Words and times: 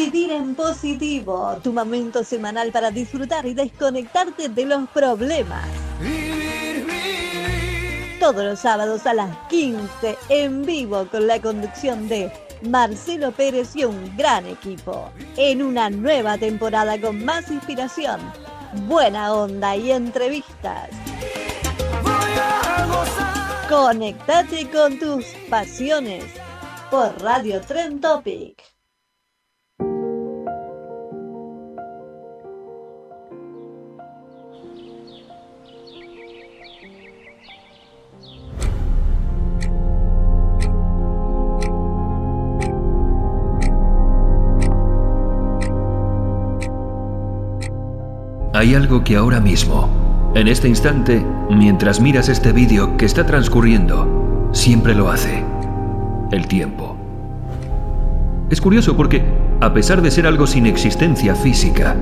Vivir 0.00 0.32
en 0.32 0.54
positivo, 0.54 1.58
tu 1.62 1.74
momento 1.74 2.24
semanal 2.24 2.72
para 2.72 2.90
disfrutar 2.90 3.44
y 3.44 3.52
desconectarte 3.52 4.48
de 4.48 4.64
los 4.64 4.88
problemas. 4.88 5.68
Todos 8.18 8.42
los 8.42 8.58
sábados 8.60 9.04
a 9.04 9.12
las 9.12 9.36
15 9.48 10.16
en 10.30 10.64
vivo 10.64 11.06
con 11.10 11.26
la 11.26 11.38
conducción 11.42 12.08
de 12.08 12.32
Marcelo 12.62 13.30
Pérez 13.32 13.76
y 13.76 13.84
un 13.84 14.16
gran 14.16 14.46
equipo. 14.46 15.10
En 15.36 15.60
una 15.60 15.90
nueva 15.90 16.38
temporada 16.38 16.98
con 16.98 17.22
más 17.22 17.50
inspiración, 17.50 18.20
buena 18.86 19.34
onda 19.34 19.76
y 19.76 19.92
entrevistas. 19.92 20.88
Conectate 23.68 24.66
con 24.70 24.98
tus 24.98 25.26
pasiones 25.50 26.24
por 26.90 27.20
Radio 27.20 27.60
Trend 27.60 28.00
Topic. 28.00 28.69
Hay 48.60 48.74
algo 48.74 49.02
que 49.02 49.16
ahora 49.16 49.40
mismo, 49.40 49.88
en 50.34 50.46
este 50.46 50.68
instante, 50.68 51.24
mientras 51.48 51.98
miras 51.98 52.28
este 52.28 52.52
vídeo 52.52 52.94
que 52.98 53.06
está 53.06 53.24
transcurriendo, 53.24 54.50
siempre 54.52 54.94
lo 54.94 55.08
hace. 55.08 55.42
El 56.30 56.46
tiempo. 56.46 56.94
Es 58.50 58.60
curioso 58.60 58.98
porque, 58.98 59.24
a 59.62 59.72
pesar 59.72 60.02
de 60.02 60.10
ser 60.10 60.26
algo 60.26 60.46
sin 60.46 60.66
existencia 60.66 61.34
física, 61.34 61.96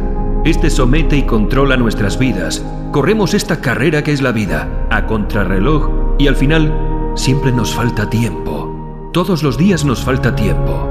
este 0.45 0.69
somete 0.69 1.17
y 1.17 1.23
controla 1.23 1.77
nuestras 1.77 2.19
vidas. 2.19 2.67
Corremos 2.91 3.35
esta 3.35 3.61
carrera 3.61 4.03
que 4.03 4.11
es 4.11 4.21
la 4.21 4.33
vida, 4.33 4.69
a 4.91 5.07
contrarreloj, 5.07 6.17
y 6.19 6.27
al 6.27 6.35
final 6.35 6.75
siempre 7.15 7.53
nos 7.53 7.73
falta 7.73 8.11
tiempo. 8.11 9.11
Todos 9.13 9.45
los 9.45 9.59
días 9.59 9.85
nos 9.85 10.03
falta 10.03 10.35
tiempo. 10.35 10.89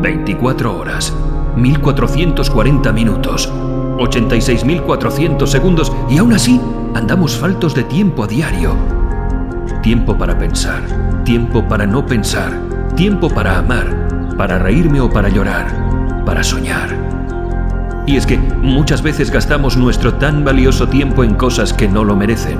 24 0.00 0.74
horas, 0.74 1.14
1440 1.54 2.92
minutos, 2.94 3.52
86.400 4.00 5.46
segundos 5.46 5.92
y 6.08 6.18
aún 6.18 6.32
así 6.32 6.60
andamos 6.94 7.36
faltos 7.36 7.74
de 7.74 7.84
tiempo 7.84 8.24
a 8.24 8.26
diario. 8.26 8.74
Tiempo 9.82 10.16
para 10.16 10.38
pensar, 10.38 10.82
tiempo 11.24 11.68
para 11.68 11.86
no 11.86 12.06
pensar, 12.06 12.52
tiempo 12.96 13.28
para 13.28 13.58
amar, 13.58 14.34
para 14.36 14.58
reírme 14.58 15.00
o 15.00 15.10
para 15.10 15.28
llorar, 15.28 16.22
para 16.24 16.42
soñar. 16.42 16.88
Y 18.06 18.16
es 18.16 18.26
que 18.26 18.38
muchas 18.38 19.02
veces 19.02 19.30
gastamos 19.30 19.76
nuestro 19.76 20.14
tan 20.14 20.44
valioso 20.44 20.88
tiempo 20.88 21.22
en 21.22 21.34
cosas 21.34 21.72
que 21.72 21.86
no 21.86 22.02
lo 22.02 22.16
merecen. 22.16 22.58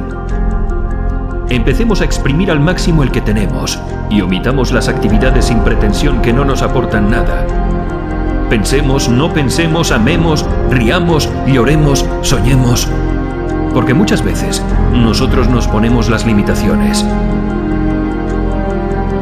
Empecemos 1.48 2.00
a 2.00 2.04
exprimir 2.04 2.50
al 2.50 2.60
máximo 2.60 3.02
el 3.02 3.10
que 3.10 3.22
tenemos 3.22 3.80
y 4.10 4.20
omitamos 4.20 4.72
las 4.72 4.88
actividades 4.88 5.46
sin 5.46 5.58
pretensión 5.60 6.22
que 6.22 6.32
no 6.32 6.44
nos 6.44 6.62
aportan 6.62 7.10
nada 7.10 7.46
Pensemos, 8.50 9.08
no 9.08 9.32
pensemos, 9.32 9.92
amemos, 9.92 10.44
riamos, 10.70 11.28
lloremos, 11.46 12.06
soñemos. 12.22 12.88
Porque 13.74 13.94
muchas 13.94 14.22
veces 14.24 14.62
nosotros 14.92 15.48
nos 15.48 15.68
ponemos 15.68 16.08
las 16.08 16.26
limitaciones. 16.26 17.04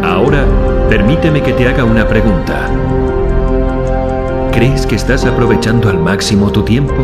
Ahora, 0.02 0.44
permíteme 0.88 1.42
que 1.42 1.52
te 1.52 1.68
haga 1.68 1.84
una 1.84 2.06
pregunta. 2.06 2.68
¿Crees 4.52 4.86
que 4.86 4.96
estás 4.96 5.24
aprovechando 5.24 5.88
al 5.88 5.98
máximo 5.98 6.50
tu 6.50 6.62
tiempo? 6.62 6.94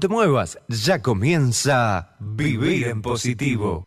Te 0.00 0.08
muevas, 0.08 0.58
ya 0.66 1.02
comienza 1.02 2.16
Vivir 2.18 2.88
en 2.88 3.02
Positivo. 3.02 3.84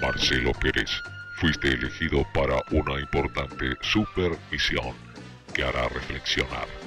Marcelo 0.00 0.52
Pérez, 0.60 0.90
fuiste 1.40 1.72
elegido 1.72 2.24
para 2.32 2.62
una 2.70 3.00
importante 3.00 3.76
supermisión 3.80 4.94
que 5.52 5.64
hará 5.64 5.88
reflexionar 5.88 6.81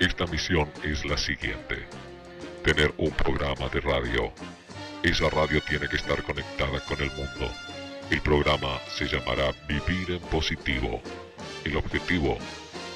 esta 0.00 0.26
misión 0.26 0.70
es 0.82 1.04
la 1.04 1.16
siguiente. 1.16 1.86
Tener 2.64 2.92
un 2.98 3.10
programa 3.12 3.68
de 3.68 3.80
radio. 3.80 4.32
Esa 5.02 5.30
radio 5.30 5.60
tiene 5.60 5.88
que 5.88 5.96
estar 5.96 6.20
conectada 6.22 6.80
con 6.80 7.00
el 7.00 7.10
mundo. 7.12 7.50
El 8.10 8.20
programa 8.20 8.80
se 8.88 9.06
llamará 9.06 9.52
Vivir 9.68 10.12
en 10.12 10.20
Positivo. 10.20 11.00
El 11.64 11.76
objetivo, 11.76 12.36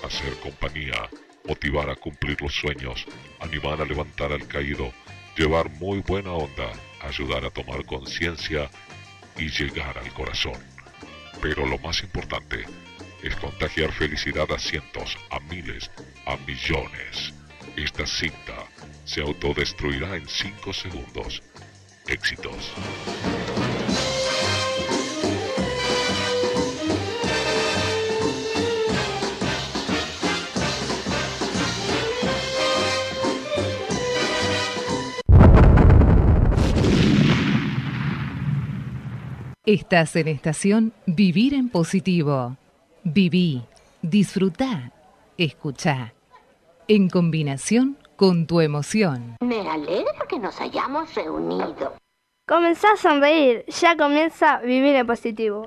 hacer 0.04 0.34
compañía, 0.40 1.08
motivar 1.46 1.88
a 1.88 1.96
cumplir 1.96 2.40
los 2.42 2.54
sueños, 2.54 3.06
animar 3.40 3.80
a 3.80 3.84
levantar 3.84 4.32
al 4.32 4.46
caído, 4.48 4.92
llevar 5.36 5.70
muy 5.70 6.00
buena 6.00 6.32
onda, 6.32 6.72
ayudar 7.00 7.44
a 7.44 7.50
tomar 7.50 7.84
conciencia 7.84 8.68
y 9.36 9.48
llegar 9.48 9.96
al 9.98 10.12
corazón. 10.12 10.58
Pero 11.40 11.64
lo 11.64 11.78
más 11.78 12.02
importante, 12.02 12.64
es 13.22 13.34
contagiar 13.36 13.92
felicidad 13.92 14.50
a 14.52 14.58
cientos, 14.58 15.16
a 15.30 15.40
miles, 15.40 15.90
a 16.26 16.36
millones. 16.38 17.34
Esta 17.76 18.06
cinta 18.06 18.66
se 19.04 19.20
autodestruirá 19.20 20.16
en 20.16 20.28
5 20.28 20.72
segundos. 20.72 21.42
Éxitos. 22.06 22.72
Estás 39.64 40.16
en 40.16 40.28
estación 40.28 40.94
Vivir 41.06 41.52
en 41.52 41.68
Positivo. 41.68 42.56
Viví, 43.04 43.62
disfrutá, 44.02 44.92
escuchá. 45.36 46.14
En 46.88 47.08
combinación 47.08 47.96
con 48.16 48.46
tu 48.46 48.60
emoción. 48.60 49.36
Me 49.40 49.60
alegra 49.60 50.26
que 50.28 50.38
nos 50.38 50.60
hayamos 50.60 51.14
reunido. 51.14 51.94
Comenzá 52.46 52.92
a 52.92 52.96
sonreír, 52.96 53.64
ya 53.66 53.96
comienza 53.96 54.54
a 54.54 54.60
vivir 54.62 54.96
en 54.96 55.06
positivo. 55.06 55.66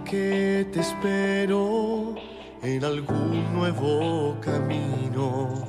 Que 0.00 0.66
te 0.72 0.80
espero 0.80 2.14
en 2.62 2.82
algún 2.82 3.52
nuevo 3.52 4.38
camino, 4.40 5.68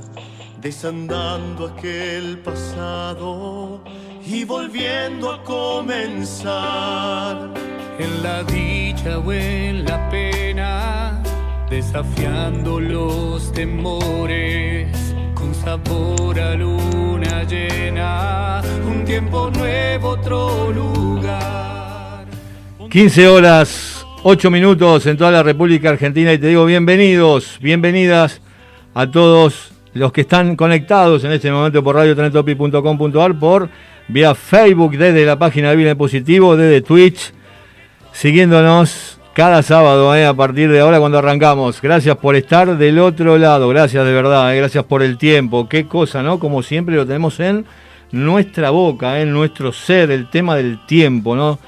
desandando 0.62 1.68
aquel 1.68 2.40
pasado 2.40 3.84
y 4.26 4.46
volviendo 4.46 5.30
a 5.30 5.44
comenzar. 5.44 7.54
En 8.00 8.24
la 8.24 8.44
dicha 8.44 9.20
o 9.20 9.34
en 9.34 9.84
la 9.84 10.10
pena, 10.10 11.22
desafiando 11.70 12.80
los 12.80 13.52
temores, 13.52 14.88
con 15.36 15.54
sabor 15.54 16.40
a 16.40 16.56
luna 16.56 17.44
llena, 17.44 18.62
un 18.88 19.04
tiempo 19.04 19.52
nuevo, 19.52 20.10
otro 20.10 20.72
lugar. 20.72 22.26
15 22.90 23.28
horas, 23.28 23.93
8 24.26 24.50
minutos 24.50 25.06
en 25.06 25.18
toda 25.18 25.32
la 25.32 25.44
República 25.44 25.90
Argentina 25.90 26.32
y 26.32 26.38
te 26.38 26.48
digo 26.48 26.66
bienvenidos, 26.66 27.58
bienvenidas 27.60 28.40
a 28.94 29.12
todos 29.12 29.74
los 29.94 30.14
que 30.14 30.22
están 30.22 30.56
conectados 30.56 31.26
en 31.26 31.34
este 31.34 31.52
momento 31.52 31.84
por 31.84 31.98
radiotranetopi.com.ar, 31.98 33.38
por 33.38 33.68
vía 34.08 34.34
Facebook 34.34 34.98
desde 34.98 35.26
la 35.26 35.38
página 35.38 35.72
de 35.72 35.76
Vida 35.76 35.96
Positivo, 35.96 36.56
desde 36.56 36.82
Twitch, 36.82 37.34
siguiéndonos 38.14 39.20
cada 39.34 39.62
sábado 39.62 40.16
eh, 40.16 40.26
a 40.26 40.34
partir 40.34 40.72
de 40.72 40.80
ahora 40.80 41.02
cuando 41.02 41.18
arrancamos. 41.18 41.82
Gracias 41.82 42.16
por 42.16 42.38
estar 42.38 42.78
del 42.78 43.00
otro 43.00 43.38
lado, 43.38 43.68
gracias 43.68 44.06
de 44.06 44.14
verdad, 44.14 44.56
eh, 44.56 44.58
gracias 44.58 44.86
por 44.86 45.04
el 45.04 45.18
tiempo. 45.18 45.68
Qué 45.68 45.86
cosa, 45.86 46.24
¿no? 46.24 46.40
Como 46.40 46.64
siempre 46.64 46.96
lo 46.96 47.06
tenemos 47.06 47.42
en 47.42 47.66
nuestra 48.14 48.70
boca, 48.70 49.20
en 49.20 49.34
nuestro 49.34 49.74
ser, 49.74 50.12
el 50.12 50.30
tema 50.30 50.56
del 50.56 50.86
tiempo, 50.86 51.36
¿no? 51.36 51.60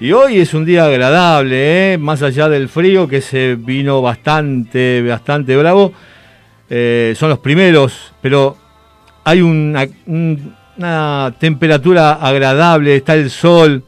Y 0.00 0.12
hoy 0.12 0.38
es 0.38 0.54
un 0.54 0.64
día 0.64 0.84
agradable, 0.84 1.94
¿eh? 1.94 1.98
más 1.98 2.22
allá 2.22 2.48
del 2.48 2.68
frío 2.68 3.08
que 3.08 3.20
se 3.20 3.56
vino 3.56 4.00
bastante, 4.00 5.02
bastante 5.02 5.56
bravo. 5.56 5.92
Eh, 6.70 7.14
son 7.16 7.30
los 7.30 7.40
primeros, 7.40 8.12
pero 8.22 8.56
hay 9.24 9.40
una, 9.40 9.88
una, 10.06 11.34
temperatura 11.40 12.12
agradable, 12.12 12.94
está 12.94 13.14
el 13.14 13.28
sol. 13.28 13.82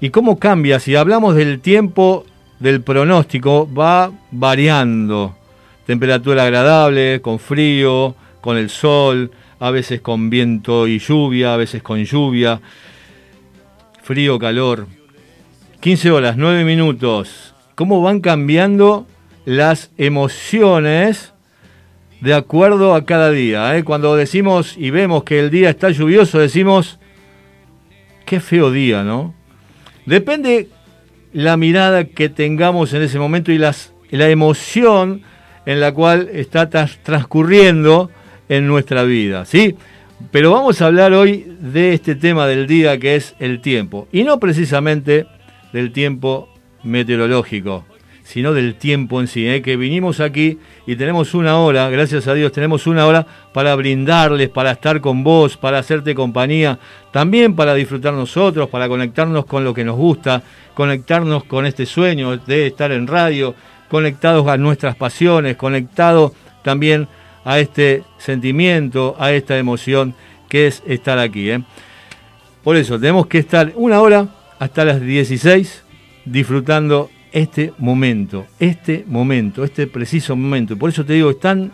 ¿Y 0.00 0.10
cómo 0.10 0.40
cambia? 0.40 0.80
Si 0.80 0.96
hablamos 0.96 1.36
del 1.36 1.60
tiempo 1.60 2.26
del 2.58 2.80
pronóstico, 2.82 3.72
va 3.72 4.10
variando. 4.32 5.36
Temperatura 5.86 6.42
agradable, 6.42 7.20
con 7.22 7.38
frío, 7.38 8.16
con 8.40 8.56
el 8.56 8.70
sol, 8.70 9.30
a 9.60 9.70
veces 9.70 10.00
con 10.00 10.30
viento 10.30 10.88
y 10.88 10.98
lluvia, 10.98 11.54
a 11.54 11.56
veces 11.56 11.80
con 11.80 12.02
lluvia, 12.02 12.60
frío, 14.02 14.36
calor. 14.36 14.97
15 15.80 16.10
horas, 16.10 16.36
9 16.36 16.64
minutos. 16.64 17.54
¿Cómo 17.76 18.02
van 18.02 18.18
cambiando 18.18 19.06
las 19.44 19.92
emociones 19.96 21.32
de 22.20 22.34
acuerdo 22.34 22.96
a 22.96 23.04
cada 23.04 23.30
día? 23.30 23.76
Eh? 23.76 23.84
Cuando 23.84 24.16
decimos 24.16 24.74
y 24.76 24.90
vemos 24.90 25.22
que 25.22 25.38
el 25.38 25.50
día 25.50 25.70
está 25.70 25.90
lluvioso, 25.90 26.40
decimos, 26.40 26.98
qué 28.26 28.40
feo 28.40 28.72
día, 28.72 29.04
¿no? 29.04 29.36
Depende 30.04 30.68
la 31.32 31.56
mirada 31.56 32.04
que 32.04 32.28
tengamos 32.28 32.92
en 32.92 33.02
ese 33.02 33.20
momento 33.20 33.52
y 33.52 33.58
la 33.58 34.28
emoción 34.28 35.22
en 35.64 35.78
la 35.78 35.92
cual 35.92 36.28
está 36.32 36.68
transcurriendo 36.68 38.10
en 38.48 38.66
nuestra 38.66 39.04
vida, 39.04 39.44
¿sí? 39.44 39.76
Pero 40.32 40.50
vamos 40.50 40.82
a 40.82 40.86
hablar 40.86 41.12
hoy 41.12 41.46
de 41.60 41.94
este 41.94 42.16
tema 42.16 42.48
del 42.48 42.66
día 42.66 42.98
que 42.98 43.14
es 43.14 43.36
el 43.38 43.60
tiempo. 43.60 44.08
Y 44.10 44.24
no 44.24 44.40
precisamente 44.40 45.26
del 45.72 45.92
tiempo 45.92 46.48
meteorológico, 46.82 47.84
sino 48.22 48.52
del 48.52 48.74
tiempo 48.74 49.20
en 49.20 49.26
sí, 49.26 49.48
¿eh? 49.48 49.62
que 49.62 49.76
vinimos 49.76 50.20
aquí 50.20 50.58
y 50.86 50.96
tenemos 50.96 51.34
una 51.34 51.58
hora, 51.58 51.88
gracias 51.90 52.26
a 52.28 52.34
Dios 52.34 52.52
tenemos 52.52 52.86
una 52.86 53.06
hora 53.06 53.26
para 53.52 53.74
brindarles, 53.74 54.48
para 54.50 54.72
estar 54.72 55.00
con 55.00 55.24
vos, 55.24 55.56
para 55.56 55.78
hacerte 55.78 56.14
compañía, 56.14 56.78
también 57.10 57.56
para 57.56 57.74
disfrutar 57.74 58.12
nosotros, 58.12 58.68
para 58.68 58.88
conectarnos 58.88 59.46
con 59.46 59.64
lo 59.64 59.72
que 59.72 59.84
nos 59.84 59.96
gusta, 59.96 60.42
conectarnos 60.74 61.44
con 61.44 61.66
este 61.66 61.86
sueño 61.86 62.36
de 62.36 62.66
estar 62.66 62.92
en 62.92 63.06
radio, 63.06 63.54
conectados 63.88 64.46
a 64.46 64.56
nuestras 64.56 64.94
pasiones, 64.94 65.56
conectados 65.56 66.32
también 66.62 67.08
a 67.44 67.58
este 67.58 68.04
sentimiento, 68.18 69.16
a 69.18 69.32
esta 69.32 69.56
emoción 69.56 70.14
que 70.50 70.66
es 70.66 70.82
estar 70.86 71.18
aquí. 71.18 71.50
¿eh? 71.50 71.62
Por 72.62 72.76
eso 72.76 73.00
tenemos 73.00 73.26
que 73.26 73.38
estar 73.38 73.72
una 73.74 74.02
hora 74.02 74.28
hasta 74.58 74.84
las 74.84 75.00
16 75.00 75.84
disfrutando 76.24 77.10
este 77.32 77.72
momento, 77.78 78.46
este 78.58 79.04
momento, 79.06 79.64
este 79.64 79.86
preciso 79.86 80.36
momento. 80.36 80.76
Por 80.76 80.90
eso 80.90 81.04
te 81.04 81.14
digo, 81.14 81.30
es 81.30 81.40
tan, 81.40 81.72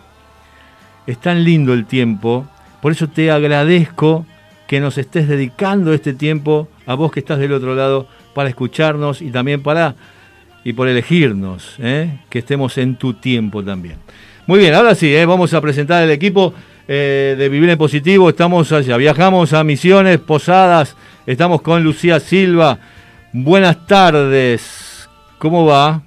tan 1.23 1.45
lindo 1.45 1.73
el 1.73 1.87
tiempo, 1.87 2.47
por 2.81 2.93
eso 2.93 3.09
te 3.09 3.31
agradezco 3.31 4.27
que 4.67 4.81
nos 4.81 4.99
estés 4.99 5.29
dedicando 5.29 5.93
este 5.93 6.15
tiempo 6.15 6.69
a 6.87 6.95
vos 6.95 7.13
que 7.13 7.21
estás 7.21 7.39
del 7.39 7.53
otro 7.53 7.75
lado 7.75 8.09
para 8.35 8.49
escucharnos 8.49 9.23
y 9.23 9.31
también 9.31 9.63
para 9.63 9.95
y 10.65 10.73
por 10.73 10.89
elegirnos, 10.89 11.77
¿eh? 11.79 12.21
que 12.31 12.39
estemos 12.39 12.79
en 12.79 12.97
tu 12.97 13.15
tiempo 13.15 13.63
también. 13.63 13.97
Muy 14.47 14.59
bien, 14.59 14.75
ahora 14.75 14.95
sí, 14.95 15.15
¿eh? 15.15 15.27
vamos 15.27 15.53
a 15.53 15.61
presentar 15.61 16.03
el 16.03 16.11
equipo 16.11 16.55
eh, 16.89 17.35
de 17.39 17.49
Vivir 17.51 17.69
en 17.69 17.79
Positivo. 17.79 18.31
Estamos 18.31 18.73
allá, 18.73 18.97
viajamos 18.97 19.53
a 19.53 19.63
Misiones, 19.63 20.19
Posadas, 20.19 20.97
Estamos 21.27 21.63
con 21.63 21.83
Lucía 21.83 22.21
Silva. 22.21 22.79
Buenas 23.33 23.87
tardes. 23.87 25.09
¿Cómo 25.39 25.65
va? 25.65 26.03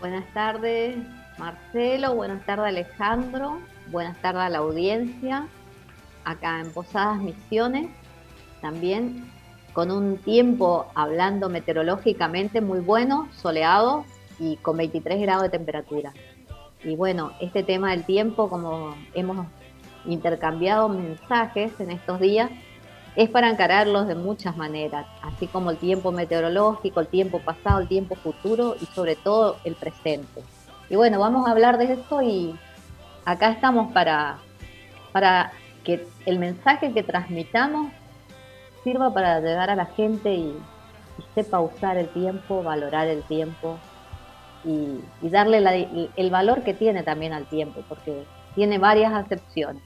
Buenas 0.00 0.24
tardes, 0.34 0.96
Marcelo. 1.38 2.16
Buenas 2.16 2.44
tardes, 2.44 2.66
Alejandro. 2.66 3.60
Buenas 3.92 4.20
tardes 4.22 4.42
a 4.42 4.48
la 4.48 4.58
audiencia. 4.58 5.46
Acá 6.24 6.58
en 6.58 6.72
Posadas 6.72 7.18
Misiones. 7.18 7.86
También 8.60 9.30
con 9.72 9.92
un 9.92 10.18
tiempo 10.18 10.90
hablando 10.96 11.48
meteorológicamente 11.48 12.60
muy 12.60 12.80
bueno, 12.80 13.28
soleado 13.36 14.04
y 14.40 14.56
con 14.56 14.78
23 14.78 15.20
grados 15.20 15.44
de 15.44 15.50
temperatura. 15.50 16.12
Y 16.82 16.96
bueno, 16.96 17.34
este 17.40 17.62
tema 17.62 17.92
del 17.92 18.04
tiempo, 18.04 18.48
como 18.48 18.96
hemos 19.14 19.46
intercambiado 20.06 20.88
mensajes 20.88 21.78
en 21.80 21.90
estos 21.90 22.20
días, 22.20 22.50
es 23.16 23.30
para 23.30 23.48
encararlos 23.48 24.06
de 24.06 24.14
muchas 24.14 24.56
maneras, 24.56 25.06
así 25.22 25.46
como 25.46 25.70
el 25.70 25.78
tiempo 25.78 26.12
meteorológico, 26.12 27.00
el 27.00 27.08
tiempo 27.08 27.40
pasado, 27.40 27.80
el 27.80 27.88
tiempo 27.88 28.14
futuro 28.14 28.76
y 28.80 28.84
sobre 28.86 29.16
todo 29.16 29.56
el 29.64 29.74
presente. 29.74 30.42
Y 30.90 30.96
bueno, 30.96 31.18
vamos 31.18 31.48
a 31.48 31.50
hablar 31.50 31.78
de 31.78 31.94
esto 31.94 32.20
y 32.20 32.54
acá 33.24 33.50
estamos 33.50 33.92
para, 33.92 34.38
para 35.12 35.52
que 35.82 36.06
el 36.26 36.38
mensaje 36.38 36.92
que 36.92 37.02
transmitamos 37.02 37.90
sirva 38.84 39.12
para 39.12 39.40
llegar 39.40 39.70
a 39.70 39.76
la 39.76 39.86
gente 39.86 40.34
y, 40.34 40.56
sepa 41.34 41.60
usar 41.60 41.96
el 41.96 42.08
tiempo, 42.10 42.62
valorar 42.62 43.08
el 43.08 43.22
tiempo 43.22 43.78
y, 44.64 45.00
darle 45.28 46.10
el 46.16 46.30
valor 46.30 46.62
que 46.62 46.74
tiene 46.74 47.02
también 47.02 47.32
al 47.32 47.46
tiempo, 47.46 47.82
porque 47.88 48.24
tiene 48.54 48.78
varias 48.78 49.12
acepciones. 49.14 49.82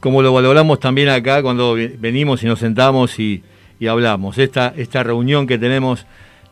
Como 0.00 0.22
lo 0.22 0.32
valoramos 0.32 0.80
también 0.80 1.08
acá 1.08 1.42
cuando 1.42 1.74
venimos 1.74 2.42
y 2.42 2.46
nos 2.46 2.60
sentamos 2.60 3.18
y, 3.18 3.42
hablamos, 3.88 4.38
esta, 4.38 4.72
esta 4.76 5.02
reunión 5.02 5.46
que 5.46 5.58
tenemos 5.58 6.06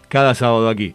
cada 0.08 0.34
sábado 0.34 0.68
aquí. 0.68 0.94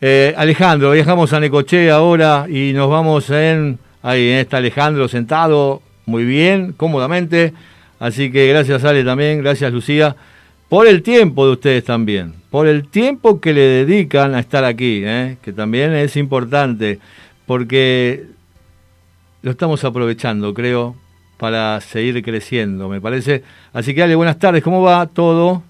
Eh, 0.00 0.34
Alejandro, 0.36 0.92
viajamos 0.92 1.32
a 1.32 1.40
Necoche 1.40 1.90
ahora 1.90 2.46
y 2.48 2.72
nos 2.72 2.88
vamos 2.88 3.28
en... 3.30 3.78
Ahí 4.02 4.28
está 4.30 4.56
Alejandro 4.56 5.08
sentado 5.08 5.82
muy 6.06 6.24
bien, 6.24 6.72
cómodamente. 6.72 7.52
Así 7.98 8.32
que 8.32 8.46
gracias 8.48 8.84
Ale 8.84 9.04
también, 9.04 9.42
gracias 9.42 9.70
Lucía, 9.72 10.16
por 10.70 10.86
el 10.86 11.02
tiempo 11.02 11.46
de 11.46 11.52
ustedes 11.52 11.84
también, 11.84 12.34
por 12.50 12.66
el 12.66 12.88
tiempo 12.88 13.40
que 13.40 13.52
le 13.52 13.60
dedican 13.60 14.34
a 14.34 14.40
estar 14.40 14.64
aquí, 14.64 15.02
¿eh? 15.04 15.36
que 15.42 15.52
también 15.52 15.92
es 15.92 16.16
importante, 16.16 16.98
porque 17.44 18.24
lo 19.42 19.50
estamos 19.50 19.84
aprovechando, 19.84 20.54
creo, 20.54 20.96
para 21.40 21.80
seguir 21.80 22.22
creciendo, 22.22 22.90
me 22.90 23.00
parece. 23.00 23.42
Así 23.72 23.94
que 23.94 24.02
Ale, 24.02 24.14
buenas 24.14 24.38
tardes, 24.38 24.62
¿cómo 24.62 24.82
va 24.82 25.06
todo? 25.06 25.62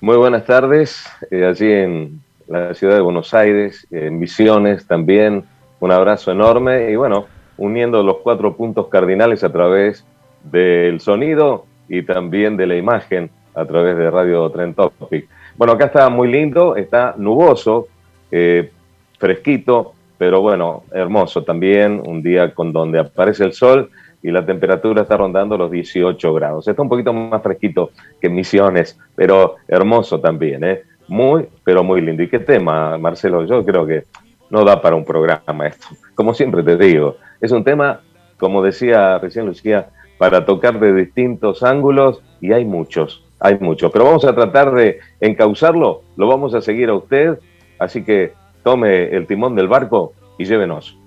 Muy 0.00 0.16
buenas 0.16 0.44
tardes, 0.46 1.06
eh, 1.30 1.46
allí 1.46 1.70
en 1.70 2.20
la 2.48 2.74
ciudad 2.74 2.96
de 2.96 3.00
Buenos 3.00 3.32
Aires, 3.34 3.86
en 3.92 4.18
Visiones 4.18 4.84
también, 4.84 5.44
un 5.78 5.92
abrazo 5.92 6.32
enorme 6.32 6.90
y 6.90 6.96
bueno, 6.96 7.26
uniendo 7.56 8.02
los 8.02 8.16
cuatro 8.16 8.56
puntos 8.56 8.88
cardinales 8.88 9.44
a 9.44 9.52
través 9.52 10.04
del 10.42 11.00
sonido 11.00 11.64
y 11.88 12.02
también 12.02 12.56
de 12.56 12.66
la 12.66 12.74
imagen 12.74 13.30
a 13.54 13.64
través 13.64 13.96
de 13.96 14.10
Radio 14.10 14.50
Trend 14.50 14.74
Topic. 14.74 15.28
Bueno, 15.56 15.74
acá 15.74 15.84
está 15.84 16.08
muy 16.08 16.32
lindo, 16.32 16.74
está 16.74 17.14
nuboso, 17.16 17.86
eh, 18.32 18.72
fresquito, 19.18 19.94
pero 20.16 20.40
bueno, 20.40 20.82
hermoso 20.92 21.44
también, 21.44 22.02
un 22.04 22.24
día 22.24 22.52
con 22.52 22.72
donde 22.72 22.98
aparece 22.98 23.44
el 23.44 23.52
sol 23.52 23.90
y 24.22 24.30
la 24.30 24.44
temperatura 24.44 25.02
está 25.02 25.16
rondando 25.16 25.56
los 25.56 25.70
18 25.70 26.34
grados. 26.34 26.66
Está 26.68 26.82
un 26.82 26.88
poquito 26.88 27.12
más 27.12 27.42
fresquito 27.42 27.90
que 28.20 28.28
Misiones, 28.28 28.98
pero 29.14 29.56
hermoso 29.68 30.20
también, 30.20 30.64
¿eh? 30.64 30.82
Muy, 31.06 31.46
pero 31.64 31.82
muy 31.82 32.00
lindo. 32.00 32.22
¿Y 32.22 32.28
qué 32.28 32.38
tema, 32.38 32.98
Marcelo? 32.98 33.44
Yo 33.46 33.64
creo 33.64 33.86
que 33.86 34.04
no 34.50 34.64
da 34.64 34.80
para 34.80 34.96
un 34.96 35.04
programa 35.04 35.66
esto. 35.66 35.86
Como 36.14 36.34
siempre 36.34 36.62
te 36.62 36.76
digo, 36.76 37.16
es 37.40 37.52
un 37.52 37.64
tema, 37.64 38.00
como 38.38 38.62
decía 38.62 39.18
recién 39.18 39.46
Lucía, 39.46 39.88
para 40.18 40.44
tocar 40.44 40.78
de 40.80 40.92
distintos 40.92 41.62
ángulos 41.62 42.22
y 42.40 42.52
hay 42.52 42.64
muchos, 42.64 43.24
hay 43.40 43.58
muchos. 43.60 43.90
Pero 43.92 44.04
vamos 44.04 44.24
a 44.24 44.34
tratar 44.34 44.72
de 44.72 44.98
encauzarlo, 45.20 46.02
lo 46.16 46.26
vamos 46.26 46.54
a 46.54 46.60
seguir 46.60 46.88
a 46.88 46.94
usted, 46.94 47.38
así 47.78 48.04
que 48.04 48.32
tome 48.62 49.14
el 49.14 49.26
timón 49.26 49.54
del 49.54 49.68
barco 49.68 50.12
y 50.38 50.44
llévenos. 50.44 50.98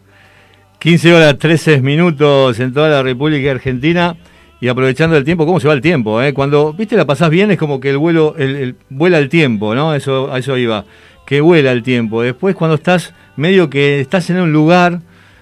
15 0.82 1.14
horas 1.14 1.38
13 1.38 1.80
minutos 1.84 2.60
en 2.60 2.74
toda 2.74 2.90
la 2.90 3.04
República 3.04 3.52
Argentina 3.52 4.18
y 4.60 4.68
aprovechando 4.68 5.16
el 5.16 5.24
tiempo, 5.24 5.46
¿cómo 5.46 5.60
se 5.60 5.68
va 5.68 5.76
el 5.76 5.82
tiempo? 5.82 6.20
Eh? 6.24 6.34
Cuando, 6.34 6.74
viste, 6.74 6.96
la 6.98 7.06
pasás 7.06 7.30
bien 7.30 7.52
es 7.52 7.60
como 7.60 7.80
que 7.80 7.92
el 7.92 8.00
vuelo, 8.00 8.34
el, 8.36 8.76
vuela 8.90 9.20
el 9.20 9.30
tiempo, 9.30 9.76
¿no? 9.76 9.94
Eso, 9.94 10.34
a 10.34 10.40
eso 10.40 10.58
iba, 10.58 10.86
que 11.28 11.40
vuela 11.40 11.72
el 11.72 11.84
tiempo. 11.84 12.24
Después 12.24 12.56
cuando 12.56 12.78
estás 12.78 13.14
medio 13.36 13.70
que 13.70 14.00
estás 14.00 14.32
en 14.32 14.38
un 14.40 14.52
lugar 14.52 15.02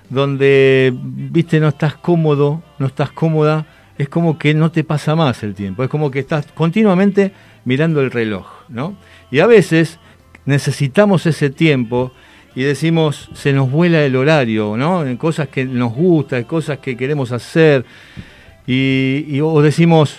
donde, 0.10 0.94
viste, 0.94 1.62
no 1.62 1.70
estás 1.70 1.96
cómodo, 1.96 2.62
no 2.78 2.88
estás 2.88 3.12
cómoda, 3.12 3.66
es 3.98 4.10
como 4.10 4.38
que 4.38 4.54
no 4.54 4.74
te 4.74 4.84
pasa 4.84 5.16
más 5.16 5.42
el 5.44 5.56
tiempo, 5.56 5.86
es 5.86 5.90
como 5.90 6.12
que 6.12 6.20
estás 6.20 6.48
continuamente 6.54 7.32
mirando 7.64 8.02
el 8.02 8.12
reloj, 8.12 8.46
¿no? 8.68 8.98
Y 9.32 9.40
a 9.40 9.48
veces 9.48 10.00
necesitamos 10.44 11.26
ese 11.26 11.50
tiempo 11.50 12.12
y 12.60 12.64
decimos, 12.64 13.30
se 13.36 13.54
nos 13.54 13.72
vuela 13.72 14.04
el 14.04 14.18
horario, 14.18 14.76
¿no? 14.76 15.06
En 15.06 15.16
cosas 15.16 15.48
que 15.48 15.64
nos 15.64 15.94
gustan, 15.94 16.44
cosas 16.44 16.80
que 16.80 16.98
queremos 16.98 17.32
hacer, 17.32 17.86
y, 18.68 19.40
o 19.40 19.62
decimos, 19.62 20.18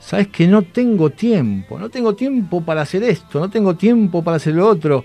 ¿sabes 0.00 0.26
que 0.26 0.48
no 0.48 0.62
tengo 0.62 1.10
tiempo? 1.10 1.78
No 1.78 1.90
tengo 1.90 2.16
tiempo 2.16 2.60
para 2.60 2.82
hacer 2.82 3.04
esto, 3.04 3.38
no 3.38 3.48
tengo 3.48 3.76
tiempo 3.76 4.24
para 4.24 4.38
hacer 4.38 4.52
lo 4.56 4.66
otro. 4.66 5.04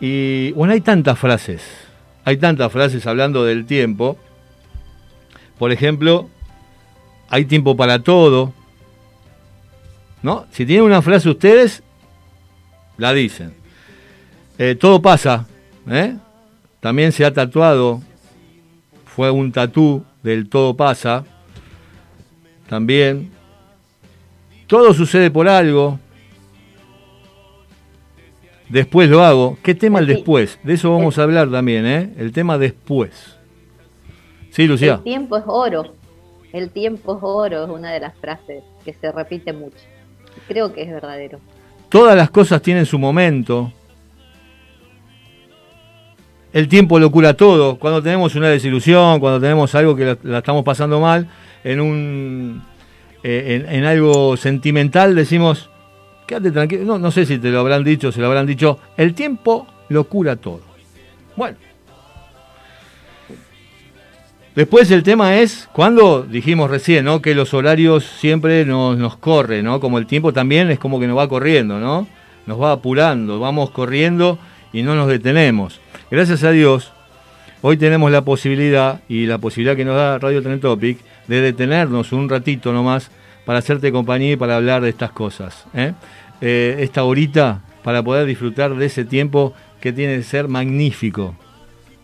Y 0.00 0.50
bueno, 0.50 0.72
hay 0.72 0.80
tantas 0.80 1.16
frases, 1.20 1.62
hay 2.24 2.36
tantas 2.36 2.72
frases 2.72 3.06
hablando 3.06 3.44
del 3.44 3.64
tiempo. 3.64 4.18
Por 5.56 5.70
ejemplo, 5.70 6.28
hay 7.28 7.44
tiempo 7.44 7.76
para 7.76 8.00
todo. 8.00 8.52
¿No? 10.20 10.46
Si 10.50 10.66
tienen 10.66 10.84
una 10.84 11.00
frase 11.00 11.30
ustedes, 11.30 11.84
la 12.96 13.12
dicen. 13.12 13.61
Eh, 14.58 14.74
todo 14.74 15.00
pasa. 15.00 15.46
¿eh? 15.90 16.16
También 16.80 17.12
se 17.12 17.24
ha 17.24 17.32
tatuado. 17.32 18.00
Fue 19.04 19.30
un 19.30 19.52
tatú 19.52 20.04
del 20.22 20.48
todo 20.48 20.76
pasa. 20.76 21.24
También. 22.68 23.30
Todo 24.66 24.94
sucede 24.94 25.30
por 25.30 25.48
algo. 25.48 25.98
Después 28.68 29.10
lo 29.10 29.22
hago. 29.22 29.58
¿Qué 29.62 29.74
tema 29.74 29.98
el 29.98 30.06
después? 30.06 30.58
De 30.62 30.74
eso 30.74 30.90
vamos 30.90 31.18
a 31.18 31.24
hablar 31.24 31.50
también, 31.50 31.84
¿eh? 31.84 32.14
El 32.16 32.32
tema 32.32 32.56
después. 32.56 33.36
Sí, 34.50 34.66
Lucía. 34.66 34.94
El 34.94 35.02
tiempo 35.02 35.36
es 35.36 35.44
oro. 35.46 35.94
El 36.52 36.70
tiempo 36.70 37.16
es 37.16 37.22
oro 37.22 37.64
es 37.64 37.70
una 37.70 37.92
de 37.92 38.00
las 38.00 38.14
frases 38.16 38.62
que 38.84 38.94
se 38.94 39.12
repite 39.12 39.52
mucho. 39.52 39.76
Creo 40.48 40.72
que 40.72 40.82
es 40.82 40.90
verdadero. 40.90 41.38
Todas 41.88 42.16
las 42.16 42.30
cosas 42.30 42.62
tienen 42.62 42.86
su 42.86 42.98
momento. 42.98 43.72
El 46.52 46.68
tiempo 46.68 46.98
lo 46.98 47.10
cura 47.10 47.34
todo. 47.34 47.76
Cuando 47.76 48.02
tenemos 48.02 48.34
una 48.34 48.48
desilusión, 48.48 49.20
cuando 49.20 49.40
tenemos 49.40 49.74
algo 49.74 49.96
que 49.96 50.16
la, 50.22 50.38
estamos 50.38 50.64
pasando 50.64 51.00
mal, 51.00 51.28
en 51.64 51.80
un 51.80 52.62
eh, 53.22 53.64
en 53.68 53.84
algo 53.84 54.36
sentimental 54.36 55.14
decimos, 55.14 55.70
quédate 56.26 56.50
tranquilo. 56.50 56.84
No, 56.84 56.98
no 56.98 57.10
sé 57.10 57.26
si 57.26 57.38
te 57.38 57.50
lo 57.50 57.60
habrán 57.60 57.84
dicho, 57.84 58.12
se 58.12 58.20
lo 58.20 58.26
habrán 58.26 58.46
dicho. 58.46 58.78
El 58.96 59.14
tiempo 59.14 59.66
lo 59.88 60.04
cura 60.04 60.36
todo. 60.36 60.60
Bueno. 61.36 61.56
Después 64.54 64.90
el 64.90 65.02
tema 65.02 65.38
es, 65.38 65.66
cuando 65.72 66.24
dijimos 66.24 66.70
recién, 66.70 67.06
¿no? 67.06 67.22
Que 67.22 67.34
los 67.34 67.54
horarios 67.54 68.04
siempre 68.04 68.66
nos, 68.66 68.98
nos 68.98 69.16
corren, 69.16 69.64
¿no? 69.64 69.80
Como 69.80 69.96
el 69.96 70.06
tiempo 70.06 70.34
también 70.34 70.70
es 70.70 70.78
como 70.78 71.00
que 71.00 71.06
nos 71.06 71.16
va 71.16 71.26
corriendo, 71.26 71.80
¿no? 71.80 72.06
Nos 72.44 72.60
va 72.60 72.72
apurando, 72.72 73.40
vamos 73.40 73.70
corriendo 73.70 74.38
y 74.70 74.82
no 74.82 74.94
nos 74.94 75.08
detenemos. 75.08 75.80
Gracias 76.12 76.44
a 76.44 76.50
Dios, 76.50 76.92
hoy 77.62 77.78
tenemos 77.78 78.12
la 78.12 78.20
posibilidad, 78.20 79.00
y 79.08 79.24
la 79.24 79.38
posibilidad 79.38 79.74
que 79.74 79.86
nos 79.86 79.96
da 79.96 80.18
Radio 80.18 80.42
Tren 80.42 80.60
de 80.60 81.40
detenernos 81.40 82.12
un 82.12 82.28
ratito 82.28 82.70
nomás 82.70 83.10
para 83.46 83.60
hacerte 83.60 83.90
compañía 83.90 84.32
y 84.32 84.36
para 84.36 84.56
hablar 84.56 84.82
de 84.82 84.90
estas 84.90 85.10
cosas. 85.10 85.64
¿eh? 85.72 85.94
Eh, 86.42 86.76
esta 86.80 87.04
horita 87.04 87.62
para 87.82 88.02
poder 88.02 88.26
disfrutar 88.26 88.74
de 88.74 88.84
ese 88.84 89.06
tiempo 89.06 89.54
que 89.80 89.90
tiene 89.94 90.18
que 90.18 90.22
ser 90.22 90.48
magnífico, 90.48 91.34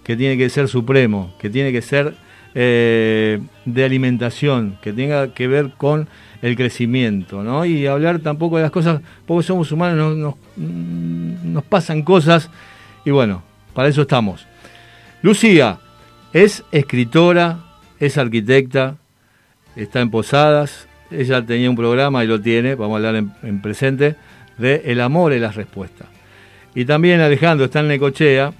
que 0.04 0.16
tiene 0.16 0.38
que 0.38 0.48
ser 0.48 0.68
supremo, 0.68 1.34
que 1.38 1.50
tiene 1.50 1.70
que 1.70 1.82
ser 1.82 2.14
eh, 2.54 3.40
de 3.66 3.84
alimentación, 3.84 4.78
que 4.80 4.94
tenga 4.94 5.34
que 5.34 5.48
ver 5.48 5.72
con 5.76 6.08
el 6.40 6.56
crecimiento, 6.56 7.42
¿no? 7.44 7.66
Y 7.66 7.86
hablar 7.86 8.20
tampoco 8.20 8.56
de 8.56 8.62
las 8.62 8.72
cosas, 8.72 9.02
porque 9.26 9.46
somos 9.46 9.70
humanos, 9.70 10.16
nos, 10.16 10.34
nos 10.56 11.64
pasan 11.64 12.00
cosas, 12.00 12.48
y 13.04 13.10
bueno, 13.10 13.42
para 13.78 13.90
eso 13.90 14.02
estamos. 14.02 14.44
Lucía 15.22 15.78
es 16.32 16.64
escritora, 16.72 17.60
es 18.00 18.18
arquitecta, 18.18 18.96
está 19.76 20.00
en 20.00 20.10
Posadas, 20.10 20.88
ella 21.12 21.46
tenía 21.46 21.70
un 21.70 21.76
programa 21.76 22.24
y 22.24 22.26
lo 22.26 22.40
tiene, 22.40 22.74
vamos 22.74 22.94
a 22.94 23.06
hablar 23.06 23.24
en, 23.40 23.62
presente, 23.62 24.16
de 24.56 24.82
El 24.86 25.00
amor 25.00 25.32
y 25.32 25.38
las 25.38 25.54
respuestas. 25.54 26.08
Y 26.74 26.86
también 26.86 27.20
Alejandro 27.20 27.66
está 27.66 27.78
en 27.78 27.86
Necochea 27.86 28.52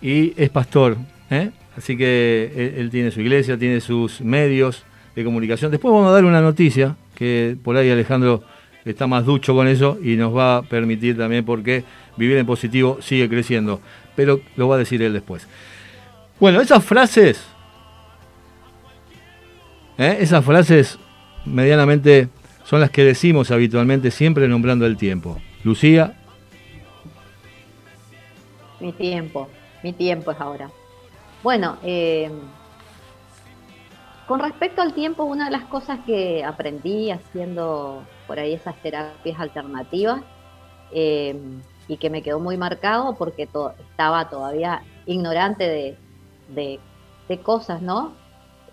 y 0.00 0.32
es 0.40 0.50
pastor, 0.50 0.96
¿eh? 1.28 1.50
así 1.76 1.96
que 1.96 2.76
él, 2.76 2.88
tiene 2.88 3.10
su 3.10 3.20
iglesia, 3.20 3.58
tiene 3.58 3.80
sus 3.80 4.20
medios 4.20 4.84
de 5.16 5.24
comunicación. 5.24 5.72
Después 5.72 5.92
vamos 5.92 6.08
a 6.08 6.12
dar 6.12 6.24
una 6.24 6.40
noticia, 6.40 6.94
que 7.16 7.56
por 7.64 7.76
ahí 7.76 7.90
Alejandro 7.90 8.44
está 8.84 9.08
más 9.08 9.26
ducho 9.26 9.54
con 9.54 9.66
eso 9.66 9.98
y 10.00 10.14
nos 10.14 10.36
va 10.36 10.58
a 10.58 10.62
permitir 10.62 11.16
también 11.16 11.44
porque 11.44 11.82
vivir 12.16 12.36
en 12.36 12.46
positivo 12.46 12.98
sigue 13.00 13.28
creciendo, 13.28 13.80
pero 14.14 14.40
lo 14.56 14.68
va 14.68 14.76
a 14.76 14.78
decir 14.78 15.02
él 15.02 15.12
después. 15.12 15.46
Bueno, 16.40 16.60
esas 16.60 16.84
frases, 16.84 17.42
¿eh? 19.98 20.16
esas 20.20 20.44
frases 20.44 20.98
medianamente 21.44 22.28
son 22.64 22.80
las 22.80 22.90
que 22.90 23.04
decimos 23.04 23.50
habitualmente, 23.50 24.10
siempre 24.10 24.48
nombrando 24.48 24.86
el 24.86 24.96
tiempo. 24.96 25.38
Lucía. 25.64 26.14
Mi 28.80 28.92
tiempo, 28.92 29.48
mi 29.82 29.92
tiempo 29.92 30.32
es 30.32 30.40
ahora. 30.40 30.70
Bueno, 31.42 31.76
eh, 31.82 32.30
con 34.26 34.40
respecto 34.40 34.82
al 34.82 34.94
tiempo, 34.94 35.24
una 35.24 35.46
de 35.46 35.50
las 35.50 35.64
cosas 35.64 36.00
que 36.06 36.44
aprendí 36.44 37.10
haciendo 37.10 38.04
por 38.26 38.38
ahí 38.38 38.54
esas 38.54 38.80
terapias 38.82 39.38
alternativas 39.38 40.22
eh, 40.92 41.36
y 41.92 41.98
que 41.98 42.08
me 42.08 42.22
quedó 42.22 42.40
muy 42.40 42.56
marcado 42.56 43.14
porque 43.16 43.42
estaba 43.42 44.30
todavía 44.30 44.82
ignorante 45.04 45.96
de, 46.48 46.80
cosas, 47.42 47.80
¿no? 47.80 48.12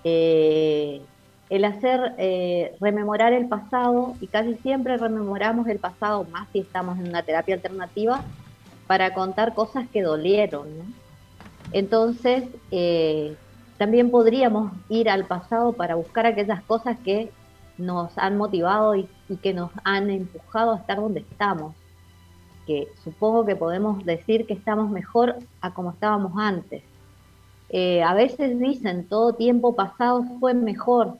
Eh, 0.03 1.01
el 1.49 1.65
hacer 1.65 2.13
eh, 2.17 2.75
rememorar 2.79 3.33
el 3.33 3.47
pasado, 3.47 4.15
y 4.21 4.27
casi 4.27 4.55
siempre 4.55 4.97
rememoramos 4.97 5.67
el 5.67 5.79
pasado, 5.79 6.25
más 6.31 6.47
si 6.53 6.59
estamos 6.59 6.97
en 6.99 7.07
una 7.09 7.23
terapia 7.23 7.55
alternativa, 7.55 8.21
para 8.88 9.13
contar 9.13 9.53
cosas 9.53 9.88
que 9.89 10.01
dolieron. 10.01 10.77
¿no? 10.77 10.85
Entonces, 11.71 12.43
también 13.77 14.11
podríamos 14.11 14.71
ir 14.89 15.09
al 15.09 15.25
pasado 15.25 15.73
para 15.73 15.95
buscar 15.95 16.25
aquellas 16.25 16.61
cosas 16.63 16.97
que 16.99 17.31
nos 17.77 18.15
han 18.17 18.38
motivado 18.38 18.95
y, 18.95 19.07
que 19.41 19.53
nos 19.53 19.71
han 19.83 20.09
empujado 20.09 20.73
a 20.73 20.77
estar 20.77 20.97
donde 20.97 21.21
estamos. 21.21 21.73
Supongo 23.03 23.45
que 23.45 23.55
podemos 23.55 24.05
decir 24.05 24.45
que 24.45 24.53
estamos 24.53 24.89
mejor 24.89 25.35
a 25.61 25.73
como 25.73 25.91
estábamos 25.91 26.33
antes. 26.38 26.83
Eh, 27.69 28.01
a 28.03 28.13
veces 28.13 28.59
dicen 28.59 29.07
todo 29.07 29.33
tiempo 29.33 29.75
pasado 29.75 30.23
fue 30.39 30.53
mejor, 30.53 31.17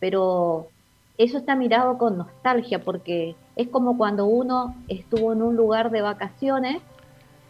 pero 0.00 0.68
eso 1.18 1.38
está 1.38 1.54
mirado 1.54 1.96
con 1.98 2.18
nostalgia 2.18 2.82
porque 2.82 3.36
es 3.54 3.68
como 3.68 3.96
cuando 3.96 4.26
uno 4.26 4.74
estuvo 4.88 5.32
en 5.32 5.42
un 5.42 5.56
lugar 5.56 5.90
de 5.90 6.02
vacaciones 6.02 6.82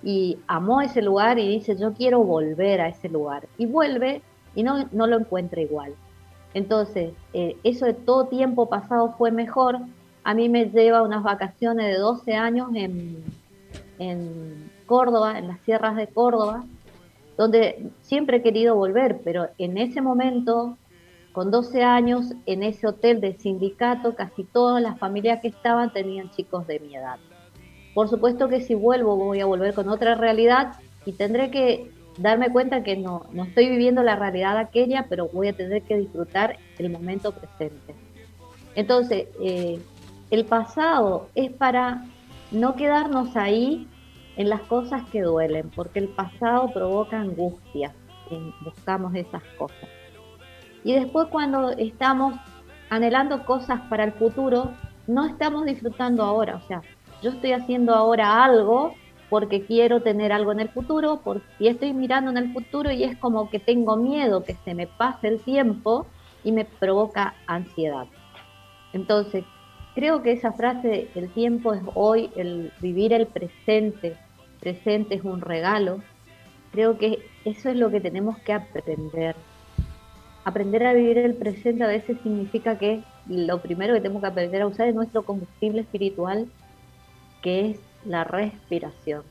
y 0.02 0.38
amó 0.46 0.80
ese 0.82 1.02
lugar 1.02 1.38
y 1.38 1.48
dice 1.48 1.76
yo 1.76 1.92
quiero 1.94 2.20
volver 2.20 2.80
a 2.80 2.88
ese 2.88 3.08
lugar 3.08 3.48
y 3.58 3.66
vuelve 3.66 4.22
y 4.54 4.62
no, 4.62 4.86
no 4.92 5.06
lo 5.06 5.18
encuentra 5.18 5.60
igual. 5.60 5.94
Entonces, 6.54 7.12
eh, 7.34 7.56
eso 7.64 7.84
de 7.84 7.92
todo 7.92 8.26
tiempo 8.26 8.66
pasado 8.66 9.14
fue 9.18 9.30
mejor. 9.30 9.78
A 10.26 10.34
mí 10.34 10.48
me 10.48 10.64
lleva 10.64 11.02
unas 11.02 11.22
vacaciones 11.22 11.86
de 11.86 12.00
12 12.00 12.34
años 12.34 12.70
en, 12.74 13.22
en 14.00 14.72
Córdoba, 14.84 15.38
en 15.38 15.46
las 15.46 15.60
sierras 15.60 15.94
de 15.94 16.08
Córdoba, 16.08 16.64
donde 17.36 17.90
siempre 18.00 18.38
he 18.38 18.42
querido 18.42 18.74
volver, 18.74 19.20
pero 19.22 19.50
en 19.56 19.78
ese 19.78 20.00
momento, 20.00 20.78
con 21.30 21.52
12 21.52 21.84
años, 21.84 22.32
en 22.44 22.64
ese 22.64 22.88
hotel 22.88 23.20
de 23.20 23.34
sindicato, 23.34 24.16
casi 24.16 24.42
todas 24.42 24.82
las 24.82 24.98
familias 24.98 25.40
que 25.40 25.46
estaban 25.46 25.92
tenían 25.92 26.28
chicos 26.32 26.66
de 26.66 26.80
mi 26.80 26.96
edad. 26.96 27.18
Por 27.94 28.08
supuesto 28.08 28.48
que 28.48 28.60
si 28.60 28.74
vuelvo 28.74 29.14
voy 29.14 29.38
a 29.38 29.46
volver 29.46 29.74
con 29.74 29.88
otra 29.88 30.16
realidad 30.16 30.72
y 31.04 31.12
tendré 31.12 31.52
que 31.52 31.92
darme 32.18 32.50
cuenta 32.50 32.82
que 32.82 32.96
no, 32.96 33.26
no 33.30 33.44
estoy 33.44 33.68
viviendo 33.68 34.02
la 34.02 34.16
realidad 34.16 34.58
aquella, 34.58 35.06
pero 35.08 35.28
voy 35.28 35.46
a 35.46 35.52
tener 35.52 35.82
que 35.82 35.96
disfrutar 35.96 36.56
el 36.78 36.90
momento 36.90 37.30
presente. 37.30 37.94
Entonces, 38.74 39.28
eh, 39.40 39.78
el 40.30 40.44
pasado 40.44 41.28
es 41.34 41.52
para 41.52 42.04
no 42.50 42.74
quedarnos 42.74 43.36
ahí 43.36 43.86
en 44.36 44.48
las 44.48 44.60
cosas 44.62 45.02
que 45.10 45.22
duelen, 45.22 45.70
porque 45.74 45.98
el 45.98 46.08
pasado 46.08 46.70
provoca 46.72 47.20
angustia, 47.20 47.94
buscamos 48.64 49.14
esas 49.14 49.42
cosas. 49.58 49.88
Y 50.84 50.92
después 50.92 51.28
cuando 51.28 51.70
estamos 51.70 52.34
anhelando 52.90 53.44
cosas 53.44 53.80
para 53.88 54.04
el 54.04 54.12
futuro, 54.12 54.72
no 55.06 55.26
estamos 55.26 55.64
disfrutando 55.64 56.22
ahora, 56.22 56.56
o 56.56 56.66
sea, 56.66 56.82
yo 57.22 57.30
estoy 57.30 57.52
haciendo 57.52 57.94
ahora 57.94 58.44
algo 58.44 58.94
porque 59.30 59.64
quiero 59.64 60.02
tener 60.02 60.32
algo 60.32 60.52
en 60.52 60.60
el 60.60 60.68
futuro, 60.68 61.20
porque 61.24 61.44
estoy 61.60 61.92
mirando 61.92 62.30
en 62.30 62.36
el 62.36 62.52
futuro 62.52 62.92
y 62.92 63.04
es 63.04 63.16
como 63.18 63.50
que 63.50 63.58
tengo 63.58 63.96
miedo 63.96 64.44
que 64.44 64.54
se 64.64 64.74
me 64.74 64.86
pase 64.86 65.28
el 65.28 65.40
tiempo 65.40 66.06
y 66.44 66.52
me 66.52 66.64
provoca 66.64 67.34
ansiedad. 67.46 68.06
Entonces, 68.92 69.44
creo 69.96 70.22
que 70.22 70.32
esa 70.32 70.52
frase, 70.52 71.08
el 71.14 71.30
tiempo 71.30 71.72
es 71.72 71.80
hoy, 71.94 72.30
el 72.36 72.70
vivir 72.80 73.14
el 73.14 73.26
presente, 73.26 74.14
presente 74.60 75.14
es 75.14 75.24
un 75.24 75.40
regalo, 75.40 76.02
creo 76.70 76.98
que 76.98 77.20
eso 77.46 77.70
es 77.70 77.76
lo 77.76 77.90
que 77.90 78.02
tenemos 78.02 78.38
que 78.40 78.52
aprender. 78.52 79.34
Aprender 80.44 80.86
a 80.86 80.92
vivir 80.92 81.16
el 81.16 81.34
presente 81.34 81.82
a 81.82 81.88
veces 81.88 82.18
significa 82.22 82.78
que 82.78 83.02
lo 83.26 83.62
primero 83.62 83.94
que 83.94 84.02
tenemos 84.02 84.20
que 84.20 84.28
aprender 84.28 84.60
a 84.60 84.66
usar 84.66 84.86
es 84.86 84.94
nuestro 84.94 85.22
combustible 85.22 85.80
espiritual, 85.80 86.46
que 87.40 87.70
es 87.70 87.78
la 88.04 88.22
respiración. 88.22 89.22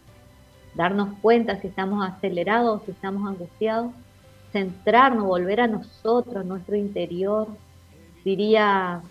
Darnos 0.74 1.10
cuenta 1.22 1.62
si 1.62 1.68
estamos 1.68 2.06
acelerados, 2.06 2.82
si 2.86 2.92
estamos 2.92 3.30
angustiados, 3.30 3.94
centrarnos, 4.52 5.26
volver 5.26 5.62
a 5.62 5.68
nosotros, 5.68 6.44
nuestro 6.44 6.76
interior. 6.76 7.48
Diría 8.26 9.04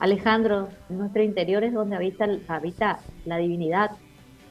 Alejandro, 0.00 0.70
nuestro 0.88 1.22
interior 1.22 1.62
es 1.62 1.74
donde 1.74 1.94
habita, 1.94 2.98
la 3.26 3.36
divinidad. 3.36 3.90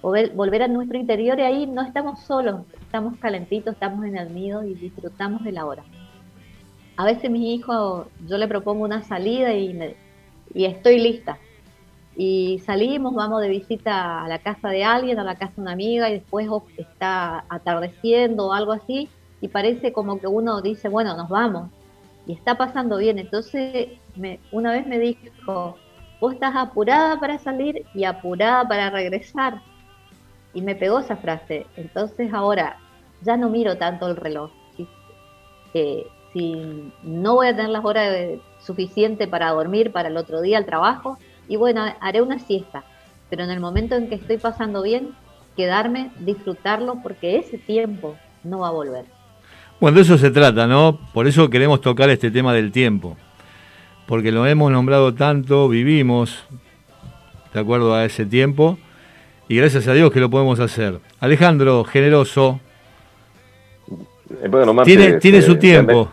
Volver, 0.01 0.61
a 0.61 0.67
nuestro 0.67 0.97
interior 0.97 1.39
y 1.39 1.41
ahí 1.41 1.65
no 1.65 1.81
estamos 1.81 2.21
solos, 2.21 2.61
estamos 2.79 3.17
calentitos, 3.17 3.73
estamos 3.73 4.05
en 4.05 4.15
el 4.15 4.33
nido 4.33 4.63
y 4.63 4.75
disfrutamos 4.75 5.43
de 5.43 5.51
la 5.51 5.65
hora. 5.65 5.83
A 6.95 7.03
veces 7.03 7.29
mi 7.29 7.53
hijo, 7.53 8.07
yo 8.27 8.37
le 8.37 8.47
propongo 8.47 8.85
una 8.85 9.01
salida 9.01 9.53
y, 9.53 9.73
me, 9.73 9.95
y 10.53 10.65
estoy 10.65 10.99
lista 10.99 11.37
y 12.15 12.59
salimos, 12.59 13.15
vamos 13.15 13.41
de 13.41 13.49
visita 13.49 14.23
a 14.23 14.27
la 14.27 14.39
casa 14.39 14.69
de 14.69 14.83
alguien, 14.83 15.19
a 15.19 15.23
la 15.23 15.35
casa 15.35 15.53
de 15.55 15.61
una 15.61 15.71
amiga 15.71 16.09
y 16.09 16.13
después 16.13 16.47
está 16.77 17.43
atardeciendo 17.49 18.47
o 18.47 18.53
algo 18.53 18.71
así 18.71 19.09
y 19.41 19.47
parece 19.47 19.93
como 19.93 20.19
que 20.19 20.27
uno 20.27 20.61
dice, 20.61 20.89
bueno, 20.89 21.17
nos 21.17 21.27
vamos 21.27 21.71
y 22.29 22.33
está 22.33 22.55
pasando 22.55 22.97
bien. 22.97 23.17
Entonces 23.17 23.87
me, 24.15 24.39
una 24.51 24.71
vez 24.71 24.85
me 24.85 24.99
dijo, 24.99 25.77
vos 26.21 26.33
estás 26.33 26.55
apurada 26.55 27.19
para 27.19 27.39
salir 27.39 27.87
y 27.95 28.03
apurada 28.03 28.67
para 28.67 28.91
regresar. 28.91 29.63
Y 30.53 30.61
me 30.61 30.75
pegó 30.75 30.99
esa 30.99 31.17
frase. 31.17 31.65
Entonces 31.75 32.31
ahora 32.31 32.77
ya 33.23 33.35
no 33.35 33.49
miro 33.49 33.79
tanto 33.79 34.05
el 34.05 34.15
reloj. 34.15 34.51
Eh, 35.73 36.05
si 36.31 36.93
no 37.01 37.33
voy 37.33 37.47
a 37.47 37.55
tener 37.55 37.71
las 37.71 37.83
horas 37.83 38.15
suficientes 38.59 39.27
para 39.27 39.49
dormir 39.49 39.91
para 39.91 40.09
el 40.09 40.17
otro 40.17 40.41
día 40.41 40.59
al 40.59 40.67
trabajo, 40.67 41.17
y 41.47 41.55
bueno, 41.55 41.83
haré 41.99 42.21
una 42.21 42.37
siesta, 42.37 42.83
pero 43.31 43.43
en 43.43 43.49
el 43.49 43.59
momento 43.59 43.95
en 43.95 44.07
que 44.07 44.15
estoy 44.15 44.37
pasando 44.37 44.83
bien, 44.83 45.15
quedarme, 45.57 46.11
disfrutarlo, 46.19 47.01
porque 47.01 47.37
ese 47.37 47.57
tiempo 47.57 48.15
no 48.43 48.59
va 48.59 48.67
a 48.67 48.71
volver. 48.71 49.18
Bueno, 49.79 49.95
de 49.95 50.01
eso 50.01 50.17
se 50.17 50.31
trata, 50.31 50.67
¿no? 50.67 50.99
Por 51.13 51.27
eso 51.27 51.49
queremos 51.49 51.81
tocar 51.81 52.09
este 52.09 52.31
tema 52.31 52.53
del 52.53 52.71
tiempo, 52.71 53.17
porque 54.07 54.31
lo 54.31 54.45
hemos 54.45 54.71
nombrado 54.71 55.13
tanto, 55.13 55.69
vivimos 55.69 56.45
de 57.53 57.59
acuerdo 57.59 57.95
a 57.95 58.05
ese 58.05 58.25
tiempo, 58.25 58.77
y 59.47 59.57
gracias 59.57 59.87
a 59.87 59.93
Dios 59.93 60.11
que 60.11 60.19
lo 60.19 60.29
podemos 60.29 60.59
hacer. 60.59 60.99
Alejandro, 61.19 61.83
generoso, 61.83 62.59
eh, 64.29 64.49
tiene, 64.83 65.13
tiene 65.13 65.41
su 65.41 65.55
tiempo. 65.57 66.11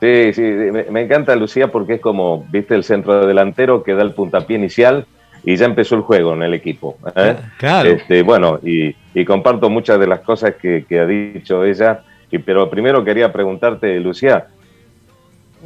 Sí, 0.00 0.32
sí, 0.32 0.42
me, 0.42 1.02
encanta 1.02 1.36
Lucía 1.36 1.68
porque 1.68 1.94
es 1.94 2.00
como, 2.00 2.46
viste, 2.50 2.74
el 2.74 2.84
centro 2.84 3.26
delantero 3.26 3.82
que 3.82 3.94
da 3.94 4.02
el 4.02 4.12
puntapié 4.12 4.56
inicial 4.56 5.06
y 5.44 5.56
ya 5.56 5.66
empezó 5.66 5.94
el 5.94 6.02
juego 6.02 6.32
en 6.32 6.42
el 6.42 6.54
equipo. 6.54 6.96
¿eh? 7.14 7.36
Claro. 7.58 7.90
Este, 7.90 8.22
bueno, 8.22 8.60
y, 8.62 8.94
comparto 9.26 9.68
muchas 9.68 10.00
de 10.00 10.06
las 10.06 10.20
cosas 10.20 10.54
que, 10.54 10.86
ha 10.98 11.04
dicho 11.04 11.64
ella, 11.64 12.02
y, 12.30 12.38
pero 12.38 12.70
primero 12.70 13.04
quería 13.04 13.32
preguntarte, 13.32 13.98
Lucía, 14.00 14.48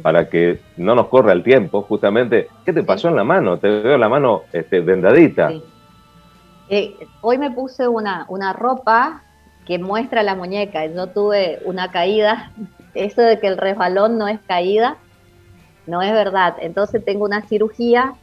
para 0.01 0.29
que 0.29 0.59
no 0.77 0.95
nos 0.95 1.07
corra 1.07 1.31
el 1.31 1.43
tiempo, 1.43 1.81
justamente, 1.83 2.47
¿qué 2.65 2.73
te 2.73 2.83
pasó 2.83 3.09
en 3.09 3.15
la 3.15 3.23
mano? 3.23 3.57
Te 3.57 3.67
veo 3.67 3.97
la 3.97 4.09
mano 4.09 4.43
este, 4.51 4.81
vendadita. 4.81 5.51
Eh, 6.69 6.95
hoy 7.21 7.37
me 7.37 7.51
puse 7.51 7.87
una, 7.87 8.25
una 8.27 8.51
ropa 8.53 9.23
que 9.65 9.79
muestra 9.79 10.23
la 10.23 10.35
muñeca. 10.35 10.85
Yo 10.85 11.07
tuve 11.07 11.59
una 11.65 11.91
caída 11.91 12.51
eso 12.93 13.21
de 13.21 13.39
que 13.39 13.47
el 13.47 13.57
resbalón 13.57 14.17
no 14.17 14.27
es 14.27 14.39
caída, 14.47 14.97
no 15.85 16.01
es 16.01 16.11
verdad. 16.11 16.55
Entonces 16.59 17.03
tengo 17.03 17.25
una 17.25 17.41
cirugía 17.43 18.15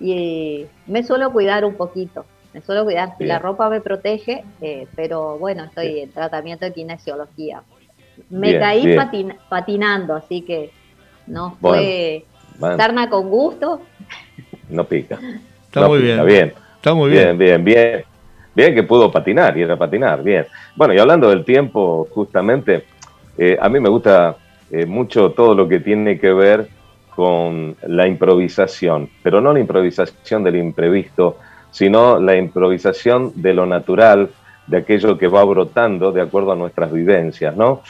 y 0.00 0.66
me 0.86 1.02
suelo 1.02 1.32
cuidar 1.32 1.64
un 1.64 1.74
poquito. 1.74 2.26
Me 2.52 2.62
suelo 2.62 2.84
cuidar. 2.84 3.16
Si 3.18 3.24
la 3.24 3.38
ropa 3.38 3.68
me 3.68 3.80
protege, 3.80 4.44
eh, 4.62 4.86
pero 4.96 5.38
bueno, 5.38 5.64
estoy 5.64 6.00
en 6.00 6.10
tratamiento 6.10 6.64
de 6.64 6.72
kinesiología. 6.72 7.62
Me 8.30 8.58
caí 8.58 8.96
patinando, 9.48 10.14
así 10.14 10.42
que 10.42 10.70
no 11.26 11.56
fue 11.60 12.24
bueno, 12.58 13.10
con 13.10 13.28
gusto. 13.28 13.80
No 14.68 14.84
pica. 14.84 15.18
Está 15.66 15.88
muy 15.88 16.00
bien. 16.00 16.24
bien. 16.24 16.54
Está 16.76 16.94
muy 16.94 17.10
bien. 17.10 17.36
Bien, 17.36 17.64
bien, 17.64 17.64
bien. 17.64 18.04
Bien 18.54 18.74
que 18.74 18.82
pudo 18.84 19.12
patinar, 19.12 19.58
y 19.58 19.62
era 19.62 19.76
patinar, 19.76 20.22
bien. 20.22 20.46
Bueno, 20.74 20.94
y 20.94 20.98
hablando 20.98 21.28
del 21.28 21.44
tiempo, 21.44 22.08
justamente, 22.10 22.84
eh, 23.36 23.58
a 23.60 23.68
mí 23.68 23.78
me 23.80 23.90
gusta 23.90 24.36
eh, 24.70 24.86
mucho 24.86 25.32
todo 25.32 25.54
lo 25.54 25.68
que 25.68 25.80
tiene 25.80 26.18
que 26.18 26.32
ver 26.32 26.68
con 27.14 27.76
la 27.86 28.06
improvisación, 28.06 29.10
pero 29.22 29.42
no 29.42 29.52
la 29.52 29.60
improvisación 29.60 30.42
del 30.42 30.56
imprevisto, 30.56 31.38
sino 31.70 32.18
la 32.18 32.36
improvisación 32.36 33.32
de 33.34 33.52
lo 33.52 33.66
natural, 33.66 34.30
de 34.66 34.78
aquello 34.78 35.18
que 35.18 35.28
va 35.28 35.44
brotando 35.44 36.10
de 36.10 36.22
acuerdo 36.22 36.52
a 36.52 36.56
nuestras 36.56 36.90
vivencias, 36.90 37.54
¿no? 37.54 37.82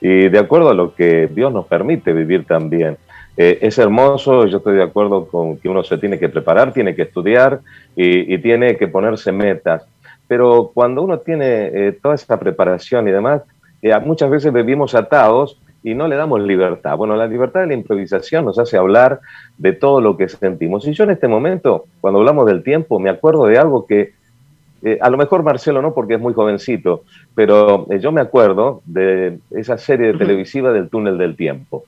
Y 0.00 0.28
de 0.28 0.38
acuerdo 0.38 0.70
a 0.70 0.74
lo 0.74 0.94
que 0.94 1.28
Dios 1.28 1.52
nos 1.52 1.66
permite 1.66 2.12
vivir 2.12 2.44
también. 2.46 2.96
Eh, 3.36 3.58
es 3.62 3.78
hermoso, 3.78 4.46
yo 4.46 4.58
estoy 4.58 4.76
de 4.76 4.82
acuerdo 4.82 5.26
con 5.26 5.56
que 5.58 5.68
uno 5.68 5.82
se 5.82 5.98
tiene 5.98 6.18
que 6.18 6.28
preparar, 6.28 6.72
tiene 6.72 6.94
que 6.94 7.02
estudiar 7.02 7.60
y, 7.96 8.38
tiene 8.38 8.76
que 8.76 8.86
ponerse 8.86 9.32
metas. 9.32 9.86
Pero 10.28 10.70
cuando 10.72 11.02
uno 11.02 11.18
tiene 11.18 11.66
eh, 11.66 11.98
toda 12.00 12.14
esa 12.14 12.38
preparación 12.38 13.08
y 13.08 13.10
demás, 13.10 13.42
eh, 13.82 13.92
muchas 14.00 14.30
veces 14.30 14.52
vivimos 14.52 14.94
atados 14.94 15.60
y 15.82 15.94
no 15.94 16.08
le 16.08 16.16
damos 16.16 16.40
libertad. 16.40 16.96
Bueno, 16.96 17.16
la 17.16 17.26
libertad 17.26 17.60
de 17.60 17.66
la 17.66 17.74
improvisación 17.74 18.44
nos 18.44 18.58
hace 18.58 18.78
hablar 18.78 19.20
de 19.58 19.72
todo 19.72 20.00
lo 20.00 20.16
que 20.16 20.28
sentimos. 20.28 20.86
Y 20.86 20.94
yo 20.94 21.04
en 21.04 21.10
este 21.10 21.28
momento, 21.28 21.86
cuando 22.00 22.20
hablamos 22.20 22.46
del 22.46 22.62
tiempo, 22.62 22.98
me 22.98 23.10
acuerdo 23.10 23.46
de 23.46 23.58
algo 23.58 23.86
que, 23.86 24.14
a 25.00 25.10
lo 25.10 25.16
mejor 25.16 25.42
Marcelo 25.42 25.80
no, 25.80 25.94
porque 25.94 26.14
es 26.14 26.20
muy 26.20 26.34
jovencito, 26.34 27.04
pero 27.34 27.88
yo 27.98 28.12
me 28.12 28.20
acuerdo 28.20 28.82
de 28.84 29.38
esa 29.50 29.78
serie 29.78 30.12
televisiva 30.12 30.72
del 30.72 30.90
túnel 30.90 31.16
del 31.16 31.36
tiempo. 31.36 31.84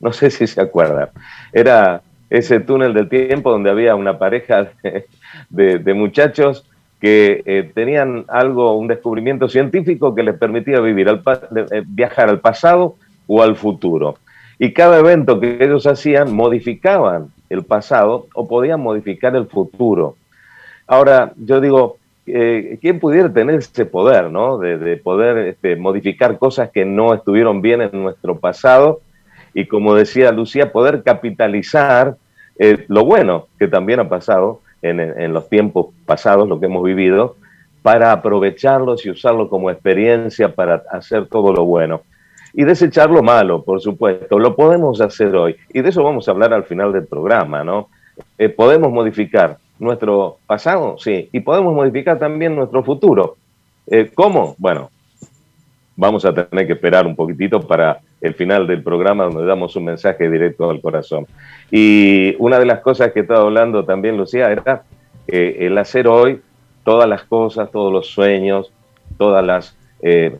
No 0.00 0.12
sé 0.12 0.30
si 0.30 0.46
se 0.46 0.60
acuerdan. 0.60 1.10
Era 1.52 2.02
ese 2.32 2.60
túnel 2.60 2.94
del 2.94 3.08
tiempo 3.10 3.50
donde 3.50 3.70
había 3.70 3.94
una 3.94 4.18
pareja 4.18 4.72
de, 5.50 5.94
muchachos 5.94 6.64
que 7.00 7.42
eh, 7.44 7.70
tenían 7.74 8.24
algo, 8.28 8.76
un 8.78 8.88
descubrimiento 8.88 9.48
científico 9.48 10.14
que 10.14 10.22
les 10.22 10.38
permitía 10.38 10.80
vivir, 10.80 11.08
al, 11.08 11.22
eh, 11.70 11.82
viajar 11.86 12.30
al 12.30 12.40
pasado 12.40 12.96
o 13.26 13.42
al 13.42 13.56
futuro. 13.56 14.16
Y 14.58 14.72
cada 14.72 14.98
evento 14.98 15.38
que 15.40 15.58
ellos 15.60 15.86
hacían 15.86 16.32
modificaban 16.32 17.28
el 17.50 17.64
pasado 17.64 18.28
o 18.34 18.48
podían 18.48 18.80
modificar 18.80 19.36
el 19.36 19.46
futuro. 19.46 20.16
Ahora, 20.86 21.32
yo 21.36 21.60
digo, 21.60 21.98
eh, 22.26 22.78
¿quién 22.80 23.00
pudiera 23.00 23.32
tener 23.32 23.56
ese 23.56 23.84
poder, 23.84 24.30
¿no? 24.30 24.58
De, 24.58 24.96
poder 24.96 25.38
este, 25.38 25.76
modificar 25.76 26.38
cosas 26.38 26.70
que 26.70 26.84
no 26.84 27.14
estuvieron 27.14 27.62
bien 27.62 27.82
en 27.82 28.02
nuestro 28.02 28.38
pasado 28.38 29.00
y 29.54 29.66
como 29.66 29.94
decía 29.94 30.32
Lucía, 30.32 30.72
poder 30.72 31.02
capitalizar 31.02 32.16
eh, 32.58 32.84
lo 32.88 33.04
bueno 33.04 33.48
que 33.58 33.68
también 33.68 34.00
ha 34.00 34.08
pasado 34.08 34.60
en, 34.82 35.32
los 35.32 35.48
tiempos 35.48 35.86
pasados, 36.06 36.48
lo 36.48 36.58
que 36.58 36.66
hemos 36.66 36.82
vivido, 36.82 37.36
para 37.82 38.12
aprovecharlos 38.12 39.06
y 39.06 39.10
usarlo 39.10 39.48
como 39.48 39.70
experiencia 39.70 40.54
para 40.54 40.82
hacer 40.90 41.26
todo 41.26 41.52
lo 41.52 41.64
bueno. 41.64 42.02
Y 42.52 42.64
desechar 42.64 43.10
lo 43.10 43.22
malo, 43.22 43.62
por 43.62 43.80
supuesto, 43.80 44.38
lo 44.38 44.56
podemos 44.56 45.00
hacer 45.00 45.34
hoy. 45.34 45.56
Y 45.72 45.80
de 45.80 45.88
eso 45.88 46.02
vamos 46.02 46.28
a 46.28 46.32
hablar 46.32 46.52
al 46.52 46.64
final 46.64 46.92
del 46.92 47.06
programa, 47.06 47.64
¿no? 47.64 47.88
Eh, 48.38 48.48
podemos 48.48 48.92
modificar 48.92 49.58
nuestro 49.82 50.38
pasado, 50.46 50.96
sí, 50.96 51.28
y 51.32 51.40
podemos 51.40 51.74
modificar 51.74 52.18
también 52.18 52.54
nuestro 52.54 52.84
futuro. 52.84 53.36
Eh, 53.88 54.12
¿Cómo? 54.14 54.54
Bueno, 54.58 54.90
vamos 55.96 56.24
a 56.24 56.32
tener 56.32 56.68
que 56.68 56.74
esperar 56.74 57.04
un 57.04 57.16
poquitito 57.16 57.60
para 57.60 58.00
el 58.20 58.34
final 58.34 58.68
del 58.68 58.82
programa 58.82 59.24
donde 59.24 59.44
damos 59.44 59.74
un 59.74 59.86
mensaje 59.86 60.30
directo 60.30 60.70
al 60.70 60.80
corazón. 60.80 61.26
Y 61.70 62.36
una 62.38 62.60
de 62.60 62.66
las 62.66 62.78
cosas 62.78 63.12
que 63.12 63.20
estaba 63.20 63.40
hablando 63.40 63.84
también 63.84 64.16
Lucía 64.16 64.52
era 64.52 64.84
eh, 65.26 65.56
el 65.60 65.76
hacer 65.76 66.06
hoy 66.06 66.40
todas 66.84 67.08
las 67.08 67.24
cosas, 67.24 67.68
todos 67.72 67.92
los 67.92 68.06
sueños, 68.06 68.70
todas 69.18 69.44
las 69.44 69.76
eh, 70.00 70.38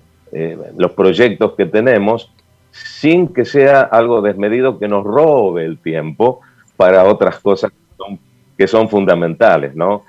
los 0.77 0.93
proyectos 0.93 1.55
que 1.57 1.67
tenemos 1.67 2.33
sin 2.71 3.29
que 3.29 3.45
sea 3.45 3.83
algo 3.83 4.23
desmedido 4.23 4.79
que 4.79 4.89
nos 4.89 5.05
robe 5.05 5.65
el 5.65 5.79
tiempo 5.79 6.41
para 6.77 7.05
otras 7.05 7.39
cosas 7.41 7.73
que 7.73 7.97
son, 7.97 8.19
fundamentales, 8.89 9.75
¿no? 9.75 10.05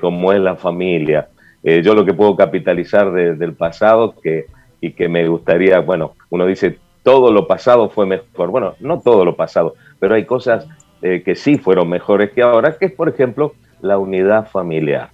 como 0.00 0.32
es 0.32 0.40
la 0.40 0.56
familia. 0.56 1.28
yo 1.62 1.94
lo 1.94 2.04
que 2.06 2.14
puedo 2.14 2.34
capitalizar 2.34 3.12
del 3.12 3.52
pasado 3.52 4.14
que, 4.22 4.46
y 4.80 4.92
que 4.92 5.08
me 5.08 5.28
gustaría, 5.28 5.80
bueno, 5.80 6.14
uno 6.30 6.46
dice, 6.46 6.78
todo 7.06 7.30
lo 7.30 7.46
pasado 7.46 7.88
fue 7.88 8.04
mejor. 8.04 8.50
Bueno, 8.50 8.74
no 8.80 9.00
todo 9.00 9.24
lo 9.24 9.36
pasado, 9.36 9.74
pero 10.00 10.16
hay 10.16 10.24
cosas 10.24 10.66
eh, 11.02 11.22
que 11.24 11.36
sí 11.36 11.56
fueron 11.56 11.88
mejores 11.88 12.32
que 12.32 12.42
ahora, 12.42 12.76
que 12.76 12.86
es, 12.86 12.92
por 12.92 13.08
ejemplo, 13.08 13.54
la 13.80 13.96
unidad 13.96 14.48
familiar. 14.48 15.10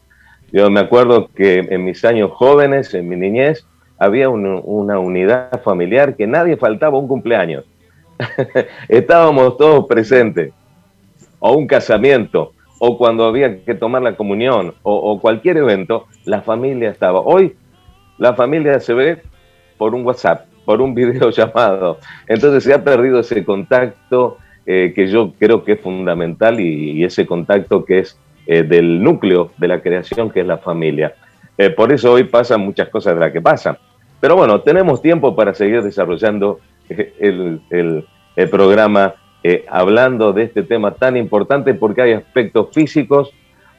Yo 0.52 0.70
me 0.70 0.80
acuerdo 0.80 1.28
que 1.34 1.58
en 1.58 1.84
mis 1.84 2.02
años 2.06 2.30
jóvenes, 2.32 2.94
en 2.94 3.10
mi 3.10 3.16
niñez, 3.16 3.66
había 3.98 4.30
una 4.30 4.98
unidad 4.98 5.60
familiar 5.62 6.16
que 6.16 6.26
nadie 6.26 6.56
faltaba 6.56 6.98
un 6.98 7.08
cumpleaños. 7.08 7.64
Estábamos 8.88 9.58
todos 9.58 9.86
presentes, 9.86 10.52
o 11.40 11.52
un 11.52 11.66
casamiento, 11.66 12.52
o 12.84 12.98
cuando 12.98 13.26
había 13.26 13.62
que 13.62 13.76
tomar 13.76 14.02
la 14.02 14.16
comunión, 14.16 14.74
o, 14.82 15.20
cualquier 15.20 15.56
evento, 15.56 16.08
la 16.24 16.42
familia 16.42 16.90
estaba. 16.90 17.20
Hoy 17.20 17.54
la 18.18 18.34
familia 18.34 18.80
se 18.80 18.92
ve 18.92 19.22
por 19.78 19.94
un 19.94 20.04
WhatsApp, 20.04 20.46
por 20.64 20.80
un 20.80 20.92
video 20.92 21.30
llamado. 21.30 22.00
Entonces 22.26 22.64
se 22.64 22.74
ha 22.74 22.82
perdido 22.82 23.20
ese 23.20 23.44
contacto 23.44 24.38
eh, 24.66 24.92
que 24.96 25.06
yo 25.06 25.32
creo 25.38 25.62
que 25.62 25.74
es 25.74 25.80
fundamental 25.80 26.58
y, 26.58 27.04
ese 27.04 27.24
contacto 27.24 27.84
que 27.84 28.00
es 28.00 28.18
eh, 28.48 28.64
del 28.64 29.00
núcleo 29.00 29.52
de 29.58 29.68
la 29.68 29.80
creación, 29.80 30.28
que 30.28 30.40
es 30.40 30.46
la 30.48 30.58
familia. 30.58 31.14
Eh, 31.58 31.70
por 31.70 31.92
eso 31.92 32.10
hoy 32.10 32.24
pasan 32.24 32.62
muchas 32.62 32.88
cosas 32.88 33.14
de 33.14 33.20
las 33.20 33.32
que 33.32 33.40
pasan. 33.40 33.78
Pero 34.18 34.34
bueno, 34.34 34.60
tenemos 34.60 35.00
tiempo 35.00 35.36
para 35.36 35.54
seguir 35.54 35.84
desarrollando 35.84 36.58
el 36.88 38.04
programa 38.50 39.14
hablando 39.68 40.32
de 40.32 40.44
este 40.44 40.62
tema 40.62 40.94
tan 40.94 41.16
importante 41.16 41.74
porque 41.74 42.02
hay 42.02 42.12
aspectos 42.12 42.68
físicos, 42.72 43.32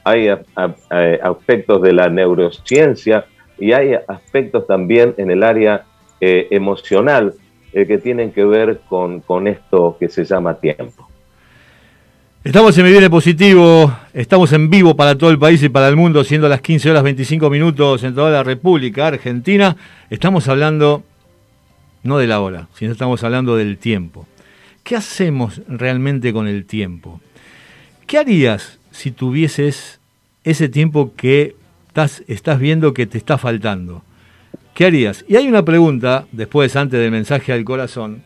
hay 0.03 0.27
aspectos 0.27 1.81
de 1.81 1.93
la 1.93 2.09
neurociencia 2.09 3.25
y 3.57 3.71
hay 3.71 3.93
aspectos 4.07 4.67
también 4.67 5.13
en 5.17 5.31
el 5.31 5.43
área 5.43 5.85
eh, 6.19 6.47
emocional 6.51 7.33
eh, 7.73 7.85
que 7.85 7.97
tienen 7.97 8.31
que 8.31 8.45
ver 8.45 8.81
con, 8.87 9.21
con, 9.21 9.47
esto 9.47 9.97
que 9.99 10.09
se 10.09 10.23
llama 10.23 10.55
tiempo. 10.59 11.09
Estamos 12.43 12.77
en 12.77 12.85
Vivir 12.85 13.09
Positivo, 13.09 13.91
estamos 14.13 14.51
en 14.53 14.69
vivo 14.69 14.95
para 14.95 15.17
todo 15.17 15.29
el 15.29 15.39
país 15.39 15.63
y 15.63 15.69
para 15.69 15.87
el 15.87 15.95
mundo, 15.95 16.23
siendo 16.23 16.49
las 16.49 16.61
15 16.61 16.91
horas 16.91 17.03
25 17.03 17.49
minutos 17.49 18.03
en 18.03 18.15
toda 18.15 18.31
la 18.31 18.43
República 18.43 19.07
Argentina. 19.07 19.75
Estamos 20.09 20.47
hablando 20.47 21.03
no 22.03 22.17
de 22.17 22.27
la 22.27 22.41
hora, 22.41 22.67
sino 22.73 22.91
estamos 22.91 23.23
hablando 23.23 23.55
del 23.55 23.77
tiempo. 23.77 24.27
¿Qué 24.83 24.97
hacemos 24.97 25.61
realmente 25.67 26.33
con 26.33 26.47
el 26.47 26.65
tiempo? 26.65 27.21
¿Qué 28.05 28.17
harías 28.17 28.79
si 28.91 29.11
tuvieses 29.11 30.01
ese 30.43 30.67
tiempo 30.67 31.13
que 31.15 31.55
estás, 32.27 32.59
viendo 32.59 32.93
que 32.93 33.07
te 33.07 33.17
está 33.17 33.37
faltando? 33.37 34.03
¿Qué 34.73 34.85
harías? 34.85 35.23
Y 35.29 35.37
hay 35.37 35.47
una 35.47 35.63
pregunta, 35.63 36.25
después, 36.33 36.75
antes 36.75 36.99
del 36.99 37.11
mensaje 37.11 37.53
al 37.53 37.63
corazón, 37.63 38.23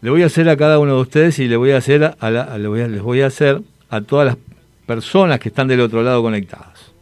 le 0.00 0.10
voy 0.10 0.24
a 0.24 0.26
hacer 0.26 0.48
a 0.48 0.56
cada 0.56 0.80
uno 0.80 0.96
de 0.96 1.02
ustedes 1.02 1.38
y 1.38 1.46
le 1.46 1.56
voy 1.56 1.70
a 1.70 1.76
hacer 1.76 2.16
a 2.18 2.58
les 2.58 3.02
voy 3.02 3.20
a 3.20 3.26
hacer 3.26 3.62
a 3.88 4.00
todas 4.00 4.26
las 4.26 4.36
personas 4.86 5.38
que 5.38 5.48
están 5.48 5.68
del 5.68 5.80
otro 5.80 6.02
lado 6.02 6.22
conectadas. 6.22 6.92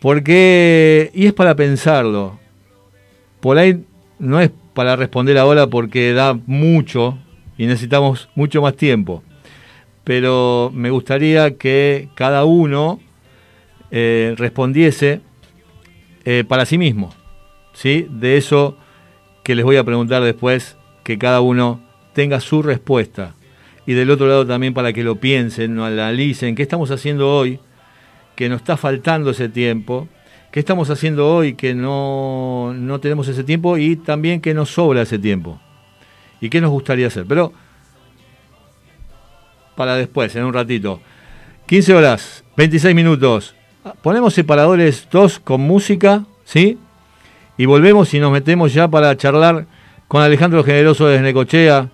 Porque, 0.00 1.12
y 1.14 1.26
es 1.26 1.32
para 1.32 1.54
pensarlo, 1.54 2.40
por 3.38 3.56
ahí 3.56 3.84
no 4.18 4.40
es 4.40 4.50
para 4.74 4.96
responder 4.96 5.38
ahora 5.38 5.68
porque 5.68 6.12
da 6.12 6.36
mucho 6.46 7.18
y 7.56 7.66
necesitamos 7.66 8.28
mucho 8.34 8.62
más 8.62 8.76
tiempo, 8.76 9.22
pero 10.04 10.70
me 10.74 10.90
gustaría 10.90 11.56
que 11.56 12.08
cada 12.14 12.44
uno 12.44 13.00
eh, 13.90 14.34
respondiese 14.36 15.20
eh, 16.24 16.44
para 16.46 16.66
sí 16.66 16.78
mismo. 16.78 17.12
¿sí? 17.72 18.06
De 18.10 18.36
eso 18.36 18.76
que 19.42 19.54
les 19.54 19.64
voy 19.64 19.76
a 19.76 19.84
preguntar 19.84 20.22
después, 20.22 20.76
que 21.04 21.18
cada 21.18 21.40
uno 21.40 21.80
tenga 22.12 22.40
su 22.40 22.62
respuesta. 22.62 23.34
Y 23.86 23.94
del 23.94 24.10
otro 24.10 24.28
lado 24.28 24.46
también 24.46 24.74
para 24.74 24.92
que 24.92 25.02
lo 25.02 25.16
piensen, 25.16 25.74
lo 25.74 25.84
analicen, 25.84 26.54
qué 26.54 26.62
estamos 26.62 26.90
haciendo 26.90 27.34
hoy, 27.34 27.58
que 28.36 28.48
nos 28.48 28.60
está 28.60 28.76
faltando 28.76 29.30
ese 29.30 29.48
tiempo, 29.48 30.08
qué 30.52 30.60
estamos 30.60 30.88
haciendo 30.90 31.34
hoy 31.34 31.54
que 31.54 31.74
no, 31.74 32.72
no 32.74 33.00
tenemos 33.00 33.26
ese 33.28 33.42
tiempo 33.42 33.76
y 33.78 33.96
también 33.96 34.40
que 34.40 34.54
nos 34.54 34.70
sobra 34.70 35.02
ese 35.02 35.18
tiempo. 35.18 35.60
Y 36.42 36.50
qué 36.50 36.60
nos 36.60 36.70
gustaría 36.70 37.06
hacer. 37.06 37.24
Pero 37.26 37.52
para 39.74 39.96
después, 39.96 40.34
en 40.36 40.44
un 40.44 40.52
ratito. 40.52 41.00
15 41.66 41.94
horas, 41.94 42.44
26 42.56 42.94
minutos. 42.94 43.54
Ponemos 44.02 44.34
separadores 44.34 45.08
dos 45.10 45.38
con 45.38 45.60
música, 45.62 46.24
¿sí? 46.44 46.78
Y 47.56 47.64
volvemos 47.64 48.12
y 48.12 48.20
nos 48.20 48.32
metemos 48.32 48.74
ya 48.74 48.88
para 48.88 49.16
charlar 49.16 49.66
con 50.08 50.22
Alejandro 50.22 50.64
Generoso 50.64 51.06
de 51.06 51.20
Necochea, 51.20 51.90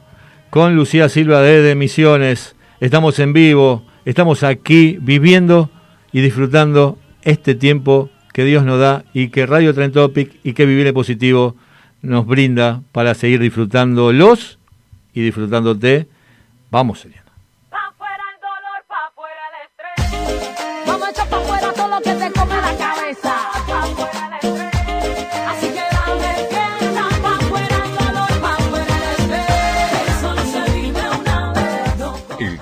con 0.50 0.74
Lucía 0.74 1.08
Silva 1.08 1.42
de 1.42 1.74
Misiones. 1.74 2.56
Estamos 2.80 3.18
en 3.18 3.32
vivo, 3.32 3.84
estamos 4.04 4.42
aquí 4.42 4.98
viviendo 5.00 5.70
y 6.10 6.22
disfrutando 6.22 6.98
este 7.22 7.54
tiempo 7.54 8.10
que 8.32 8.44
Dios 8.44 8.64
nos 8.64 8.80
da 8.80 9.04
y 9.12 9.28
que 9.28 9.46
Radio 9.46 9.74
Trend 9.74 9.92
Topic 9.92 10.36
y 10.42 10.54
que 10.54 10.64
Vivir 10.64 10.92
Positivo 10.94 11.54
nos 12.02 12.26
brinda 12.26 12.82
para 12.92 13.14
seguir 13.14 13.40
disfrutándolos 13.40 14.58
y 15.14 15.22
disfrutándote. 15.22 16.08
Vamos, 16.70 17.04
Elena. 17.04 17.17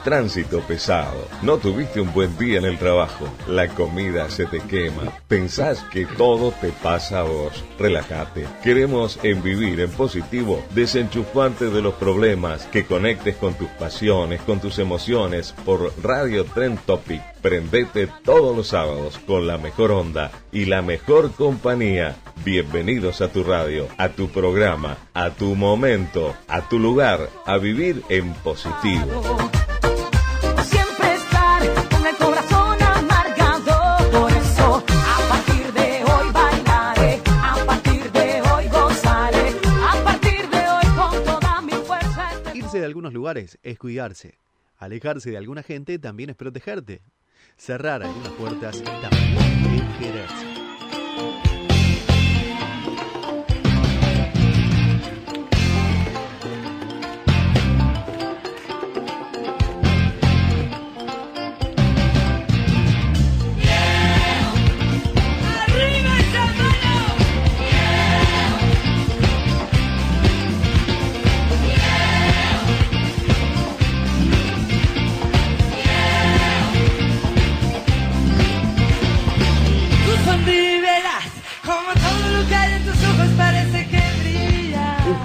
Tránsito 0.07 0.61
pesado, 0.61 1.27
no 1.43 1.59
tuviste 1.59 2.01
un 2.01 2.13
buen 2.13 2.39
día 2.39 2.59
en 2.59 2.65
el 2.65 2.79
trabajo, 2.79 3.29
la 3.49 3.67
comida 3.67 4.31
se 4.31 4.47
te 4.47 4.61
quema, 4.61 5.13
pensás 5.27 5.83
que 5.91 6.07
todo 6.07 6.53
te 6.53 6.69
pasa 6.69 7.19
a 7.19 7.23
vos. 7.25 7.65
Relájate. 7.77 8.47
Queremos 8.63 9.19
en 9.25 9.43
vivir 9.43 9.81
en 9.81 9.91
positivo 9.91 10.63
desenchufarte 10.77 11.71
de 11.71 11.83
los 11.83 11.95
problemas, 11.95 12.67
que 12.67 12.85
conectes 12.85 13.35
con 13.35 13.55
tus 13.55 13.67
pasiones, 13.71 14.41
con 14.43 14.61
tus 14.61 14.79
emociones 14.79 15.53
por 15.65 15.93
Radio 16.01 16.45
Trend 16.45 16.79
Topic. 16.87 17.21
Prendete 17.43 18.09
todos 18.23 18.57
los 18.57 18.69
sábados 18.69 19.19
con 19.27 19.49
la 19.49 19.59
mejor 19.59 19.91
onda 19.91 20.31
y 20.53 20.67
la 20.67 20.83
mejor 20.83 21.33
compañía. 21.33 22.15
Bienvenidos 22.45 23.23
a 23.23 23.33
tu 23.33 23.43
radio, 23.43 23.89
a 23.99 24.11
tu 24.11 24.29
programa, 24.29 24.99
a 25.15 25.31
tu 25.31 25.57
momento, 25.57 26.37
a 26.47 26.69
tu 26.69 26.79
lugar, 26.79 27.29
a 27.45 27.59
vivir 27.59 28.05
en 28.09 28.33
positivo. 28.35 29.11
De 42.81 42.87
algunos 42.87 43.13
lugares 43.13 43.59
es 43.63 43.79
cuidarse. 43.79 44.39
Alejarse 44.79 45.31
de 45.31 45.39
alguna 45.39 45.63
gente 45.63 45.99
también 45.99 46.31
es 46.31 46.37
protegerte. 46.37 47.03
Cerrar 47.57 48.03
algunas 48.03 48.33
puertas 48.33 48.83
también 48.83 49.75
es 49.75 49.99
quererse. 49.99 50.56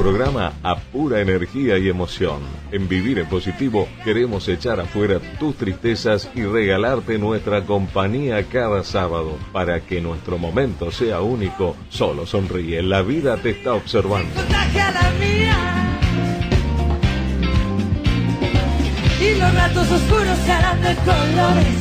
Programa 0.01 0.53
a 0.63 0.77
pura 0.77 1.21
energía 1.21 1.77
y 1.77 1.87
emoción. 1.87 2.39
En 2.71 2.87
Vivir 2.87 3.19
en 3.19 3.27
Positivo 3.27 3.87
queremos 4.03 4.47
echar 4.47 4.79
afuera 4.79 5.19
tus 5.39 5.55
tristezas 5.55 6.27
y 6.33 6.41
regalarte 6.41 7.19
nuestra 7.19 7.63
compañía 7.65 8.43
cada 8.49 8.83
sábado 8.83 9.37
para 9.53 9.81
que 9.81 10.01
nuestro 10.01 10.39
momento 10.39 10.91
sea 10.91 11.21
único. 11.21 11.75
Solo 11.89 12.25
sonríe, 12.25 12.81
la 12.81 13.03
vida 13.03 13.37
te 13.37 13.51
está 13.51 13.75
observando. 13.75 14.41
Y 19.21 19.39
los 19.39 19.53
ratos 19.53 19.91
oscuros 19.91 20.37
se 20.45 20.51
harán 20.51 20.81
de 20.81 20.95
colores. 20.95 21.77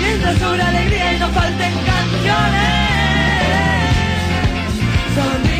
Mientras 0.00 0.42
alegría 0.42 1.12
y 1.12 1.18
no 1.20 1.28
falten 1.28 1.72
canciones. 1.84 2.82
Sonríe, 5.14 5.51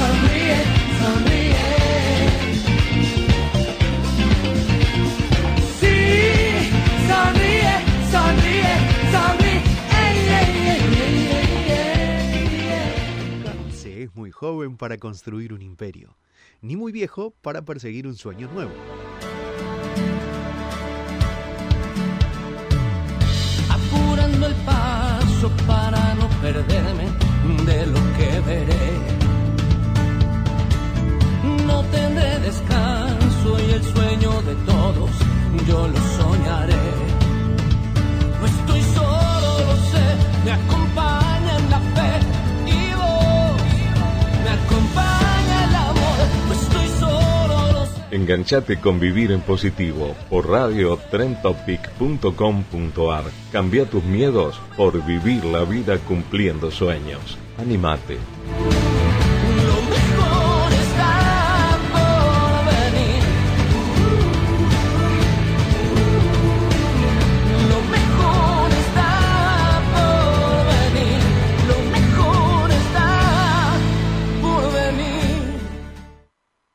sonríe, 0.00 0.58
sonríe. 1.00 1.66
Sí, 5.80 5.98
sonríe, 7.10 7.74
sonríe, 8.12 8.74
sonríe. 9.14 9.70
Se 13.72 14.02
es 14.02 14.14
muy 14.14 14.30
joven 14.30 14.76
para 14.76 14.96
construir 14.98 15.52
un 15.52 15.62
imperio, 15.62 16.16
ni 16.62 16.76
muy 16.76 16.92
viejo 16.92 17.34
para 17.42 17.62
perseguir 17.62 18.06
un 18.06 18.16
sueño 18.16 18.48
nuevo. 18.52 18.72
apurando 23.70 24.46
el 24.46 24.54
paso 24.64 25.50
para 25.66 26.14
no 26.14 26.28
perderme 26.40 27.06
de 27.64 27.86
lo 27.86 28.00
que 28.16 28.40
veré. 28.46 29.19
Tendré 31.92 32.38
descanso 32.40 33.58
y 33.66 33.70
el 33.72 33.82
sueño 33.82 34.42
de 34.42 34.54
todos 34.66 35.10
yo 35.66 35.88
lo 35.88 35.98
soñaré. 36.18 36.74
No 38.40 38.46
estoy 38.46 38.82
solo, 38.82 39.58
lo 39.66 39.76
sé, 39.90 40.04
me 40.44 40.52
acompaña 40.52 41.58
en 41.58 41.70
la 41.70 41.80
fe 41.80 42.20
y 42.66 42.94
vos, 42.94 43.62
me 44.44 44.50
acompaña 44.50 45.64
el 45.68 45.74
amor. 45.74 46.18
No 46.48 46.54
estoy 46.54 46.88
solo, 46.98 47.72
lo 47.72 47.86
sé. 47.86 47.92
Enganchate 48.12 48.80
con 48.80 49.00
Vivir 49.00 49.32
en 49.32 49.40
Positivo 49.42 50.14
por 50.28 50.48
radio 50.48 50.98
trentopic.com.ar. 51.10 53.24
Cambia 53.52 53.84
tus 53.86 54.04
miedos 54.04 54.60
por 54.76 55.04
vivir 55.04 55.44
la 55.44 55.64
vida 55.64 55.98
cumpliendo 55.98 56.70
sueños. 56.70 57.38
Animate. 57.58 58.18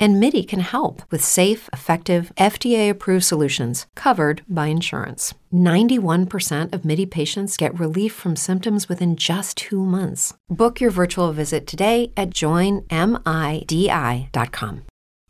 And 0.00 0.20
MIDI 0.20 0.44
can 0.44 0.60
help 0.60 1.02
with 1.10 1.24
safe, 1.24 1.68
effective, 1.72 2.30
FDA 2.36 2.88
approved 2.88 3.24
solutions 3.24 3.86
covered 3.96 4.42
by 4.48 4.66
insurance. 4.68 5.34
91% 5.52 6.72
of 6.72 6.84
MIDI 6.84 7.04
patients 7.04 7.56
get 7.56 7.76
relief 7.80 8.12
from 8.12 8.36
symptoms 8.36 8.88
within 8.88 9.16
just 9.16 9.56
two 9.56 9.84
months. 9.84 10.34
Book 10.48 10.80
your 10.80 10.92
virtual 10.92 11.32
visit 11.32 11.66
today 11.66 12.12
at 12.16 12.30
joinmidi.com. 12.30 12.84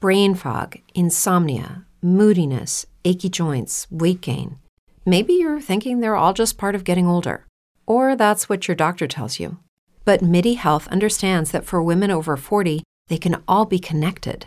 Brain 0.00 0.34
fog, 0.34 0.76
insomnia, 0.94 1.86
moodiness, 2.02 2.86
achy 3.04 3.30
joints, 3.30 3.86
weight 3.90 4.20
gain. 4.20 4.58
Maybe 5.06 5.32
you're 5.32 5.60
thinking 5.60 6.00
they're 6.00 6.14
all 6.14 6.34
just 6.34 6.58
part 6.58 6.74
of 6.74 6.84
getting 6.84 7.06
older, 7.06 7.46
or 7.86 8.14
that's 8.14 8.48
what 8.50 8.68
your 8.68 8.74
doctor 8.74 9.06
tells 9.06 9.40
you. 9.40 9.56
But 10.04 10.20
MIDI 10.20 10.54
Health 10.54 10.86
understands 10.88 11.50
that 11.52 11.64
for 11.64 11.82
women 11.82 12.10
over 12.10 12.36
40, 12.36 12.82
they 13.08 13.16
can 13.18 13.42
all 13.48 13.64
be 13.64 13.78
connected. 13.78 14.46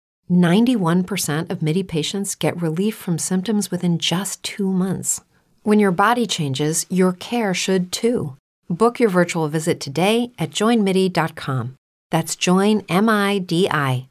91% 0.31 1.49
of 1.51 1.61
MIDI 1.61 1.83
patients 1.83 2.35
get 2.35 2.61
relief 2.61 2.95
from 2.95 3.19
symptoms 3.19 3.69
within 3.69 3.97
just 3.99 4.41
two 4.43 4.71
months. 4.71 5.21
When 5.63 5.79
your 5.79 5.91
body 5.91 6.25
changes, 6.25 6.85
your 6.89 7.11
care 7.13 7.53
should 7.53 7.91
too. 7.91 8.37
Book 8.69 8.99
your 8.99 9.09
virtual 9.09 9.47
visit 9.49 9.79
today 9.79 10.31
at 10.39 10.51
joinmidi.com. 10.51 11.75
That's 12.09 12.35
joinmidi.com. 12.35 14.07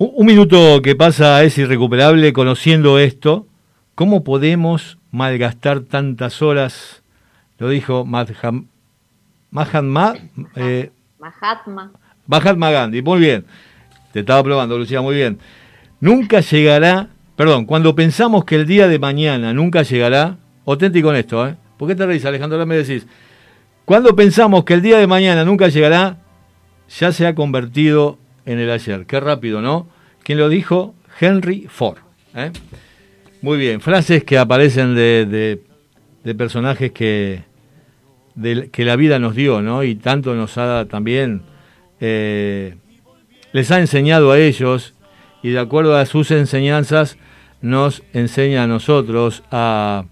Un, 0.00 0.26
minuto 0.26 0.80
que 0.80 0.94
pasa 0.94 1.42
es 1.42 1.58
irrecuperable 1.58 2.32
conociendo 2.32 3.00
esto. 3.00 3.48
¿Cómo 3.96 4.22
podemos 4.22 4.96
malgastar 5.10 5.80
tantas 5.80 6.40
horas? 6.40 7.02
Lo 7.58 7.68
dijo 7.68 8.04
Mahatma, 8.04 8.62
Mahatma, 9.50 10.14
eh, 10.56 10.90
Mahatma. 11.18 11.92
Mahatma 12.26 12.70
Gandhi. 12.70 13.02
Muy 13.02 13.20
bien. 13.20 13.44
Te 14.12 14.20
estaba 14.20 14.42
probando, 14.42 14.78
Lucía, 14.78 15.00
muy 15.00 15.14
bien. 15.14 15.38
Nunca 16.00 16.40
llegará, 16.40 17.08
perdón, 17.36 17.64
cuando 17.66 17.94
pensamos 17.94 18.44
que 18.44 18.54
el 18.56 18.66
día 18.66 18.88
de 18.88 18.98
mañana 18.98 19.52
nunca 19.52 19.82
llegará, 19.82 20.36
auténtico 20.66 21.08
con 21.08 21.16
esto, 21.16 21.46
¿eh? 21.46 21.56
¿Por 21.76 21.88
qué 21.88 21.94
te 21.94 22.06
reís, 22.06 22.24
Alejandro? 22.24 22.56
Ahora 22.56 22.66
me 22.66 22.76
decís, 22.76 23.06
cuando 23.84 24.14
pensamos 24.16 24.64
que 24.64 24.74
el 24.74 24.82
día 24.82 24.98
de 24.98 25.06
mañana 25.06 25.44
nunca 25.44 25.68
llegará, 25.68 26.18
ya 26.98 27.12
se 27.12 27.26
ha 27.26 27.34
convertido 27.34 28.18
en 28.44 28.58
el 28.58 28.70
ayer. 28.70 29.06
Qué 29.06 29.20
rápido, 29.20 29.60
¿no? 29.62 29.88
¿Quién 30.22 30.38
lo 30.38 30.48
dijo? 30.48 30.94
Henry 31.20 31.66
Ford. 31.68 31.98
¿eh? 32.34 32.50
Muy 33.42 33.58
bien, 33.58 33.80
frases 33.80 34.24
que 34.24 34.38
aparecen 34.38 34.94
de, 34.94 35.26
de- 35.26 35.62
de 36.24 36.34
personajes 36.34 36.90
que, 36.92 37.42
que 38.72 38.84
la 38.84 38.96
vida 38.96 39.18
nos 39.18 39.34
dio, 39.34 39.62
¿no? 39.62 39.82
Y 39.82 39.96
tanto 39.96 40.34
nos 40.34 40.58
ha 40.58 40.86
también, 40.86 41.42
eh, 42.00 42.76
les 43.52 43.70
ha 43.70 43.80
enseñado 43.80 44.32
a 44.32 44.38
ellos 44.38 44.94
y 45.42 45.50
de 45.50 45.58
acuerdo 45.58 45.96
a 45.96 46.06
sus 46.06 46.30
enseñanzas 46.30 47.16
nos 47.60 48.02
enseña 48.12 48.64
a 48.64 48.66
nosotros 48.66 49.42
a, 49.50 50.04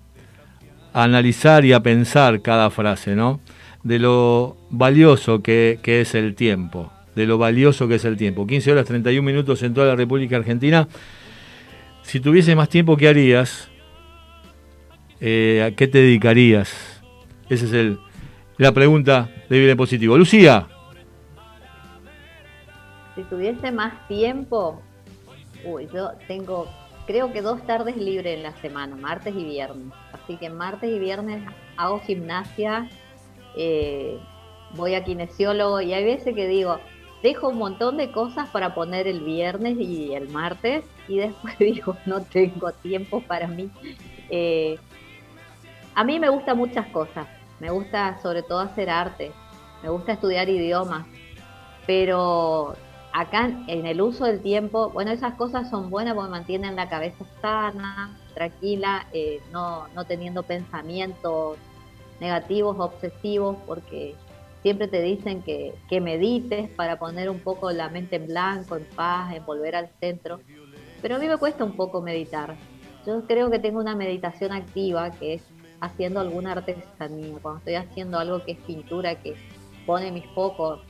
analizar 0.93 1.65
y 1.67 1.75
a 1.75 1.81
pensar 1.81 2.41
cada 2.41 2.71
frase, 2.71 3.15
¿no? 3.15 3.41
De 3.83 3.99
lo 3.99 4.57
valioso 4.71 5.43
que, 5.43 5.79
que 5.83 6.01
es 6.01 6.15
el 6.15 6.35
tiempo, 6.35 6.91
de 7.15 7.27
lo 7.27 7.37
valioso 7.37 7.87
que 7.87 7.97
es 7.97 8.05
el 8.07 8.17
tiempo. 8.17 8.47
15 8.47 8.73
horas 8.73 8.87
31 8.87 9.23
minutos 9.23 9.63
en 9.63 9.75
toda 9.75 9.89
la 9.89 9.97
República 9.97 10.37
Argentina. 10.37 10.89
Si 12.03 12.19
tuviese 12.19 12.57
más 12.57 12.71
tiempo, 12.71 12.97
¿qué 12.97 13.09
harías? 13.09 13.69
Eh, 15.21 15.63
¿A 15.67 15.77
qué 15.77 15.87
te 15.87 15.99
dedicarías? 15.99 17.03
Esa 17.51 17.67
es 17.67 17.73
el, 17.73 17.99
la 18.59 18.73
pregunta 18.73 19.29
de 19.49 19.71
en 19.71 19.77
Positivo. 19.77 20.17
Lucía, 20.17 20.67
Si 23.15 23.23
tuviese 23.25 23.71
más 23.71 24.07
tiempo, 24.09 24.83
uy, 25.65 25.89
yo 25.93 26.11
tengo, 26.29 26.67
creo 27.07 27.33
que 27.33 27.41
dos 27.41 27.65
tardes 27.67 27.97
libres 27.97 28.37
en 28.37 28.43
la 28.43 28.53
semana, 28.61 28.97
martes 28.97 29.35
y 29.35 29.45
viernes. 29.45 29.93
Así 30.13 30.37
que 30.37 30.51
martes 30.51 30.91
y 30.91 30.99
viernes 30.99 31.43
hago 31.77 32.01
gimnasia, 32.01 32.89
eh, 33.57 34.19
voy 34.75 34.95
a 34.95 35.05
kinesiólogo 35.05 35.81
y 35.81 35.95
hay 35.95 36.05
veces 36.05 36.35
que 36.35 36.47
digo, 36.47 36.79
dejo 37.23 37.49
un 37.49 37.59
montón 37.59 37.97
de 37.97 38.11
cosas 38.13 38.49
para 38.51 38.75
poner 38.75 39.07
el 39.07 39.21
viernes 39.21 39.79
y 39.79 40.13
el 40.13 40.29
martes 40.29 40.85
y 41.09 41.19
después 41.19 41.57
digo, 41.59 41.97
no 42.07 42.23
tengo 42.23 42.73
tiempo 42.73 43.23
para 43.23 43.47
mí. 43.47 43.71
Eh, 44.29 44.79
a 45.95 46.05
mí 46.05 46.21
me 46.21 46.29
gustan 46.29 46.59
muchas 46.59 46.87
cosas, 46.89 47.27
me 47.61 47.71
gusta 47.71 48.21
sobre 48.23 48.43
todo 48.43 48.61
hacer 48.61 48.91
arte, 48.91 49.33
me 49.83 49.89
gusta 49.89 50.13
estudiar 50.13 50.49
idiomas, 50.49 51.07
pero 51.87 52.75
acá 53.13 53.51
en 53.67 53.87
el 53.87 54.01
uso 54.03 54.27
del 54.27 54.41
tiempo, 54.43 54.91
bueno, 54.91 55.11
esas 55.11 55.35
cosas 55.35 55.71
son 55.71 55.89
buenas 55.89 56.15
porque 56.15 56.31
mantienen 56.31 56.77
la 56.77 56.89
cabeza 56.89 57.25
sana, 57.41 58.19
tranquila, 58.35 59.07
eh, 59.13 59.41
no, 59.53 59.89
no 59.95 60.05
teniendo 60.05 60.43
pensamientos 60.43 61.57
negativos, 62.21 62.77
obsesivos, 62.79 63.57
porque 63.67 64.15
siempre 64.63 64.89
te 64.89 65.01
dicen 65.01 65.43
que, 65.43 65.75
que 65.89 66.01
medites 66.01 66.69
para 66.71 66.99
poner 66.99 67.31
un 67.31 67.41
poco 67.41 67.71
la 67.71 67.89
mente 67.89 68.17
en 68.17 68.27
blanco, 68.27 68.77
en 68.77 68.85
paz, 68.85 69.35
en 69.35 69.47
volver 69.47 69.77
al 69.77 69.89
centro. 70.01 70.41
Pero 71.01 71.17
a 71.17 71.19
mí 71.19 71.27
me 71.27 71.37
cuesta 71.39 71.65
un 71.65 71.77
poco 71.77 72.03
meditar. 72.03 72.55
Yo 73.07 73.25
creo 73.27 73.51
que 73.51 73.59
tengo 73.59 73.79
una 73.79 73.95
meditación 73.95 74.53
activa 74.53 75.11
que 75.13 75.35
es 75.35 75.43
haciendo 75.81 76.21
alguna 76.21 76.53
artesanía, 76.53 77.37
cuando 77.43 77.59
estoy 77.59 77.75
haciendo 77.75 78.19
algo 78.19 78.45
que 78.45 78.53
es 78.53 78.59
pintura, 78.59 79.15
que 79.17 79.35
pone 79.85 80.11
mis 80.11 80.27
focos 80.35 80.81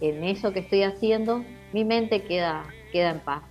en 0.00 0.24
eso 0.24 0.52
que 0.52 0.60
estoy 0.60 0.82
haciendo, 0.82 1.44
mi 1.72 1.84
mente 1.84 2.22
queda, 2.22 2.64
queda 2.92 3.10
en 3.10 3.20
paz. 3.20 3.42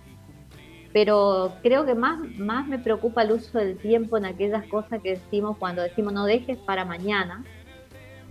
Pero 0.92 1.52
creo 1.62 1.84
que 1.84 1.94
más, 1.94 2.18
más 2.38 2.66
me 2.66 2.78
preocupa 2.78 3.22
el 3.22 3.32
uso 3.32 3.58
del 3.58 3.76
tiempo 3.76 4.16
en 4.16 4.24
aquellas 4.24 4.66
cosas 4.66 5.02
que 5.02 5.10
decimos 5.10 5.56
cuando 5.58 5.82
decimos 5.82 6.12
no 6.12 6.24
dejes 6.24 6.56
para 6.58 6.84
mañana, 6.84 7.44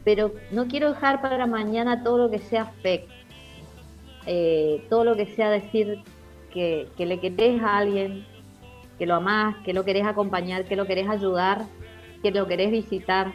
pero 0.03 0.33
no 0.51 0.67
quiero 0.67 0.93
dejar 0.93 1.21
para 1.21 1.45
mañana 1.45 2.03
todo 2.03 2.17
lo 2.17 2.31
que 2.31 2.39
sea 2.39 2.65
fake, 2.81 3.07
eh, 4.25 4.85
todo 4.89 5.03
lo 5.03 5.15
que 5.15 5.27
sea 5.27 5.49
decir 5.49 6.01
que, 6.51 6.87
que 6.97 7.05
le 7.05 7.19
querés 7.19 7.61
a 7.61 7.77
alguien, 7.77 8.25
que 8.97 9.05
lo 9.05 9.15
amás, 9.15 9.57
que 9.65 9.73
lo 9.73 9.83
querés 9.83 10.05
acompañar, 10.05 10.65
que 10.65 10.75
lo 10.75 10.87
querés 10.87 11.09
ayudar, 11.09 11.65
que 12.31 12.39
lo 12.39 12.47
querés 12.47 12.71
visitar. 12.71 13.33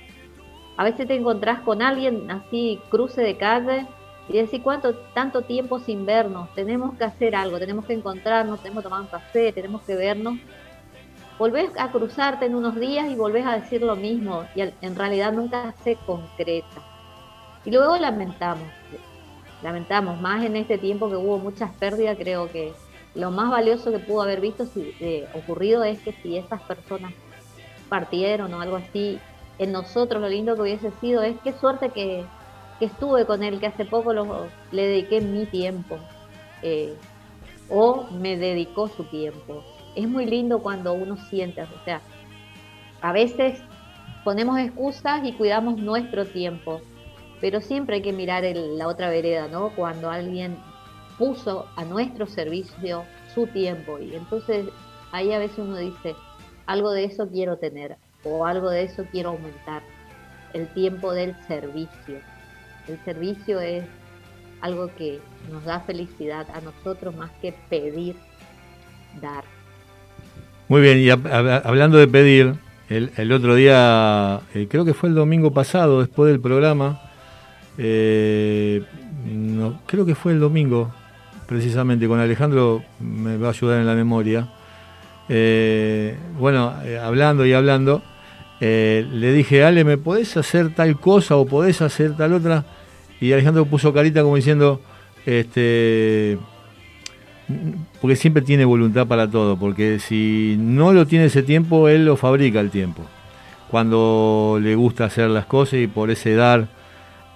A 0.76 0.82
veces 0.82 1.06
te 1.06 1.14
encontrás 1.14 1.60
con 1.60 1.80
alguien 1.80 2.28
así, 2.28 2.80
cruce 2.90 3.20
de 3.20 3.36
calle, 3.36 3.86
y 4.28 4.32
decís 4.32 4.60
cuánto, 4.64 4.94
tanto 5.14 5.42
tiempo 5.42 5.78
sin 5.78 6.06
vernos, 6.06 6.52
tenemos 6.54 6.96
que 6.96 7.04
hacer 7.04 7.36
algo, 7.36 7.58
tenemos 7.58 7.84
que 7.84 7.92
encontrarnos, 7.92 8.60
tenemos 8.60 8.82
que 8.82 8.88
tomar 8.88 9.02
un 9.02 9.06
café, 9.06 9.52
tenemos 9.52 9.82
que 9.82 9.94
vernos. 9.94 10.38
Volvés 11.38 11.70
a 11.78 11.92
cruzarte 11.92 12.46
en 12.46 12.54
unos 12.56 12.78
días 12.80 13.08
y 13.08 13.14
volvés 13.14 13.46
a 13.46 13.60
decir 13.60 13.82
lo 13.82 13.94
mismo, 13.94 14.44
y 14.56 14.62
en 14.62 14.96
realidad 14.96 15.32
nunca 15.32 15.72
se 15.84 15.94
concreta. 15.94 16.82
Y 17.64 17.70
luego 17.70 17.96
lamentamos, 17.96 18.68
lamentamos, 19.62 20.20
más 20.20 20.44
en 20.44 20.56
este 20.56 20.78
tiempo 20.78 21.08
que 21.08 21.16
hubo 21.16 21.38
muchas 21.38 21.70
pérdidas, 21.74 22.16
creo 22.18 22.50
que 22.50 22.72
lo 23.14 23.30
más 23.30 23.50
valioso 23.50 23.92
que 23.92 24.00
pudo 24.00 24.22
haber 24.22 24.40
visto 24.40 24.66
si, 24.66 24.94
eh, 24.98 25.28
ocurrido 25.34 25.84
es 25.84 26.00
que 26.00 26.12
si 26.12 26.36
esas 26.36 26.60
personas 26.62 27.12
partieron 27.90 28.54
o 28.54 28.60
algo 28.62 28.76
así, 28.76 29.20
en 29.58 29.72
nosotros 29.72 30.22
lo 30.22 30.28
lindo 30.30 30.54
que 30.54 30.62
hubiese 30.62 30.90
sido 31.02 31.22
es 31.22 31.36
qué 31.44 31.52
suerte 31.52 31.90
que, 31.90 32.24
que 32.78 32.86
estuve 32.86 33.26
con 33.26 33.42
él, 33.42 33.60
que 33.60 33.66
hace 33.66 33.84
poco 33.84 34.14
le 34.14 34.82
dediqué 34.86 35.20
mi 35.20 35.44
tiempo, 35.44 35.98
eh, 36.62 36.96
o 37.68 38.06
me 38.10 38.38
dedicó 38.38 38.88
su 38.88 39.04
tiempo. 39.04 39.62
Es 39.94 40.08
muy 40.08 40.24
lindo 40.24 40.60
cuando 40.60 40.94
uno 40.94 41.18
siente, 41.28 41.60
o 41.62 41.84
sea, 41.84 42.00
a 43.02 43.12
veces 43.12 43.60
ponemos 44.24 44.58
excusas 44.58 45.22
y 45.24 45.32
cuidamos 45.32 45.76
nuestro 45.76 46.24
tiempo, 46.24 46.80
pero 47.40 47.60
siempre 47.60 47.96
hay 47.96 48.02
que 48.02 48.12
mirar 48.12 48.44
la 48.54 48.88
otra 48.88 49.10
vereda, 49.10 49.48
¿no? 49.48 49.70
Cuando 49.70 50.10
alguien 50.10 50.56
puso 51.18 51.66
a 51.76 51.84
nuestro 51.84 52.26
servicio 52.26 53.04
su 53.34 53.46
tiempo 53.46 53.98
y 53.98 54.14
entonces 54.14 54.66
ahí 55.12 55.32
a 55.32 55.38
veces 55.38 55.58
uno 55.58 55.76
dice, 55.76 56.14
algo 56.70 56.92
de 56.92 57.04
eso 57.04 57.28
quiero 57.28 57.56
tener 57.56 57.96
o 58.22 58.46
algo 58.46 58.70
de 58.70 58.84
eso 58.84 59.04
quiero 59.10 59.30
aumentar, 59.30 59.82
el 60.52 60.68
tiempo 60.68 61.12
del 61.12 61.34
servicio. 61.48 62.18
El 62.86 62.98
servicio 63.04 63.60
es 63.60 63.84
algo 64.60 64.90
que 64.94 65.20
nos 65.50 65.64
da 65.64 65.80
felicidad 65.80 66.46
a 66.54 66.60
nosotros 66.60 67.16
más 67.16 67.30
que 67.42 67.52
pedir, 67.68 68.14
dar. 69.20 69.42
muy 70.68 70.80
bien, 70.82 70.98
y 70.98 71.06
hab- 71.06 71.22
hab- 71.28 71.62
hablando 71.64 71.98
de 71.98 72.06
pedir, 72.06 72.54
el, 72.88 73.10
el 73.16 73.32
otro 73.32 73.54
día, 73.56 74.40
eh, 74.54 74.68
creo 74.70 74.84
que 74.84 74.94
fue 74.94 75.08
el 75.08 75.14
domingo 75.16 75.52
pasado, 75.52 76.00
después 76.00 76.30
del 76.30 76.40
programa, 76.40 77.00
eh, 77.78 78.84
no, 79.26 79.80
creo 79.86 80.04
que 80.06 80.14
fue 80.14 80.32
el 80.32 80.40
domingo, 80.40 80.92
precisamente, 81.46 82.06
con 82.06 82.20
Alejandro 82.20 82.82
me 83.00 83.36
va 83.38 83.48
a 83.48 83.50
ayudar 83.50 83.80
en 83.80 83.86
la 83.86 83.94
memoria. 83.94 84.48
Eh, 85.32 86.16
bueno, 86.40 86.74
eh, 86.84 86.98
hablando 86.98 87.46
y 87.46 87.52
hablando, 87.52 88.02
eh, 88.60 89.06
le 89.12 89.32
dije, 89.32 89.62
Ale, 89.62 89.84
¿me 89.84 89.96
podés 89.96 90.36
hacer 90.36 90.74
tal 90.74 90.98
cosa 90.98 91.36
o 91.36 91.46
podés 91.46 91.80
hacer 91.82 92.16
tal 92.16 92.32
otra? 92.32 92.64
Y 93.20 93.32
Alejandro 93.32 93.64
puso 93.64 93.94
carita 93.94 94.22
como 94.22 94.34
diciendo, 94.34 94.80
este, 95.26 96.36
porque 98.00 98.16
siempre 98.16 98.42
tiene 98.42 98.64
voluntad 98.64 99.06
para 99.06 99.30
todo, 99.30 99.56
porque 99.56 100.00
si 100.00 100.56
no 100.58 100.92
lo 100.92 101.06
tiene 101.06 101.26
ese 101.26 101.44
tiempo, 101.44 101.88
él 101.88 102.06
lo 102.06 102.16
fabrica 102.16 102.58
el 102.58 102.70
tiempo. 102.70 103.04
Cuando 103.70 104.58
le 104.60 104.74
gusta 104.74 105.04
hacer 105.04 105.30
las 105.30 105.46
cosas 105.46 105.74
y 105.74 105.86
por 105.86 106.10
ese 106.10 106.34
dar, 106.34 106.66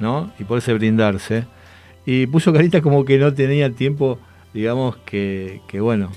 ¿no? 0.00 0.32
Y 0.40 0.44
por 0.44 0.58
ese 0.58 0.74
brindarse. 0.74 1.46
Y 2.04 2.26
puso 2.26 2.52
carita 2.52 2.82
como 2.82 3.04
que 3.04 3.18
no 3.18 3.32
tenía 3.34 3.70
tiempo, 3.70 4.18
digamos, 4.52 4.96
que, 5.06 5.60
bueno. 5.80 6.10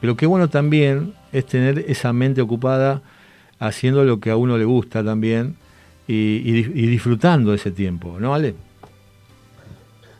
Pero 0.00 0.16
qué 0.16 0.26
bueno 0.26 0.48
también 0.48 1.14
es 1.32 1.46
tener 1.46 1.84
esa 1.88 2.12
mente 2.12 2.40
ocupada 2.40 3.02
haciendo 3.58 4.04
lo 4.04 4.20
que 4.20 4.30
a 4.30 4.36
uno 4.36 4.56
le 4.58 4.64
gusta 4.64 5.04
también 5.04 5.56
y, 6.08 6.42
y 6.44 6.52
di- 6.52 6.72
y 6.82 6.86
disfrutando 6.86 7.52
ese 7.54 7.70
tiempo, 7.70 8.16
¿no, 8.18 8.34
Ale? 8.34 8.54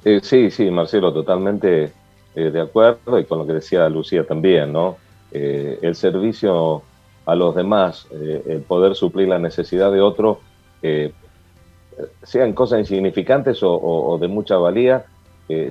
Eh, 0.04 0.20
sí, 0.22 0.50
sí, 0.50 0.70
Marcelo, 0.70 1.12
totalmente 1.12 1.92
eh, 2.34 2.50
de 2.50 2.60
acuerdo 2.60 3.18
y 3.18 3.24
con 3.24 3.38
lo 3.38 3.46
que 3.46 3.54
decía 3.54 3.88
Lucía 3.88 4.24
también, 4.24 4.72
¿no? 4.72 4.96
Eh, 5.32 5.78
el 5.82 5.94
servicio 5.94 6.82
a 7.26 7.34
los 7.34 7.54
demás, 7.54 8.06
el 8.10 8.62
poder 8.62 8.94
suplir 8.96 9.28
la 9.28 9.38
necesidad 9.38 9.92
de 9.92 10.00
otro, 10.00 10.40
sean 12.22 12.52
cosas 12.54 12.80
insignificantes 12.80 13.58
o, 13.62 14.18
de 14.20 14.26
mucha 14.26 14.56
valía, 14.56 15.04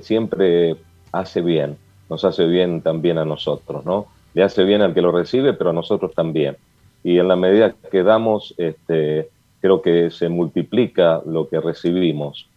siempre 0.00 0.76
hace 1.12 1.42
bien, 1.42 1.76
nos 2.10 2.24
hace 2.24 2.44
bien 2.46 2.82
también 2.82 3.16
a 3.18 3.24
nosotros, 3.24 3.86
¿no? 3.86 4.06
Le 4.34 4.42
hace 4.42 4.64
bien 4.64 4.82
al 4.82 4.92
que 4.92 5.00
lo 5.00 5.12
recibe, 5.12 5.54
pero 5.54 5.70
a 5.70 5.72
nosotros 5.72 6.12
también. 6.12 6.56
Y 7.02 7.18
en 7.18 7.28
la 7.28 7.36
medida 7.36 7.74
que 7.90 8.02
damos, 8.02 8.52
este, 8.58 9.30
creo 9.60 9.80
que 9.80 10.10
se 10.10 10.28
multiplica 10.28 11.22
lo 11.24 11.48
que 11.48 11.60
recibimos 11.60 12.48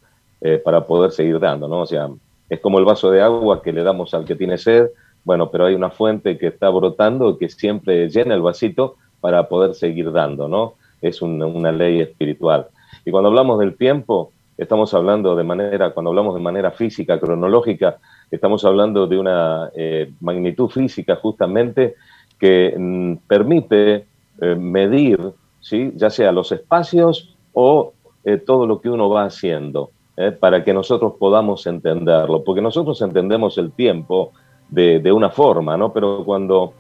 eh, 0.42 0.58
para 0.58 0.86
poder 0.86 1.12
seguir 1.12 1.40
dando, 1.40 1.68
¿no? 1.68 1.82
O 1.82 1.86
sea, 1.86 2.10
es 2.50 2.60
como 2.60 2.80
el 2.80 2.86
vaso 2.86 3.12
de 3.12 3.22
agua 3.22 3.62
que 3.62 3.72
le 3.72 3.84
damos 3.84 4.14
al 4.14 4.26
que 4.26 4.36
tiene 4.36 4.58
sed, 4.58 4.88
bueno, 5.24 5.50
pero 5.50 5.68
hay 5.68 5.76
una 5.76 5.90
fuente 5.90 6.38
que 6.38 6.48
está 6.48 6.70
brotando 6.70 7.38
que 7.38 7.48
siempre 7.48 8.10
llena 8.10 8.36
el 8.36 8.42
vasito 8.42 8.98
para 9.22 9.48
poder 9.48 9.74
seguir 9.74 10.12
dando, 10.12 10.50
¿no? 10.50 10.74
Es 11.02 11.22
una 11.22 11.72
ley 11.72 12.02
espiritual. 12.02 12.68
Y 13.06 13.12
cuando 13.12 13.30
hablamos 13.30 13.60
del 13.60 13.78
tiempo, 13.78 14.33
estamos 14.58 14.94
hablando 14.94 15.36
de 15.36 15.44
manera, 15.44 15.92
cuando 15.92 16.10
hablamos 16.12 16.36
de 16.36 16.42
manera 16.42 16.72
física, 16.72 17.20
cronológica, 17.20 17.98
estamos 18.30 18.64
hablando 18.66 19.08
de 19.08 19.18
una 19.18 19.70
eh, 19.76 20.12
magnitud 20.22 20.70
física 20.70 21.16
justamente 21.18 21.96
que 22.40 22.76
mm, 22.78 23.16
permite 23.28 24.06
eh, 24.42 24.56
medir, 24.56 25.20
¿sí? 25.60 25.92
ya 25.96 26.10
sea 26.10 26.32
los 26.32 26.52
espacios 26.52 27.36
o 27.54 27.94
eh, 28.24 28.38
todo 28.38 28.66
lo 28.66 28.80
que 28.82 28.90
uno 28.90 29.10
va 29.10 29.26
haciendo, 29.26 29.92
para 30.40 30.64
que 30.64 30.76
nosotros 30.76 31.14
podamos 31.18 31.66
entenderlo, 31.66 32.44
porque 32.44 32.62
nosotros 32.62 33.02
entendemos 33.02 33.58
el 33.58 33.72
tiempo 33.72 34.32
de, 34.70 35.00
de 35.00 35.12
una 35.12 35.32
forma, 35.32 35.76
¿no? 35.76 35.92
Pero 35.92 36.24
cuando 36.24 36.74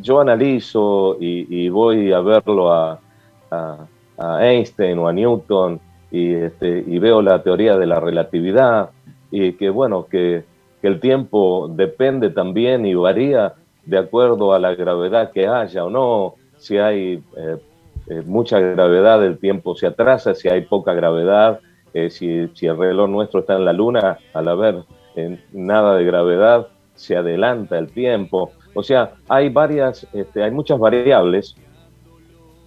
yo 0.00 0.20
analizo 0.20 1.16
y, 1.18 1.68
voy 1.68 2.12
a 2.12 2.20
verlo 2.20 2.72
a- 2.72 3.00
a 3.50 4.46
Einstein 4.46 4.98
o 4.98 5.08
a 5.08 5.12
Newton 5.12 5.80
y, 6.12 6.34
este, 6.34 6.84
y 6.86 6.98
veo 6.98 7.22
la 7.22 7.42
teoría 7.42 7.76
de 7.78 7.86
la 7.86 7.98
relatividad 7.98 8.90
y 9.30 9.54
que, 9.54 9.70
bueno, 9.70 10.06
que, 10.06 10.44
el 10.82 10.98
tiempo 10.98 11.70
depende 11.72 12.30
también 12.30 12.84
y 12.84 12.94
varía 12.94 13.54
de 13.86 13.98
acuerdo 13.98 14.52
a 14.52 14.58
la 14.58 14.74
gravedad 14.74 15.30
que 15.30 15.46
haya 15.46 15.84
o 15.84 15.90
no, 15.90 16.34
si 16.56 16.76
hay 16.76 17.22
eh, 17.36 17.56
eh, 18.08 18.22
mucha 18.26 18.58
gravedad, 18.58 19.24
el 19.24 19.38
tiempo 19.38 19.76
se 19.76 19.86
atrasa, 19.86 20.34
si 20.34 20.48
hay 20.48 20.62
poca 20.62 20.92
gravedad, 20.92 21.60
eh, 21.94 22.10
si, 22.10 22.48
si 22.54 22.66
el 22.66 22.76
reloj 22.76 23.08
nuestro 23.08 23.40
está 23.40 23.54
en 23.54 23.64
la 23.64 23.72
luna, 23.72 24.18
al 24.34 24.48
haber 24.48 24.82
nada 25.52 25.94
de 25.94 26.04
gravedad, 26.04 26.66
se 26.96 27.16
adelanta 27.16 27.78
el 27.78 27.92
tiempo. 27.92 28.50
O 28.74 28.82
sea, 28.82 29.12
hay 29.28 29.50
varias, 29.50 30.04
este, 30.12 30.42
hay 30.42 30.50
muchas 30.50 30.80
variables 30.80 31.54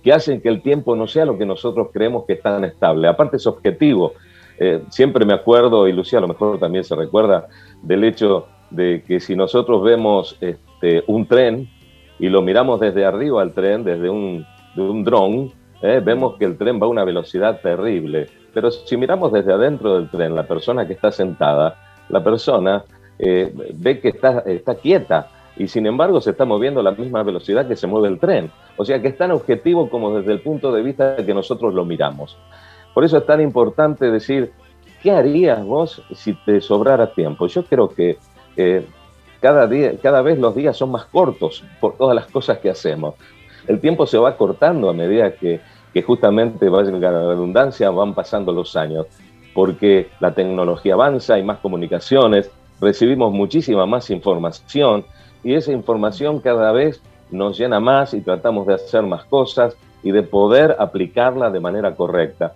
que 0.05 0.13
hacen 0.13 0.39
que 0.39 0.49
el 0.49 0.61
tiempo 0.61 0.95
no 0.95 1.07
sea 1.07 1.25
lo 1.25 1.35
que 1.35 1.47
nosotros 1.47 1.87
creemos 1.91 2.25
que 2.25 2.33
es 2.33 2.41
tan 2.43 2.63
estable. 2.63 3.07
Aparte 3.07 3.37
es 3.37 3.47
objetivo. 3.47 4.13
Eh, 4.59 4.83
siempre 4.89 5.25
me 5.25 5.33
acuerdo, 5.33 5.87
y 5.87 5.93
Lucía 5.93 6.19
a 6.19 6.21
lo 6.21 6.27
mejor 6.27 6.59
también 6.59 6.83
se 6.83 6.95
recuerda, 6.95 7.47
del 7.81 8.03
hecho 8.03 8.45
de 8.69 9.01
que 9.01 9.19
si 9.19 9.35
nosotros 9.35 9.81
vemos 9.81 10.37
este, 10.41 11.03
un 11.07 11.25
tren 11.25 11.67
y 12.19 12.29
lo 12.29 12.43
miramos 12.43 12.79
desde 12.79 13.03
arriba 13.03 13.41
al 13.41 13.53
tren, 13.53 13.83
desde 13.83 14.07
un, 14.07 14.45
de 14.75 15.03
dron, 15.03 15.51
eh, 15.81 15.99
vemos 16.05 16.37
que 16.37 16.45
el 16.45 16.55
tren 16.55 16.79
va 16.79 16.85
a 16.85 16.89
una 16.89 17.03
velocidad 17.03 17.59
terrible. 17.61 18.27
Pero 18.53 18.69
si 18.69 18.97
miramos 18.97 19.33
desde 19.33 19.53
adentro 19.53 19.95
del 19.95 20.11
tren, 20.11 20.35
la 20.35 20.43
persona 20.43 20.85
que 20.85 20.93
está 20.93 21.11
sentada, 21.11 21.79
la 22.09 22.23
persona 22.23 22.85
eh, 23.17 23.51
ve 23.73 23.99
que 23.99 24.09
está, 24.09 24.43
está 24.45 24.75
quieta 24.75 25.31
y 25.57 25.67
sin 25.67 25.87
embargo 25.87 26.21
se 26.21 26.29
está 26.29 26.45
moviendo 26.45 26.81
a 26.81 26.83
la 26.83 26.91
misma 26.91 27.23
velocidad 27.23 27.67
que 27.67 27.75
se 27.75 27.87
mueve 27.87 28.09
el 28.09 28.19
tren. 28.19 28.51
O 28.77 28.85
sea 28.85 29.01
que 29.01 29.09
es 29.09 29.17
tan 29.17 29.31
objetivo 29.31 29.89
como 29.89 30.17
desde 30.17 30.33
el 30.33 30.41
punto 30.41 30.71
de 30.71 30.81
vista 30.81 31.15
que 31.17 31.33
nosotros 31.33 31.73
lo 31.73 31.85
miramos. 31.85 32.37
Por 32.93 33.03
eso 33.03 33.17
es 33.17 33.25
tan 33.25 33.41
importante 33.41 34.09
decir, 34.11 34.51
¿qué 35.01 35.11
harías 35.11 35.63
vos 35.63 36.01
si 36.13 36.33
te 36.45 36.61
sobrara 36.61 37.13
tiempo? 37.13 37.47
Yo 37.47 37.63
creo 37.63 37.89
que 37.89 38.17
eh, 38.57 38.85
cada, 39.41 39.67
día, 39.67 39.93
cada 40.01 40.21
vez 40.21 40.39
los 40.39 40.55
días 40.55 40.77
son 40.77 40.91
más 40.91 41.05
cortos 41.05 41.63
por 41.79 41.97
todas 41.97 42.15
las 42.15 42.27
cosas 42.27 42.59
que 42.59 42.69
hacemos. 42.69 43.15
El 43.67 43.79
tiempo 43.79 44.05
se 44.05 44.17
va 44.17 44.37
cortando 44.37 44.89
a 44.89 44.93
medida 44.93 45.33
que, 45.33 45.59
que 45.93 46.01
justamente, 46.01 46.69
vaya 46.69 46.91
la 46.91 47.27
redundancia, 47.27 47.89
van 47.89 48.13
pasando 48.13 48.51
los 48.51 48.75
años, 48.75 49.07
porque 49.53 50.09
la 50.19 50.33
tecnología 50.33 50.93
avanza, 50.93 51.35
hay 51.35 51.43
más 51.43 51.59
comunicaciones, 51.59 52.51
recibimos 52.81 53.31
muchísima 53.31 53.85
más 53.85 54.09
información 54.09 55.05
y 55.43 55.53
esa 55.53 55.71
información 55.71 56.39
cada 56.39 56.71
vez 56.71 57.01
nos 57.35 57.57
llena 57.57 57.79
más 57.79 58.13
y 58.13 58.21
tratamos 58.21 58.65
de 58.67 58.75
hacer 58.75 59.03
más 59.03 59.25
cosas 59.25 59.75
y 60.03 60.11
de 60.11 60.23
poder 60.23 60.75
aplicarla 60.79 61.49
de 61.49 61.59
manera 61.59 61.95
correcta. 61.95 62.53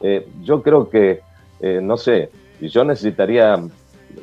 Eh, 0.00 0.26
yo 0.42 0.62
creo 0.62 0.88
que, 0.88 1.20
eh, 1.60 1.80
no 1.82 1.96
sé, 1.96 2.30
yo 2.60 2.84
necesitaría 2.84 3.60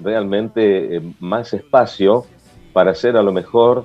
realmente 0.03 0.95
eh, 0.97 1.01
más 1.19 1.53
espacio 1.53 2.25
para 2.73 2.91
hacer 2.91 3.17
a 3.17 3.21
lo 3.23 3.31
mejor 3.31 3.83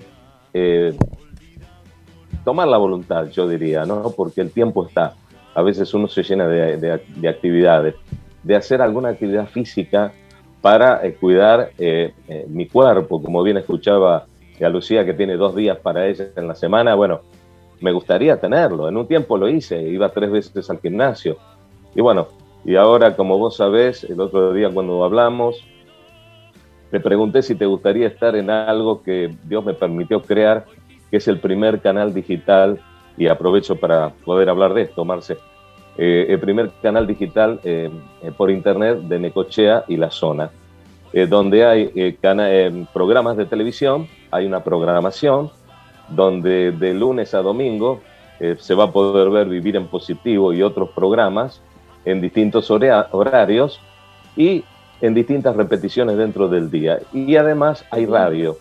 tomar 2.44 2.68
la 2.68 2.76
voluntad, 2.76 3.26
yo 3.30 3.48
diría, 3.48 3.84
¿no? 3.84 4.12
Porque 4.16 4.40
el 4.40 4.50
tiempo 4.52 4.86
está. 4.86 5.14
A 5.54 5.62
veces 5.62 5.92
uno 5.94 6.06
se 6.06 6.22
llena 6.22 6.46
de, 6.46 6.76
de- 6.76 7.02
de 7.16 7.28
actividades, 7.28 7.96
de 8.42 8.54
hacer 8.54 8.80
alguna 8.80 9.08
actividad 9.08 9.46
física 9.48 10.12
para 10.60 11.00
cuidar 11.20 11.70
mi 12.48 12.66
cuerpo, 12.68 13.20
como 13.20 13.42
bien 13.42 13.56
escuchaba 13.56 14.26
a 14.62 14.68
Lucía 14.68 15.04
que 15.04 15.14
tiene 15.14 15.36
dos 15.36 15.56
días 15.56 15.78
para 15.78 16.06
ella 16.06 16.26
en 16.36 16.46
la 16.46 16.54
semana, 16.54 16.94
bueno, 16.94 17.22
me 17.80 17.92
gustaría 17.92 18.40
tenerlo. 18.40 18.88
En 18.88 18.96
un 18.96 19.06
tiempo 19.06 19.36
lo 19.36 19.48
hice, 19.48 19.80
iba 19.82 20.08
tres 20.10 20.30
veces 20.30 20.70
al 20.70 20.80
gimnasio. 20.80 21.36
Y 21.94 22.00
bueno, 22.00 22.28
y 22.64 22.76
ahora, 22.76 23.16
como 23.16 23.38
vos 23.38 23.56
sabés, 23.56 24.04
el 24.04 24.20
otro 24.20 24.52
día 24.52 24.70
cuando 24.70 25.04
hablamos, 25.04 25.64
te 26.90 27.00
pregunté 27.00 27.42
si 27.42 27.54
te 27.54 27.66
gustaría 27.66 28.06
estar 28.06 28.36
en 28.36 28.50
algo 28.50 29.02
que 29.02 29.34
Dios 29.44 29.64
me 29.64 29.74
permitió 29.74 30.22
crear, 30.22 30.64
que 31.10 31.16
es 31.16 31.28
el 31.28 31.40
primer 31.40 31.80
canal 31.80 32.14
digital, 32.14 32.80
y 33.16 33.26
aprovecho 33.26 33.76
para 33.76 34.10
poder 34.24 34.48
hablar 34.48 34.74
de 34.74 34.82
esto, 34.82 35.04
Marce, 35.04 35.36
eh, 35.96 36.26
el 36.28 36.40
primer 36.40 36.70
canal 36.82 37.06
digital 37.06 37.60
eh, 37.62 37.90
por 38.36 38.50
internet 38.50 38.98
de 38.98 39.18
Necochea 39.18 39.84
y 39.86 39.96
la 39.96 40.10
zona, 40.10 40.50
eh, 41.12 41.26
donde 41.26 41.64
hay 41.64 42.18
programas 42.92 43.36
de 43.36 43.46
televisión, 43.46 44.08
hay 44.34 44.46
una 44.46 44.64
programación, 44.64 45.50
donde 46.08 46.72
de 46.72 46.92
lunes 46.92 47.34
a 47.34 47.38
domingo 47.40 48.00
eh, 48.40 48.56
se 48.58 48.74
va 48.74 48.84
a 48.84 48.90
poder 48.90 49.30
ver 49.30 49.48
Vivir 49.48 49.76
en 49.76 49.86
Positivo 49.86 50.52
y 50.52 50.60
otros 50.60 50.90
programas 50.90 51.60
en 52.04 52.20
distintos 52.20 52.68
horarios 52.70 53.80
y 54.36 54.64
en 55.00 55.14
distintas 55.14 55.54
repeticiones 55.54 56.16
dentro 56.16 56.48
del 56.48 56.68
día. 56.68 56.98
Y 57.12 57.36
además 57.36 57.84
hay 57.92 58.06
radio. 58.06 58.58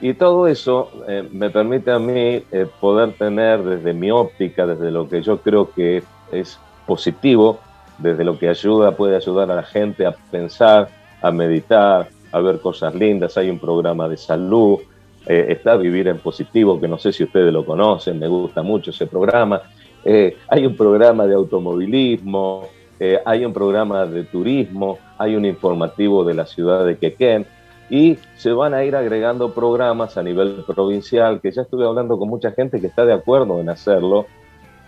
Y 0.00 0.14
todo 0.14 0.48
eso 0.48 0.90
eh, 1.06 1.28
me 1.30 1.50
permite 1.50 1.90
a 1.90 1.98
mí 1.98 2.42
eh, 2.50 2.66
poder 2.80 3.12
tener 3.12 3.62
desde 3.62 3.92
mi 3.92 4.10
óptica, 4.10 4.66
desde 4.66 4.90
lo 4.90 5.08
que 5.08 5.20
yo 5.22 5.38
creo 5.38 5.70
que 5.70 6.02
es 6.32 6.58
positivo, 6.86 7.60
desde 7.98 8.24
lo 8.24 8.38
que 8.38 8.48
ayuda, 8.48 8.96
puede 8.96 9.16
ayudar 9.16 9.50
a 9.50 9.56
la 9.56 9.62
gente 9.62 10.06
a 10.06 10.12
pensar, 10.30 10.88
a 11.20 11.30
meditar, 11.30 12.08
a 12.32 12.40
ver 12.40 12.58
cosas 12.60 12.94
lindas. 12.94 13.36
Hay 13.36 13.50
un 13.50 13.58
programa 13.58 14.08
de 14.08 14.16
salud, 14.16 14.80
eh, 15.26 15.46
está 15.48 15.76
Vivir 15.76 16.08
en 16.08 16.18
Positivo, 16.18 16.78
que 16.78 16.86
no 16.86 16.98
sé 16.98 17.12
si 17.12 17.24
ustedes 17.24 17.52
lo 17.52 17.64
conocen, 17.64 18.18
me 18.18 18.28
gusta 18.28 18.62
mucho 18.62 18.90
ese 18.90 19.06
programa. 19.06 19.62
Eh, 20.04 20.36
hay 20.48 20.66
un 20.66 20.76
programa 20.76 21.26
de 21.26 21.34
automovilismo, 21.34 22.68
eh, 23.00 23.18
hay 23.24 23.44
un 23.44 23.52
programa 23.52 24.04
de 24.04 24.24
turismo, 24.24 24.98
hay 25.16 25.34
un 25.34 25.46
informativo 25.46 26.24
de 26.24 26.34
la 26.34 26.44
ciudad 26.44 26.84
de 26.84 26.98
Quequén 26.98 27.46
y 27.88 28.18
se 28.36 28.52
van 28.52 28.74
a 28.74 28.84
ir 28.84 28.96
agregando 28.96 29.52
programas 29.52 30.18
a 30.18 30.22
nivel 30.22 30.62
provincial, 30.66 31.40
que 31.40 31.52
ya 31.52 31.62
estuve 31.62 31.86
hablando 31.86 32.18
con 32.18 32.28
mucha 32.28 32.52
gente 32.52 32.80
que 32.80 32.88
está 32.88 33.06
de 33.06 33.14
acuerdo 33.14 33.60
en 33.60 33.70
hacerlo, 33.70 34.26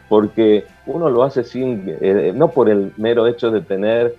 porque 0.09 0.65
uno 0.87 1.09
lo 1.09 1.23
hace 1.23 1.45
sin, 1.45 1.97
no 2.39 2.49
por 2.49 2.69
el 2.69 2.93
mero 2.97 3.27
hecho 3.27 3.51
de 3.51 3.61
tener 3.61 4.15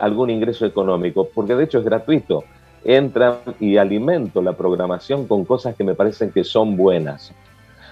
algún 0.00 0.30
ingreso 0.30 0.66
económico, 0.66 1.28
porque 1.34 1.54
de 1.56 1.64
hecho 1.64 1.78
es 1.78 1.84
gratuito. 1.84 2.44
Entran 2.84 3.38
y 3.60 3.76
alimento 3.76 4.42
la 4.42 4.54
programación 4.54 5.26
con 5.26 5.44
cosas 5.44 5.74
que 5.76 5.84
me 5.84 5.94
parecen 5.94 6.32
que 6.32 6.44
son 6.44 6.76
buenas. 6.76 7.32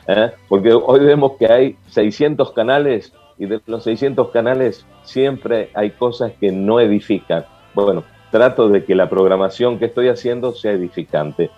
¿eh? 0.06 0.30
Porque 0.48 0.72
hoy 0.72 1.00
vemos 1.00 1.32
que 1.38 1.46
hay 1.46 1.76
600 1.88 2.52
canales 2.52 3.12
y 3.38 3.46
de 3.46 3.60
los 3.66 3.84
600 3.84 4.30
canales 4.30 4.84
siempre 5.02 5.70
hay 5.74 5.90
cosas 5.90 6.32
que 6.38 6.52
no 6.52 6.80
edifican. 6.80 7.44
Bueno, 7.74 8.04
trato 8.30 8.68
de 8.68 8.84
que 8.84 8.94
la 8.94 9.08
programación 9.08 9.78
que 9.78 9.86
estoy 9.86 10.08
haciendo 10.08 10.52
sea 10.52 10.72
edificante. 10.72 11.50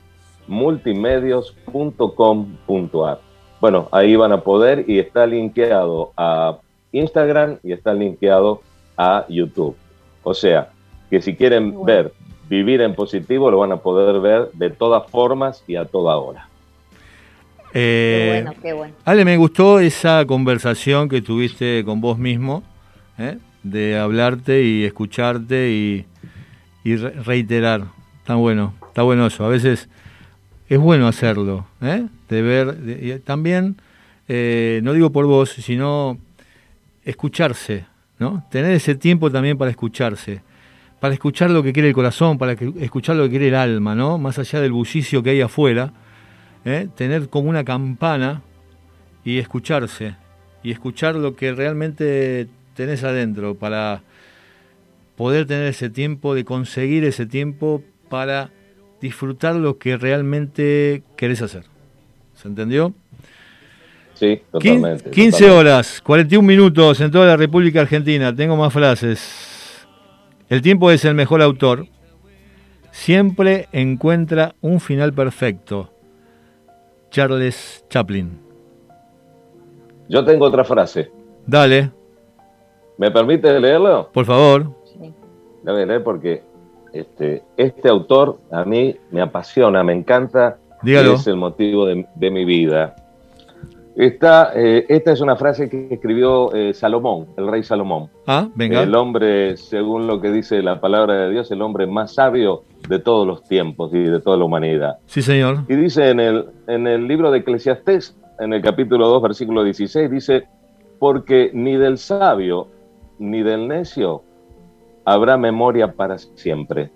multimedios.com.ar. 0.48 3.20
Bueno, 3.62 3.88
ahí 3.92 4.16
van 4.16 4.32
a 4.32 4.42
poder 4.42 4.86
y 4.88 4.98
está 5.00 5.28
linkeado 5.28 6.12
a 6.18 6.58
Instagram 6.92 7.60
y 7.64 7.74
está 7.74 7.94
linkeado 7.94 8.62
a 8.98 9.26
YouTube. 9.30 9.76
O 10.24 10.34
sea, 10.34 10.72
que 11.12 11.22
si 11.22 11.36
quieren 11.36 11.86
ver 11.86 12.12
vivir 12.50 12.82
en 12.82 12.96
positivo 12.96 13.52
lo 13.52 13.60
van 13.60 13.72
a 13.72 13.78
poder 13.78 14.20
ver 14.20 14.50
de 14.54 14.72
todas 14.72 15.10
formas 15.12 15.64
y 15.68 15.76
a 15.76 15.86
toda 15.86 16.18
hora. 16.18 16.48
Eh, 17.74 18.42
bueno, 18.44 18.60
qué 18.62 18.74
bueno. 18.74 18.94
Ale, 19.06 19.24
me 19.24 19.38
gustó 19.38 19.80
esa 19.80 20.26
conversación 20.26 21.08
que 21.08 21.22
tuviste 21.22 21.84
con 21.86 22.02
vos 22.02 22.18
mismo, 22.18 22.64
¿eh? 23.18 23.38
de 23.64 23.98
hablarte 23.98 24.64
y 24.64 24.84
escucharte 24.84 25.70
y, 25.72 26.06
y 26.84 26.96
re- 26.98 27.12
reiterar. 27.24 27.84
Está 28.20 28.36
bueno, 28.36 28.74
está 28.88 29.04
bueno 29.04 29.28
eso. 29.28 29.46
A 29.46 29.50
veces 29.50 29.88
es 30.68 30.80
bueno 30.80 31.08
hacerlo, 31.08 31.66
¿eh? 31.82 32.06
de 32.28 32.42
ver, 32.42 32.76
de- 32.76 33.16
y 33.16 33.20
también, 33.20 33.78
eh, 34.28 34.82
no 34.84 34.92
digo 34.94 35.12
por 35.12 35.26
vos, 35.26 35.52
sino 35.52 36.18
escucharse, 37.06 37.86
¿no? 38.20 38.44
Tener 38.52 38.72
ese 38.72 38.96
tiempo 38.96 39.32
también 39.32 39.58
para 39.58 39.72
escucharse, 39.72 40.42
para 41.02 41.14
escuchar 41.16 41.50
lo 41.50 41.62
que 41.64 41.74
quiere 41.74 41.90
el 41.90 41.94
corazón, 41.96 42.38
para 42.38 42.56
que- 42.56 42.72
escuchar 42.80 43.16
lo 43.18 43.24
que 43.24 43.32
quiere 43.32 43.48
el 43.50 43.56
alma, 43.56 43.96
¿no? 43.96 44.18
Más 44.18 44.40
allá 44.40 44.62
del 44.62 44.72
bullicio 44.72 45.22
que 45.24 45.32
hay 45.32 45.42
afuera, 45.42 45.92
¿eh? 46.64 46.88
tener 46.96 47.28
como 47.28 47.50
una 47.50 47.64
campana 47.66 48.44
y 49.26 49.40
escucharse, 49.40 50.16
y 50.64 50.72
escuchar 50.72 51.16
lo 51.16 51.36
que 51.36 51.52
realmente 51.54 52.48
tenés 52.76 53.04
adentro, 53.04 53.56
para 53.56 54.04
poder 55.18 55.46
tener 55.48 55.66
ese 55.68 55.90
tiempo, 55.90 56.36
de 56.36 56.46
conseguir 56.46 57.04
ese 57.04 57.26
tiempo 57.26 57.84
para 58.08 58.52
disfrutar 59.02 59.56
lo 59.56 59.80
que 59.80 59.98
realmente 59.98 61.02
querés 61.18 61.42
hacer. 61.42 61.64
¿Se 62.36 62.48
entendió? 62.48 62.94
Sí, 64.14 64.40
totalmente. 64.52 65.10
15 65.10 65.32
totalmente. 65.40 65.50
horas, 65.50 66.02
41 66.04 66.46
minutos 66.48 67.02
en 67.02 67.10
toda 67.10 67.26
la 67.26 67.38
República 67.38 67.82
Argentina. 67.82 68.36
Tengo 68.36 68.56
más 68.56 68.72
frases. 68.72 69.48
El 70.52 70.62
tiempo 70.62 70.92
es 70.92 71.06
el 71.06 71.16
mejor 71.16 71.42
autor. 71.42 71.88
Siempre 72.92 73.70
encuentra 73.72 74.54
un 74.60 74.82
final 74.82 75.14
perfecto. 75.14 75.90
Charles 77.10 77.86
Chaplin. 77.90 78.38
Yo 80.10 80.26
tengo 80.26 80.44
otra 80.44 80.66
frase. 80.66 81.10
Dale, 81.48 81.90
¿Me 82.98 83.10
permite 83.12 83.58
leerlo? 83.62 84.10
por 84.12 84.26
favor. 84.26 84.76
La 85.64 85.72
voy 85.72 85.84
a 85.84 85.86
leer 85.86 86.04
porque 86.04 86.44
este, 86.92 87.44
este 87.56 87.88
autor 87.88 88.38
a 88.52 88.66
mí 88.66 88.98
me 89.10 89.22
apasiona, 89.22 89.86
me 89.86 89.94
encanta. 89.94 90.58
Dígalo. 90.82 91.14
Es 91.14 91.28
el 91.28 91.38
motivo 91.38 91.86
de, 91.86 92.06
de 92.14 92.30
mi 92.30 92.44
vida. 92.44 92.98
Esta, 93.96 94.54
eh, 94.56 94.86
esta 94.88 95.12
es 95.12 95.22
una 95.22 95.36
frase 95.36 95.70
que 95.70 95.88
escribió 95.92 96.54
eh, 96.54 96.74
Salomón, 96.74 97.28
el 97.38 97.48
rey 97.48 97.62
Salomón. 97.64 98.10
Ah, 98.26 98.48
venga. 98.56 98.82
El 98.84 98.96
hombre, 98.96 99.58
según 99.58 100.08
lo 100.08 100.22
que 100.22 100.32
dice 100.32 100.62
la 100.62 100.80
palabra 100.80 101.16
de 101.16 101.30
Dios, 101.30 101.52
el 101.52 101.62
hombre 101.62 101.88
más 101.88 102.14
sabio 102.14 102.64
de 102.88 103.00
todos 103.00 103.28
los 103.28 103.44
tiempos 103.44 103.94
y 103.94 104.00
de 104.00 104.20
toda 104.22 104.38
la 104.38 104.46
humanidad. 104.46 104.98
Sí, 105.08 105.22
señor. 105.22 105.66
Y 105.68 105.76
dice 105.76 106.10
en 106.10 106.20
el, 106.20 106.46
en 106.68 106.88
el 106.88 107.08
libro 107.08 107.32
de 107.32 107.40
Eclesiastés, 107.40 108.16
en 108.40 108.54
el 108.54 108.62
capítulo 108.62 109.08
2, 109.08 109.22
versículo 109.22 109.64
16, 109.64 110.10
dice, 110.10 110.48
porque 111.00 111.52
ni 111.54 111.76
del 111.76 111.98
sabio 111.98 112.68
ni 113.20 113.44
del 113.44 113.68
necio 113.68 114.24
habrá 115.06 115.38
memoria 115.38 115.94
para 115.94 116.18
siempre. 116.18 116.92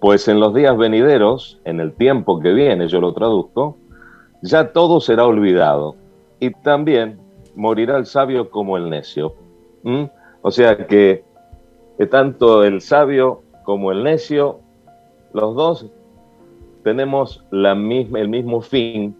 Pues 0.00 0.26
en 0.28 0.40
los 0.40 0.52
días 0.52 0.76
venideros, 0.76 1.60
en 1.64 1.80
el 1.80 1.92
tiempo 1.92 2.40
que 2.40 2.52
viene, 2.52 2.88
yo 2.88 3.00
lo 3.00 3.14
traduzco, 3.14 3.78
ya 4.42 4.72
todo 4.72 5.00
será 5.00 5.26
olvidado. 5.26 5.96
Y 6.40 6.50
también 6.50 7.18
morirá 7.54 7.96
el 7.96 8.06
sabio 8.06 8.50
como 8.50 8.76
el 8.76 8.90
necio. 8.90 9.34
¿Mm? 9.82 10.04
O 10.42 10.50
sea 10.50 10.86
que, 10.86 11.24
que 11.98 12.06
tanto 12.06 12.64
el 12.64 12.80
sabio 12.80 13.42
como 13.64 13.92
el 13.92 14.02
necio, 14.02 14.60
los 15.32 15.54
dos 15.54 15.86
tenemos 16.82 17.44
la 17.50 17.74
misma, 17.74 18.20
el 18.20 18.28
mismo 18.28 18.60
fin 18.60 19.16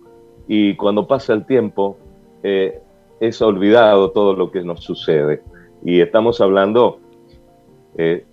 y 0.48 0.74
cuando 0.76 1.06
pasa 1.06 1.32
el 1.32 1.46
tiempo 1.46 1.96
eh, 2.42 2.80
es 3.20 3.40
olvidado 3.40 4.10
todo 4.10 4.34
lo 4.34 4.50
que 4.50 4.62
nos 4.62 4.82
sucede. 4.82 5.42
Y 5.84 6.00
estamos 6.00 6.40
hablando 6.40 6.98
eh, 7.96 8.26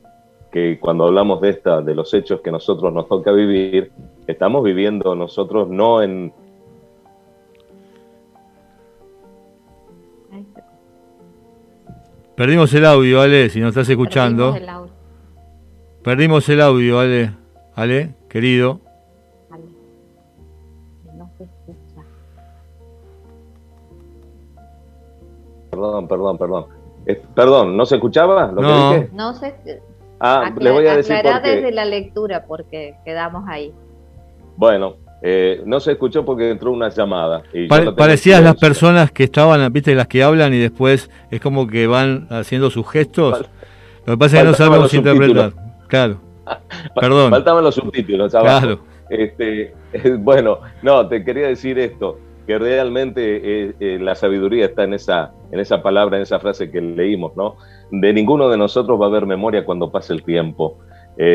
que 0.51 0.79
cuando 0.79 1.05
hablamos 1.05 1.41
de 1.41 1.49
esta, 1.49 1.81
de 1.81 1.93
los 1.93 2.13
hechos 2.13 2.41
que 2.41 2.51
nosotros 2.51 2.91
nos 2.91 3.07
toca 3.07 3.31
vivir, 3.31 3.91
estamos 4.25 4.63
viviendo 4.63 5.15
nosotros 5.15 5.69
no 5.69 6.01
en 6.01 6.33
Perdimos 12.39 12.73
el 12.73 12.85
audio, 12.85 13.19
Ale, 13.19 13.49
si 13.49 13.59
nos 13.59 13.71
estás 13.71 13.89
escuchando. 13.89 14.53
Perdimos 14.53 14.61
el 14.61 14.69
audio. 14.69 14.93
Perdimos 16.01 16.47
el 16.47 16.61
audio, 16.61 16.99
Ale. 17.01 17.31
Ale, 17.75 18.15
querido. 18.29 18.79
No 21.17 21.29
se 21.37 21.43
escucha. 21.43 22.01
Perdón, 25.69 26.07
perdón, 26.07 26.37
perdón. 26.37 26.65
Eh, 27.07 27.21
perdón, 27.35 27.75
¿no 27.75 27.85
se 27.85 27.95
escuchaba 27.95 28.49
lo 28.53 28.61
No. 28.61 28.91
que 28.91 28.99
dije? 28.99 29.09
No 29.13 29.33
sé. 29.33 29.81
Ah, 30.21 30.43
acla- 30.47 30.63
les 30.63 30.73
voy 30.73 30.87
a 30.87 30.95
decir 30.95 31.17
por 31.21 31.41
qué. 31.41 31.49
desde 31.49 31.71
la 31.73 31.83
lectura 31.83 32.45
porque 32.47 32.95
quedamos 33.03 33.43
ahí. 33.49 33.73
Bueno, 34.55 34.95
eh, 35.21 35.61
no 35.65 35.79
se 35.79 35.91
escuchó 35.93 36.23
porque 36.23 36.49
entró 36.51 36.71
una 36.71 36.89
llamada. 36.89 37.43
Y 37.53 37.67
Pare- 37.67 37.91
parecías 37.91 38.41
las 38.43 38.55
personas 38.55 39.11
que 39.11 39.25
estaban, 39.25 39.71
viste, 39.73 39.93
las 39.95 40.07
que 40.07 40.23
hablan 40.23 40.53
y 40.53 40.59
después 40.59 41.09
es 41.29 41.41
como 41.41 41.67
que 41.67 41.87
van 41.87 42.27
haciendo 42.29 42.69
sus 42.69 42.89
gestos. 42.89 43.49
Lo 44.05 44.13
que 44.13 44.17
pasa 44.17 44.37
es 44.37 44.43
que 44.43 44.49
no 44.49 44.55
sabemos 44.55 44.93
interpretar. 44.93 45.53
Claro. 45.87 46.21
Perdón. 46.95 47.31
Faltaban 47.31 47.63
los 47.63 47.75
subtítulos 47.75 48.33
abajo. 48.33 48.59
Claro. 48.59 48.79
Este, 49.09 49.73
eh, 49.93 50.15
bueno, 50.19 50.59
no, 50.81 51.07
te 51.07 51.23
quería 51.23 51.47
decir 51.47 51.79
esto, 51.79 52.19
que 52.47 52.57
realmente 52.57 53.21
eh, 53.67 53.73
eh, 53.79 53.97
la 53.99 54.15
sabiduría 54.15 54.65
está 54.65 54.83
en 54.83 54.93
esa, 54.93 55.31
en 55.51 55.59
esa 55.59 55.81
palabra, 55.81 56.17
en 56.17 56.23
esa 56.23 56.39
frase 56.39 56.71
que 56.71 56.79
leímos, 56.81 57.35
¿no? 57.35 57.57
De 57.91 58.13
ninguno 58.13 58.49
de 58.49 58.57
nosotros 58.57 58.99
va 58.99 59.05
a 59.05 59.09
haber 59.09 59.25
memoria 59.25 59.65
cuando 59.65 59.91
pase 59.91 60.13
el 60.13 60.23
tiempo, 60.23 60.77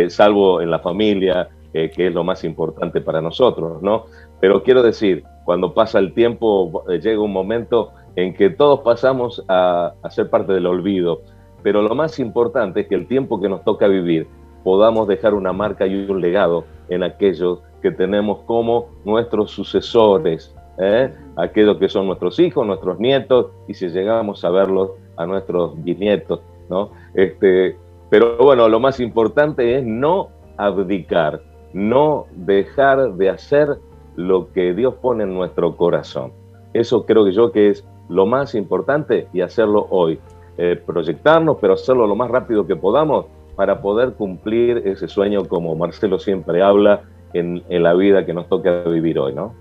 salvo 0.09 0.63
en 0.63 0.71
la 0.71 0.79
familia, 0.79 1.49
eh, 1.75 1.91
que 1.91 2.07
es 2.07 2.15
lo 2.15 2.23
más 2.23 2.45
importante 2.45 3.01
para 3.01 3.21
nosotros, 3.21 3.83
¿no? 3.83 4.05
Pero 4.41 4.63
quiero 4.63 4.81
decir, 4.81 5.25
cuando 5.45 5.75
pasa 5.75 5.99
el 5.99 6.15
tiempo, 6.15 6.85
eh, 6.89 7.01
llega 7.01 7.21
un 7.21 7.33
momento 7.33 7.91
en 8.15 8.33
que 8.33 8.49
todos 8.49 8.81
pasamos 8.81 9.45
a, 9.49 9.93
ser 10.09 10.31
parte 10.31 10.53
del 10.53 10.67
olvido, 10.67 11.23
pero 11.65 11.83
lo 11.83 11.95
más 11.97 12.21
importante 12.21 12.83
es 12.83 12.87
que 12.87 12.95
el 12.95 13.09
tiempo 13.09 13.41
que 13.41 13.49
nos 13.49 13.65
toca 13.65 13.89
vivir 13.89 14.29
podamos 14.63 15.09
dejar 15.09 15.35
una 15.35 15.53
marca 15.53 15.85
y 15.85 16.09
un 16.09 16.21
legado 16.21 16.65
en 16.89 17.03
aquellos 17.03 17.61
que 17.83 17.91
tenemos 17.91 18.43
como 18.47 18.91
nuestros 19.05 19.51
sucesores, 19.51 20.55
¿eh? 20.79 21.13
aquellos 21.37 21.79
que 21.79 21.89
son 21.89 22.07
nuestros 22.07 22.39
hijos, 22.39 22.65
nuestros 22.65 23.01
nietos, 23.01 23.49
y 23.67 23.75
si 23.75 23.89
llegamos 23.89 24.45
a 24.45 24.51
verlos, 24.51 24.91
a 25.17 25.27
nuestros 25.27 25.83
bisnietos, 25.83 26.41
¿no? 26.71 26.91
Este, 27.15 27.77
pero 28.11 28.37
bueno, 28.39 28.69
lo 28.69 28.79
más 28.79 29.01
importante 29.01 29.77
es 29.77 29.85
no 29.85 30.29
abdicar, 30.57 31.43
no 31.75 32.27
dejar 32.35 33.15
de 33.15 33.29
hacer 33.29 33.77
lo 34.17 34.51
que 34.53 34.73
Dios 34.73 34.95
pone 34.95 35.25
en 35.25 35.35
nuestro 35.35 35.77
corazón. 35.77 36.33
Eso 36.73 37.05
creo 37.05 37.25
que 37.27 37.33
yo 37.33 37.53
que 37.53 37.69
es 37.69 37.85
lo 38.09 38.25
más 38.25 38.55
importante 38.55 39.29
y 39.33 39.43
hacerlo 39.43 39.87
hoy. 39.91 40.19
Eh, 40.57 40.81
proyectarnos, 40.87 41.59
pero 41.61 41.75
hacerlo 41.75 42.07
lo 42.07 42.15
más 42.15 42.31
rápido 42.31 42.65
que 42.65 42.77
podamos 42.77 43.27
para 43.57 43.83
poder 43.83 44.13
cumplir 44.13 44.83
ese 44.85 45.09
sueño 45.09 45.47
como 45.47 45.75
Marcelo 45.75 46.21
siempre 46.21 46.63
habla 46.63 47.03
en, 47.33 47.65
en 47.69 47.83
la 47.83 47.93
vida 47.95 48.25
que 48.25 48.33
nos 48.33 48.49
toca 48.49 48.85
vivir 48.85 49.19
hoy, 49.19 49.35
¿no? 49.35 49.53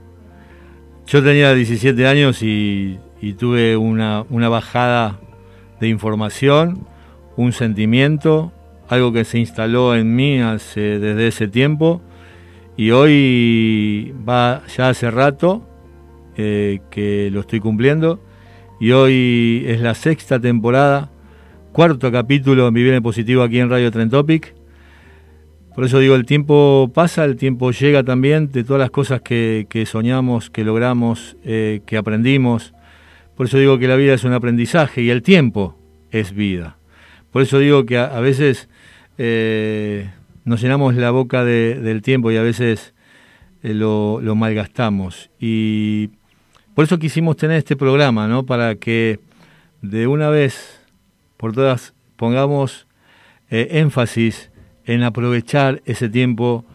Yo 1.07 1.23
tenía 1.23 1.53
17 1.53 2.07
años 2.07 2.43
y, 2.43 2.99
y 3.21 3.33
tuve 3.33 3.75
una, 3.75 4.25
una 4.29 4.49
bajada 4.49 5.19
de 5.79 5.87
información, 5.89 6.85
un 7.37 7.53
sentimiento, 7.53 8.51
algo 8.93 9.11
que 9.11 9.25
se 9.25 9.39
instaló 9.39 9.95
en 9.95 10.15
mí 10.15 10.37
desde 10.37 11.27
ese 11.27 11.47
tiempo 11.47 12.01
y 12.77 12.91
hoy 12.91 14.13
va 14.27 14.63
ya 14.75 14.89
hace 14.89 15.09
rato 15.11 15.67
eh, 16.37 16.79
que 16.89 17.29
lo 17.31 17.41
estoy 17.41 17.59
cumpliendo 17.59 18.19
y 18.79 18.91
hoy 18.91 19.63
es 19.67 19.81
la 19.81 19.95
sexta 19.95 20.39
temporada, 20.39 21.09
cuarto 21.71 22.11
capítulo 22.11 22.67
en 22.67 22.73
Vivir 22.73 22.93
en 22.93 23.03
Positivo 23.03 23.43
aquí 23.43 23.59
en 23.59 23.69
Radio 23.69 23.91
Trentopic. 23.91 24.53
Por 25.73 25.85
eso 25.85 25.97
digo, 25.99 26.15
el 26.15 26.25
tiempo 26.25 26.91
pasa, 26.93 27.25
el 27.25 27.35
tiempo 27.35 27.71
llega 27.71 28.03
también 28.03 28.51
de 28.51 28.63
todas 28.63 28.79
las 28.79 28.91
cosas 28.91 29.21
que, 29.21 29.87
soñamos, 29.87 30.51
que 30.51 30.63
logramos, 30.63 31.35
eh, 31.43 31.81
que 31.87 31.97
aprendimos. 31.97 32.73
Por 33.35 33.47
eso 33.47 33.57
digo 33.57 33.79
que 33.79 33.87
la 33.87 33.95
vida 33.95 34.13
es 34.13 34.23
un 34.23 34.33
aprendizaje 34.33 35.01
y 35.01 35.09
el 35.09 35.23
tiempo 35.23 35.77
es 36.11 36.33
vida. 36.33 36.77
Por 37.31 37.41
eso 37.41 37.57
digo 37.57 37.85
que 37.87 37.97
a 37.97 38.19
veces 38.19 38.69
eh, 39.17 40.09
nos 40.45 40.61
llenamos 40.61 40.95
la 40.95 41.11
boca 41.11 41.43
de- 41.43 41.75
del 41.79 42.01
tiempo 42.01 42.31
y 42.31 42.37
a 42.37 42.41
veces 42.43 42.93
eh, 43.63 43.73
lo, 43.73 44.19
lo 44.21 44.35
malgastamos. 44.35 45.29
Y 45.39 46.09
por 46.73 46.85
eso 46.85 46.99
quisimos 46.99 47.37
tener 47.37 47.57
este 47.57 47.75
programa, 47.75 48.27
¿no? 48.27 48.45
Para 48.45 48.75
que 48.75 49.19
de 49.81 50.07
una 50.07 50.29
vez 50.29 50.81
por 51.37 51.53
todas 51.53 51.93
pongamos 52.17 52.87
eh, 53.49 53.67
énfasis 53.71 54.49
en 54.85 55.03
aprovechar 55.03 55.81
ese 55.85 56.09
tiempo 56.09 56.65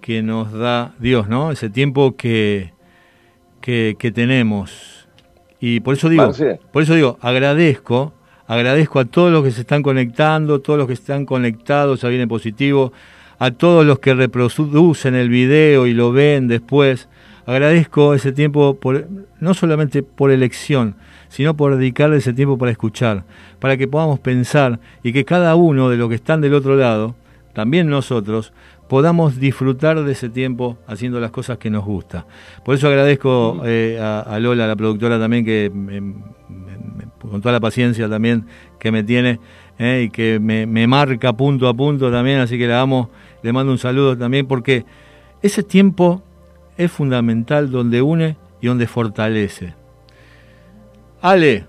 que 0.00 0.22
nos 0.22 0.52
da 0.52 0.94
Dios, 0.98 1.28
¿no? 1.28 1.50
Ese 1.52 1.68
tiempo 1.68 2.16
que, 2.16 2.72
que, 3.60 3.96
que 3.98 4.10
tenemos. 4.12 5.08
Y 5.60 5.80
por 5.80 5.94
eso 5.94 6.08
digo, 6.08 6.22
por 6.72 6.82
eso 6.82 6.94
digo, 6.94 7.18
agradezco, 7.20 8.14
agradezco 8.50 8.98
a 8.98 9.04
todos 9.04 9.30
los 9.30 9.44
que 9.44 9.52
se 9.52 9.60
están 9.60 9.82
conectando, 9.82 10.60
todos 10.60 10.76
los 10.78 10.88
que 10.88 10.94
están 10.94 11.24
conectados 11.24 12.02
a 12.02 12.08
Bien 12.08 12.22
en 12.22 12.28
Positivo, 12.28 12.92
a 13.38 13.52
todos 13.52 13.86
los 13.86 14.00
que 14.00 14.12
reproducen 14.12 15.14
el 15.14 15.28
video 15.28 15.86
y 15.86 15.94
lo 15.94 16.10
ven 16.10 16.48
después. 16.48 17.08
Agradezco 17.46 18.12
ese 18.12 18.32
tiempo 18.32 18.76
no 19.38 19.54
solamente 19.54 20.02
por 20.02 20.32
elección, 20.32 20.96
sino 21.28 21.56
por 21.56 21.76
dedicarle 21.76 22.16
ese 22.16 22.32
tiempo 22.32 22.58
para 22.58 22.72
escuchar, 22.72 23.22
para 23.60 23.76
que 23.76 23.86
podamos 23.86 24.18
pensar 24.18 24.80
y 25.04 25.12
que 25.12 25.24
cada 25.24 25.54
uno 25.54 25.88
de 25.88 25.96
los 25.96 26.08
que 26.08 26.16
están 26.16 26.40
del 26.40 26.54
otro 26.54 26.74
lado, 26.74 27.14
también 27.54 27.88
nosotros, 27.88 28.52
podamos 28.88 29.38
disfrutar 29.38 30.02
de 30.02 30.12
ese 30.12 30.28
tiempo 30.28 30.76
haciendo 30.88 31.20
las 31.20 31.30
cosas 31.30 31.58
que 31.58 31.70
nos 31.70 31.84
gusta. 31.84 32.26
Por 32.64 32.74
eso 32.74 32.88
agradezco 32.88 33.62
eh, 33.64 33.96
a, 34.00 34.20
a 34.22 34.40
Lola, 34.40 34.66
la 34.66 34.74
productora 34.74 35.20
también, 35.20 35.44
que 35.44 35.70
me- 35.72 36.00
con 37.28 37.40
toda 37.40 37.52
la 37.52 37.60
paciencia 37.60 38.08
también 38.08 38.46
que 38.78 38.90
me 38.90 39.02
tiene 39.02 39.38
eh, 39.82 40.02
y 40.04 40.10
que 40.10 40.38
me, 40.38 40.66
marca 40.86 41.32
punto 41.32 41.66
a 41.66 41.72
punto 41.72 42.12
también, 42.12 42.40
así 42.40 42.58
que 42.58 42.66
la 42.66 42.82
amo, 42.82 43.08
le 43.42 43.50
mando 43.50 43.72
un 43.72 43.78
saludo 43.78 44.14
también, 44.14 44.46
porque 44.46 44.84
ese 45.40 45.62
tiempo 45.62 46.22
es 46.76 46.92
fundamental 46.92 47.70
donde 47.70 48.02
une 48.02 48.36
y 48.60 48.66
donde 48.66 48.86
fortalece. 48.86 49.74
Ale. 51.22 51.64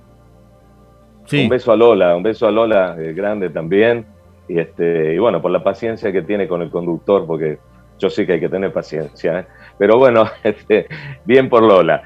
Un 1.32 1.48
beso 1.48 1.72
a 1.72 1.78
Lola, 1.78 2.14
un 2.18 2.24
beso 2.24 2.46
a 2.46 2.52
Lola 2.52 2.98
eh, 3.00 3.14
grande 3.14 3.50
también. 3.50 4.06
Y, 4.50 4.60
este, 4.60 5.14
y 5.14 5.18
bueno, 5.18 5.42
por 5.42 5.52
la 5.52 5.64
paciencia 5.64 6.12
que 6.12 6.24
tiene 6.24 6.50
con 6.50 6.62
el 6.62 6.70
conductor, 6.70 7.26
porque 7.26 7.60
yo 7.98 8.10
sí 8.10 8.26
que 8.26 8.34
hay 8.34 8.40
que 8.42 8.50
tener 8.50 8.74
paciencia. 8.74 9.40
¿eh? 9.40 9.46
Pero 9.78 9.98
bueno, 9.98 10.26
este, 10.44 10.88
bien 11.24 11.48
por 11.48 11.64
Lola. 11.64 12.04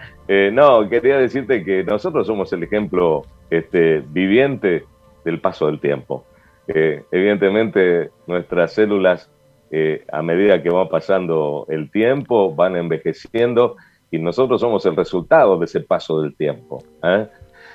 No, 0.51 0.87
quería 0.87 1.17
decirte 1.17 1.63
que 1.63 1.83
nosotros 1.83 2.27
somos 2.27 2.53
el 2.53 2.61
ejemplo 2.61 3.25
este, 3.49 4.03
viviente 4.07 4.85
del 5.23 5.39
paso 5.39 5.67
del 5.67 5.79
tiempo. 5.79 6.23
Eh, 6.67 7.03
evidentemente, 7.11 8.09
nuestras 8.27 8.73
células, 8.73 9.29
eh, 9.71 10.03
a 10.11 10.21
medida 10.21 10.61
que 10.63 10.69
va 10.69 10.89
pasando 10.89 11.65
el 11.69 11.91
tiempo, 11.91 12.53
van 12.53 12.75
envejeciendo 12.75 13.75
y 14.11 14.19
nosotros 14.19 14.61
somos 14.61 14.85
el 14.85 14.95
resultado 14.95 15.57
de 15.57 15.65
ese 15.65 15.81
paso 15.81 16.21
del 16.21 16.35
tiempo. 16.35 16.83
¿eh? 17.03 17.27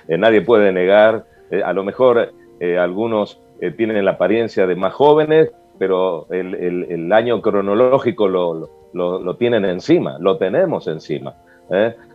Nadie 0.08 0.40
puede 0.42 0.72
negar, 0.72 1.24
a 1.64 1.72
lo 1.72 1.84
mejor 1.84 2.32
algunos 2.78 3.40
tienen 3.76 4.04
la 4.04 4.12
apariencia 4.12 4.66
de 4.66 4.74
más 4.74 4.92
jóvenes, 4.94 5.52
pero 5.78 6.26
el, 6.30 7.12
año 7.12 7.40
cronológico 7.42 8.26
lo, 8.28 8.68
lo- 8.92 9.20
lo- 9.20 9.36
tienen 9.36 9.64
encima, 9.64 10.16
lo 10.18 10.36
tenemos 10.36 10.86
encima. 10.88 11.34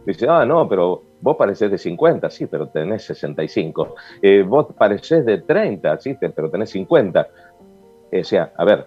Dice, 0.05 0.27
ah, 0.27 0.45
no, 0.45 0.67
pero 0.67 1.03
vos 1.25 1.37
parecés 1.37 1.71
de 1.71 1.79
50, 1.79 2.29
sí, 2.29 2.45
pero 2.45 2.67
tenés 2.67 3.03
65. 3.05 3.95
Eh, 4.21 4.43
vos 4.43 4.67
parecés 4.77 5.25
de 5.25 5.39
30, 5.39 5.97
sí, 5.97 6.15
pero 6.19 6.51
tenés 6.51 6.69
50. 6.69 7.27
O 8.13 8.23
sea, 8.23 8.53
a 8.55 8.63
ver, 8.63 8.85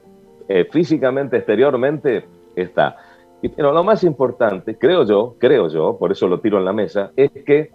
eh, 0.49 0.65
físicamente, 0.71 1.39
exteriormente, 1.39 2.25
está. 2.55 2.97
Pero 3.57 3.73
lo 3.73 3.83
más 3.83 4.05
importante, 4.05 4.79
creo 4.79 5.05
yo, 5.05 5.35
creo 5.39 5.69
yo, 5.69 5.99
por 5.99 6.13
eso 6.13 6.29
lo 6.29 6.39
tiro 6.39 6.59
en 6.59 6.65
la 6.65 6.73
mesa, 6.73 7.11
es 7.17 7.33
que 7.45 7.73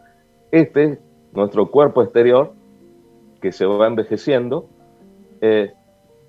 este, 0.49 0.97
nuestro 1.33 1.69
cuerpo 1.69 2.01
exterior, 2.01 2.53
que 3.41 3.51
se 3.51 3.65
va 3.65 3.87
envejeciendo, 3.87 4.69
eh, 5.41 5.73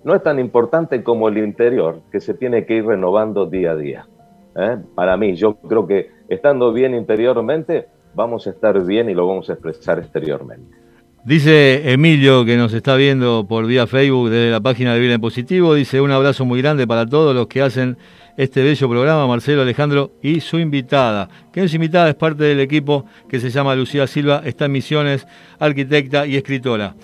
no 0.03 0.13
es 0.13 0.25
tan 0.25 0.41
importante 0.41 1.05
como 1.05 1.29
el 1.29 1.39
interior, 1.39 2.01
que 2.11 2.21
se 2.21 2.35
tiene 2.35 2.67
que 2.67 2.79
ir 2.79 2.85
renovando 2.85 3.47
día 3.47 3.71
a 3.71 3.77
día. 3.77 4.09
¿eh? 4.57 4.79
Para 4.97 5.17
mí, 5.17 5.37
yo 5.37 5.55
creo 5.55 5.87
que 5.87 6.11
estando 6.29 6.73
bien 6.73 6.97
interiormente, 6.97 7.87
vamos 8.15 8.47
a 8.47 8.51
estar 8.51 8.85
bien 8.85 9.11
y 9.11 9.15
lo 9.15 9.27
vamos 9.27 9.51
a 9.51 9.55
expresar 9.55 9.99
exteriormente. 9.99 10.77
Dice 11.25 11.91
Emilio, 11.91 12.45
que 12.45 12.57
nos 12.57 12.75
está 12.75 12.97
viendo 12.97 13.47
por 13.49 13.67
vía 13.67 13.87
Facebook 13.87 14.29
desde 14.29 14.51
la 14.51 14.61
página 14.61 14.93
de 14.93 15.01
Vida 15.01 15.15
en 15.15 15.21
Positivo, 15.23 15.75
dice 15.75 16.03
un 16.03 16.11
abrazo 16.11 16.45
muy 16.45 16.61
grande 16.61 16.87
para 16.87 17.07
todos 17.07 17.35
los 17.35 17.47
que 17.47 17.63
hacen 17.63 17.97
este 18.37 18.63
bello 18.63 18.91
programa, 18.91 19.27
Marcelo 19.27 19.63
Alejandro 19.63 20.13
y 20.23 20.41
su 20.41 20.59
invitada, 20.59 21.31
que 21.51 21.65
es 21.65 21.73
invitada, 21.73 22.11
es 22.11 22.15
parte 22.15 22.45
del 22.45 22.61
equipo 22.61 23.07
que 23.27 23.41
se 23.41 23.49
llama 23.49 23.75
Lucía 23.75 24.07
Silva, 24.07 24.43
está 24.45 24.67
en 24.67 24.73
Misiones, 24.73 25.27
arquitecta 25.59 26.27
y 26.27 26.37
escritora. 26.37 26.95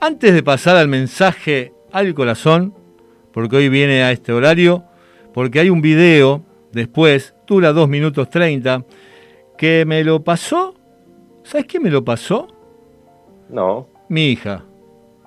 Antes 0.00 0.32
de 0.32 0.42
pasar 0.42 0.76
al 0.76 0.88
mensaje 0.88 1.72
al 1.92 2.14
corazón, 2.14 2.72
porque 3.32 3.56
hoy 3.56 3.68
viene 3.68 4.02
a 4.04 4.12
este 4.12 4.32
horario, 4.32 4.84
porque 5.34 5.60
hay 5.60 5.68
un 5.68 5.82
video 5.82 6.42
después, 6.72 7.34
dura 7.46 7.72
2 7.72 7.88
minutos 7.90 8.30
30, 8.30 8.84
que 9.56 9.84
me 9.86 10.04
lo 10.04 10.22
pasó, 10.22 10.74
¿sabes 11.44 11.66
qué 11.66 11.80
me 11.80 11.90
lo 11.90 12.04
pasó? 12.04 12.48
No. 13.48 13.88
Mi 14.08 14.28
hija. 14.28 14.64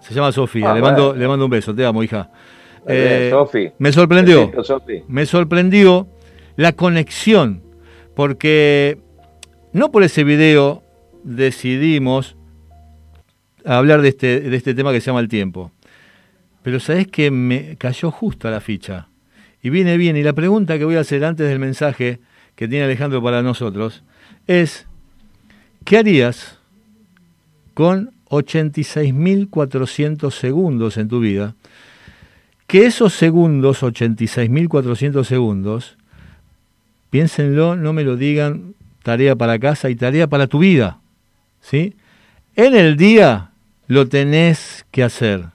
Se 0.02 0.14
llama 0.14 0.32
Sofía. 0.32 0.72
Ah, 0.72 0.76
le, 0.76 0.82
mando, 0.82 1.14
le 1.14 1.28
mando 1.28 1.46
un 1.46 1.52
beso. 1.52 1.76
Te 1.76 1.86
amo, 1.86 2.04
hija. 2.04 2.32
Eh, 2.88 3.30
Sofi. 3.32 3.72
Me 3.78 3.92
sorprendió. 3.92 4.42
Besito, 4.42 4.64
Sofi. 4.64 5.04
Me 5.08 5.26
sorprendió 5.26 6.08
la 6.56 6.74
conexión. 6.74 7.62
Porque 8.16 8.98
no 9.74 9.92
por 9.92 10.04
ese 10.04 10.24
video 10.24 10.84
decidimos 11.24 12.36
hablar 13.66 14.02
de 14.02 14.10
este, 14.10 14.42
de 14.42 14.56
este 14.56 14.74
tema 14.74 14.92
que 14.92 15.02
se 15.02 15.08
llama 15.08 15.20
el 15.20 15.28
tiempo. 15.28 15.72
Pero 16.64 16.80
sabes 16.80 17.08
que 17.08 17.32
me 17.32 17.76
cayó 17.78 18.12
justo 18.12 18.48
a 18.48 18.52
la 18.52 18.62
ficha. 18.62 19.10
Y 19.62 19.70
viene 19.70 19.98
bien. 19.98 20.16
Y 20.16 20.24
la 20.24 20.34
pregunta 20.34 20.78
que 20.78 20.86
voy 20.86 20.96
a 20.96 21.02
hacer 21.02 21.24
antes 21.26 21.48
del 21.48 21.60
mensaje 21.60 22.20
que 22.56 22.68
tiene 22.68 22.86
Alejandro 22.86 23.22
para 23.22 23.42
nosotros 23.42 24.04
es, 24.50 24.86
¿qué 25.86 26.00
harías 26.00 26.58
con 27.76 28.12
86.400 28.30 30.32
segundos 30.32 30.98
en 30.98 31.08
tu 31.08 31.20
vida? 31.20 31.54
Que 32.66 32.88
esos 32.88 33.14
segundos, 33.14 33.84
86.400 33.84 35.24
segundos, 35.24 35.98
piénsenlo, 37.12 37.76
no 37.76 37.94
me 37.94 38.04
lo 38.04 38.18
digan, 38.18 38.74
tarea 39.04 39.36
para 39.36 39.60
casa 39.60 39.92
y 39.92 39.96
tarea 39.96 40.26
para 40.26 40.48
tu 40.48 40.58
vida. 40.60 41.00
¿Sí? 41.62 41.94
En 42.56 42.76
el 42.76 42.98
día 42.98 43.52
lo 43.86 44.10
tenés 44.10 44.88
que 44.90 45.04
hacer, 45.04 45.50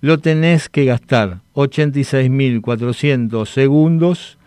lo 0.00 0.20
tenés 0.20 0.68
que 0.68 0.84
gastar. 0.84 1.40
86.400 1.54 3.44
segundos 3.46 4.38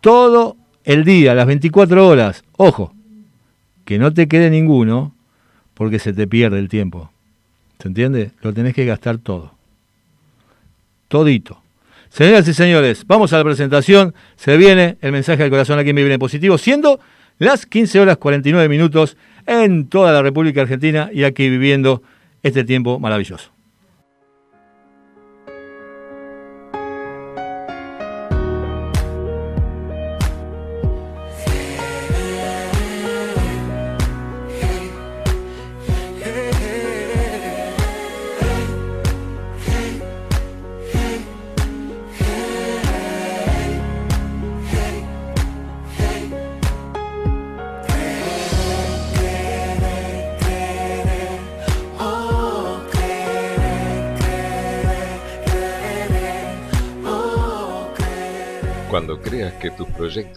todo 0.00 0.56
el 0.84 1.04
día, 1.04 1.34
las 1.34 1.46
24 1.46 2.08
horas. 2.08 2.42
Ojo, 2.56 2.93
que 3.84 3.98
no 3.98 4.12
te 4.12 4.28
quede 4.28 4.50
ninguno 4.50 5.14
porque 5.74 5.98
se 5.98 6.12
te 6.12 6.26
pierde 6.26 6.58
el 6.58 6.68
tiempo. 6.68 7.10
¿Se 7.78 7.88
entiende? 7.88 8.30
Lo 8.42 8.52
tenés 8.52 8.74
que 8.74 8.84
gastar 8.84 9.18
todo. 9.18 9.52
Todito. 11.08 11.60
Señoras 12.08 12.46
y 12.46 12.54
señores, 12.54 13.04
vamos 13.06 13.32
a 13.32 13.38
la 13.38 13.44
presentación. 13.44 14.14
Se 14.36 14.56
viene 14.56 14.96
el 15.00 15.12
mensaje 15.12 15.42
al 15.42 15.50
corazón 15.50 15.78
aquí 15.78 15.90
en 15.90 15.96
Vivir 15.96 16.12
en 16.12 16.20
Positivo, 16.20 16.58
siendo 16.58 17.00
las 17.38 17.66
15 17.66 18.00
horas 18.00 18.16
49 18.18 18.68
minutos 18.68 19.16
en 19.46 19.88
toda 19.88 20.12
la 20.12 20.22
República 20.22 20.62
Argentina 20.62 21.10
y 21.12 21.24
aquí 21.24 21.48
viviendo 21.48 22.02
este 22.42 22.64
tiempo 22.64 23.00
maravilloso. 23.00 23.53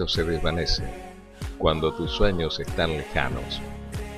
Se 0.08 0.24
desvanecen, 0.24 0.88
cuando 1.60 1.94
tus 1.94 2.12
sueños 2.12 2.60
están 2.60 2.92
lejanos, 2.98 3.62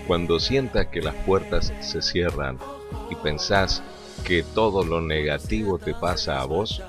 cuando 0.08 0.40
sientas 0.40 0.88
que 0.88 1.02
las 1.02 1.16
puertas 1.26 1.74
se 1.82 2.02
cierran 2.02 2.58
y 3.10 3.16
pensás 3.16 3.84
que 4.24 4.44
todo 4.44 4.86
lo 4.86 5.02
negativo 5.02 5.78
te 5.78 5.94
pasa 5.94 6.40
a 6.40 6.46
vos, 6.46 6.82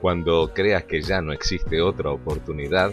cuando 0.00 0.52
creas 0.52 0.82
que 0.84 1.00
ya 1.00 1.20
no 1.20 1.32
existe 1.32 1.80
otra 1.80 2.10
oportunidad, 2.10 2.90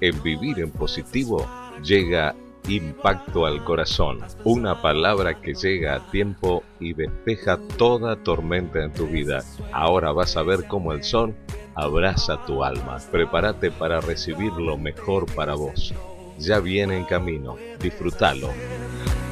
en 0.00 0.22
vivir 0.24 0.58
en 0.58 0.72
positivo 0.72 1.48
llega 1.82 2.34
impacto 2.68 3.46
al 3.46 3.62
corazón, 3.64 4.18
una 4.42 4.82
palabra 4.82 5.40
que 5.40 5.54
llega 5.54 5.94
a 5.94 6.10
tiempo 6.10 6.64
y 6.80 6.94
despeja 6.94 7.58
toda 7.76 8.16
tormenta 8.22 8.82
en 8.82 8.92
tu 8.92 9.06
vida. 9.06 9.44
Ahora 9.72 10.10
vas 10.10 10.36
a 10.36 10.42
ver 10.42 10.66
cómo 10.66 10.92
el 10.92 11.04
sol 11.04 11.34
abraza 11.78 12.36
tu 12.44 12.64
alma. 12.64 12.98
Prepárate 13.10 13.70
para 13.70 14.00
recibir 14.00 14.52
lo 14.54 14.76
mejor 14.76 15.32
para 15.32 15.54
vos. 15.54 15.94
Ya 16.36 16.58
viene 16.58 16.96
en 16.96 17.04
camino. 17.04 17.56
Disfrútalo. 17.80 18.50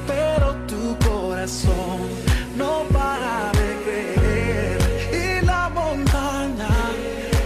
pero 0.07 0.55
tu 0.69 0.97
corazón 1.09 1.99
no 2.57 2.85
para 2.93 3.51
de 3.53 3.71
creer 3.85 4.79
y 5.13 5.45
la 5.45 5.69
montaña 5.69 6.75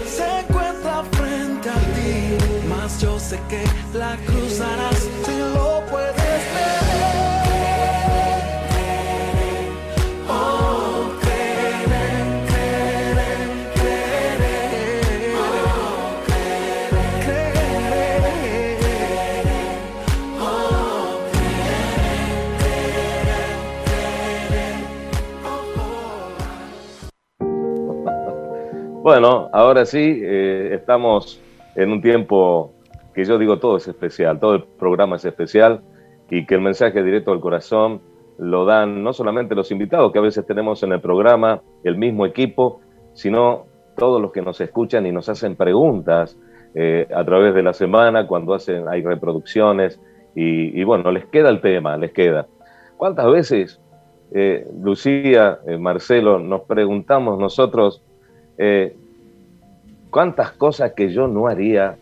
se 0.06 0.40
encuentra 0.40 1.02
frente 1.12 1.70
a 1.70 1.80
ti, 1.94 2.36
mas 2.68 3.00
yo 3.00 3.18
sé 3.18 3.40
que 3.48 3.64
la 3.98 4.16
cruzarás 4.26 5.09
Bueno, 29.02 29.48
ahora 29.54 29.86
sí, 29.86 30.20
eh, 30.22 30.74
estamos 30.74 31.40
en 31.74 31.90
un 31.90 32.02
tiempo 32.02 32.74
que 33.14 33.24
yo 33.24 33.38
digo 33.38 33.58
todo 33.58 33.78
es 33.78 33.88
especial, 33.88 34.38
todo 34.38 34.56
el 34.56 34.64
programa 34.78 35.16
es 35.16 35.24
especial 35.24 35.80
y 36.28 36.44
que 36.44 36.56
el 36.56 36.60
mensaje 36.60 37.02
directo 37.02 37.32
al 37.32 37.40
corazón 37.40 38.02
lo 38.36 38.66
dan 38.66 39.02
no 39.02 39.14
solamente 39.14 39.54
los 39.54 39.70
invitados 39.70 40.12
que 40.12 40.18
a 40.18 40.22
veces 40.22 40.44
tenemos 40.44 40.82
en 40.82 40.92
el 40.92 41.00
programa, 41.00 41.62
el 41.82 41.96
mismo 41.96 42.26
equipo, 42.26 42.82
sino 43.14 43.64
todos 43.96 44.20
los 44.20 44.32
que 44.32 44.42
nos 44.42 44.60
escuchan 44.60 45.06
y 45.06 45.12
nos 45.12 45.30
hacen 45.30 45.56
preguntas 45.56 46.38
eh, 46.74 47.08
a 47.14 47.24
través 47.24 47.54
de 47.54 47.62
la 47.62 47.72
semana 47.72 48.26
cuando 48.26 48.52
hacen, 48.52 48.86
hay 48.86 49.02
reproducciones 49.02 49.98
y, 50.34 50.84
bueno, 50.84 51.10
les 51.10 51.24
queda 51.24 51.48
el 51.48 51.62
tema, 51.62 51.96
les 51.96 52.12
queda. 52.12 52.48
¿Cuántas 52.98 53.32
veces, 53.32 53.80
eh, 54.32 54.68
Lucía, 54.78 55.58
Marcelo, 55.78 56.38
nos 56.38 56.62
preguntamos 56.62 57.38
nosotros 57.38 58.02
eh, 58.60 58.94
cuántas 60.10 60.52
cosas 60.52 60.92
que 60.92 61.10
yo 61.12 61.26
no 61.26 61.48
haría 61.48 61.96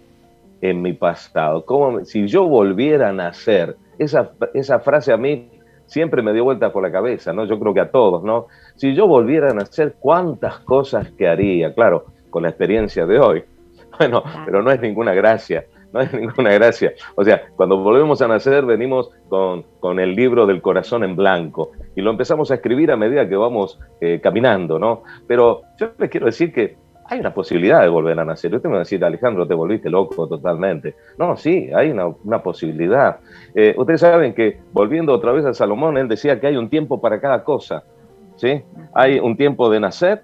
en 0.60 0.82
mi 0.82 0.92
pasado? 0.92 1.64
¿Cómo 1.64 1.92
me- 1.92 2.04
si 2.04 2.26
yo 2.26 2.46
volviera 2.48 3.08
a 3.10 3.12
nacer, 3.12 3.76
esa, 3.98 4.32
esa 4.54 4.80
frase 4.80 5.12
a 5.12 5.16
mí 5.16 5.50
siempre 5.86 6.22
me 6.22 6.32
dio 6.32 6.44
vuelta 6.44 6.72
por 6.72 6.82
la 6.82 6.92
cabeza, 6.92 7.32
¿no? 7.32 7.44
Yo 7.44 7.58
creo 7.58 7.74
que 7.74 7.80
a 7.80 7.90
todos, 7.90 8.22
¿no? 8.22 8.46
Si 8.76 8.94
yo 8.94 9.06
volviera 9.06 9.50
a 9.50 9.54
nacer, 9.54 9.96
¿cuántas 9.98 10.58
cosas 10.60 11.10
que 11.12 11.26
haría? 11.28 11.72
Claro, 11.74 12.06
con 12.30 12.42
la 12.42 12.50
experiencia 12.50 13.06
de 13.06 13.18
hoy. 13.18 13.44
Bueno, 13.98 14.22
pero 14.44 14.62
no 14.62 14.70
es 14.70 14.80
ninguna 14.80 15.12
gracia, 15.12 15.64
no 15.92 16.00
es 16.00 16.12
ninguna 16.12 16.52
gracia. 16.52 16.92
O 17.14 17.24
sea, 17.24 17.42
cuando 17.56 17.78
volvemos 17.78 18.20
a 18.22 18.28
nacer, 18.28 18.64
venimos 18.64 19.10
con, 19.28 19.64
con 19.80 20.00
el 20.00 20.14
libro 20.14 20.46
del 20.46 20.60
corazón 20.60 21.04
en 21.04 21.16
blanco 21.16 21.72
y 21.96 22.00
lo 22.00 22.10
empezamos 22.10 22.50
a 22.50 22.54
escribir 22.54 22.90
a 22.90 22.96
medida 22.96 23.28
que 23.28 23.36
vamos 23.36 23.78
eh, 24.00 24.20
caminando, 24.22 24.78
¿no? 24.78 25.02
Pero 25.26 25.62
yo 25.78 25.90
les 25.98 26.10
quiero 26.10 26.26
decir 26.26 26.52
que 26.52 26.76
hay 27.10 27.20
una 27.20 27.32
posibilidad 27.32 27.80
de 27.80 27.88
volver 27.88 28.20
a 28.20 28.24
nacer. 28.24 28.54
Usted 28.54 28.68
me 28.68 28.74
va 28.74 28.80
a 28.80 28.84
decir, 28.84 29.02
Alejandro, 29.02 29.46
te 29.46 29.54
volviste 29.54 29.88
loco 29.88 30.28
totalmente. 30.28 30.94
No, 31.16 31.36
sí, 31.36 31.70
hay 31.74 31.90
una, 31.90 32.06
una 32.06 32.42
posibilidad. 32.42 33.20
Eh, 33.54 33.74
ustedes 33.78 34.00
saben 34.00 34.34
que, 34.34 34.60
volviendo 34.72 35.14
otra 35.14 35.32
vez 35.32 35.46
a 35.46 35.54
Salomón, 35.54 35.96
él 35.96 36.06
decía 36.06 36.38
que 36.38 36.48
hay 36.48 36.56
un 36.58 36.68
tiempo 36.68 37.00
para 37.00 37.18
cada 37.18 37.44
cosa. 37.44 37.82
¿sí? 38.36 38.62
Hay 38.92 39.18
un 39.20 39.38
tiempo 39.38 39.70
de 39.70 39.80
nacer 39.80 40.22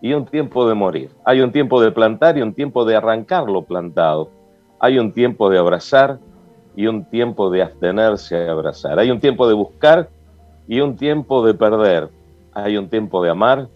y 0.00 0.14
un 0.14 0.24
tiempo 0.24 0.66
de 0.66 0.74
morir. 0.74 1.10
Hay 1.24 1.42
un 1.42 1.52
tiempo 1.52 1.82
de 1.82 1.92
plantar 1.92 2.38
y 2.38 2.42
un 2.42 2.54
tiempo 2.54 2.86
de 2.86 2.96
arrancar 2.96 3.48
lo 3.50 3.62
plantado. 3.62 4.30
Hay 4.80 4.98
un 4.98 5.12
tiempo 5.12 5.50
de 5.50 5.58
abrazar 5.58 6.18
y 6.74 6.86
un 6.86 7.04
tiempo 7.04 7.50
de 7.50 7.62
abstenerse 7.62 8.48
a 8.48 8.52
abrazar. 8.52 8.98
Hay 8.98 9.10
un 9.10 9.20
tiempo 9.20 9.46
de 9.46 9.54
buscar 9.54 10.08
y 10.66 10.80
un 10.80 10.96
tiempo 10.96 11.44
de 11.44 11.52
perder. 11.52 12.08
Hay 12.54 12.78
un 12.78 12.88
tiempo 12.88 13.22
de 13.22 13.30
amar 13.30 13.68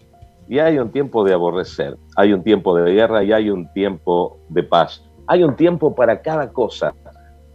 y 0.47 0.57
hay 0.57 0.79
un 0.79 0.91
tiempo 0.91 1.23
de 1.23 1.33
aborrecer. 1.33 1.95
Hay 2.15 2.33
un 2.33 2.43
tiempo 2.43 2.75
de 2.75 2.91
guerra 2.91 3.23
y 3.23 3.31
hay 3.31 3.51
un 3.51 3.71
tiempo 3.73 4.37
de 4.49 4.63
paz. 4.63 5.03
Hay 5.27 5.43
un 5.43 5.55
tiempo 5.55 5.93
para 5.93 6.21
cada 6.21 6.51
cosa. 6.51 6.93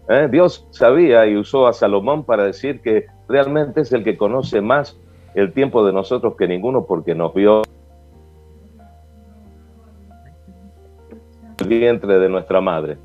¿Eh? 0.09 0.28
Dios 0.30 0.66
sabía 0.70 1.26
y 1.26 1.36
usó 1.36 1.66
a 1.66 1.72
Salomón 1.72 2.24
para 2.24 2.44
decir 2.44 2.80
que 2.80 3.07
realmente 3.28 3.80
es 3.80 3.92
el 3.92 4.05
que 4.05 4.16
conoce 4.16 4.61
más 4.61 4.96
el 5.34 5.53
tiempo 5.53 5.84
de 5.84 5.92
nosotros 5.92 6.34
que 6.36 6.46
ninguno 6.46 6.84
porque 6.84 7.14
nos 7.14 7.34
vio 7.34 7.62
el 11.59 11.68
vientre 11.68 12.18
de 12.18 12.28
nuestra 12.28 12.61
madre. 12.61 12.98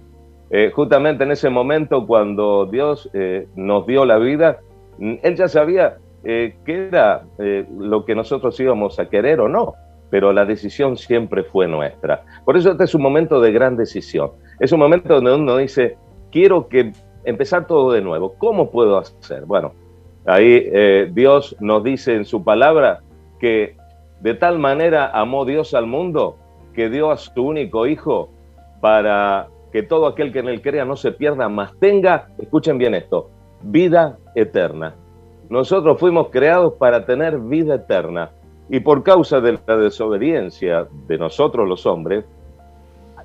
Eh, 0.49 0.71
justamente 0.73 1.23
en 1.23 1.31
ese 1.31 1.49
momento 1.49 2.05
cuando 2.05 2.65
Dios 2.65 3.09
eh, 3.13 3.47
nos 3.55 3.85
dio 3.87 4.05
la 4.05 4.17
vida, 4.17 4.59
Él 4.99 5.35
ya 5.35 5.47
sabía 5.47 5.97
eh, 6.23 6.55
qué 6.65 6.87
era 6.87 7.23
eh, 7.39 7.65
lo 7.77 8.05
que 8.05 8.15
nosotros 8.15 8.59
íbamos 8.59 8.99
a 8.99 9.09
querer 9.09 9.39
o 9.39 9.49
no, 9.49 9.73
pero 10.09 10.31
la 10.33 10.45
decisión 10.45 10.97
siempre 10.97 11.43
fue 11.43 11.67
nuestra. 11.67 12.23
Por 12.45 12.57
eso 12.57 12.71
este 12.71 12.83
es 12.83 12.95
un 12.95 13.01
momento 13.01 13.41
de 13.41 13.51
gran 13.51 13.75
decisión. 13.75 14.31
Es 14.59 14.71
un 14.71 14.79
momento 14.79 15.15
donde 15.15 15.33
uno 15.33 15.57
dice, 15.57 15.97
quiero 16.31 16.67
que 16.67 16.91
empezar 17.23 17.65
todo 17.67 17.91
de 17.91 18.01
nuevo. 18.01 18.35
¿Cómo 18.37 18.69
puedo 18.69 18.97
hacer? 18.97 19.45
Bueno, 19.45 19.73
ahí 20.25 20.69
Dios 21.11 21.55
nos 21.59 21.83
dice 21.83 22.15
en 22.15 22.25
su 22.25 22.43
palabra 22.43 23.01
que 23.39 23.75
de 24.21 24.33
tal 24.35 24.59
manera 24.59 25.09
amó 25.11 25.43
Dios 25.43 25.73
al 25.73 25.87
mundo 25.87 26.37
que 26.73 26.89
dio 26.89 27.11
a 27.11 27.17
su 27.17 27.43
único 27.43 27.87
hijo 27.87 28.29
para 28.79 29.47
que 29.75 29.83
todo 29.83 30.07
aquel 30.07 30.31
que 30.31 30.39
en 30.39 30.47
él 30.47 30.61
crea 30.61 30.85
no 30.85 30.95
se 30.95 31.11
pierda, 31.11 31.49
más 31.49 31.77
tenga, 31.81 32.29
escuchen 32.37 32.77
bien 32.77 32.95
esto, 32.95 33.29
vida 33.61 34.17
eterna. 34.33 34.95
Nosotros 35.49 35.99
fuimos 35.99 36.29
creados 36.29 36.75
para 36.75 37.05
tener 37.05 37.37
vida 37.39 37.75
eterna 37.75 38.31
y 38.69 38.79
por 38.79 39.03
causa 39.03 39.41
de 39.41 39.59
la 39.67 39.75
desobediencia 39.75 40.87
de 41.09 41.17
nosotros 41.17 41.67
los 41.67 41.85
hombres, 41.85 42.23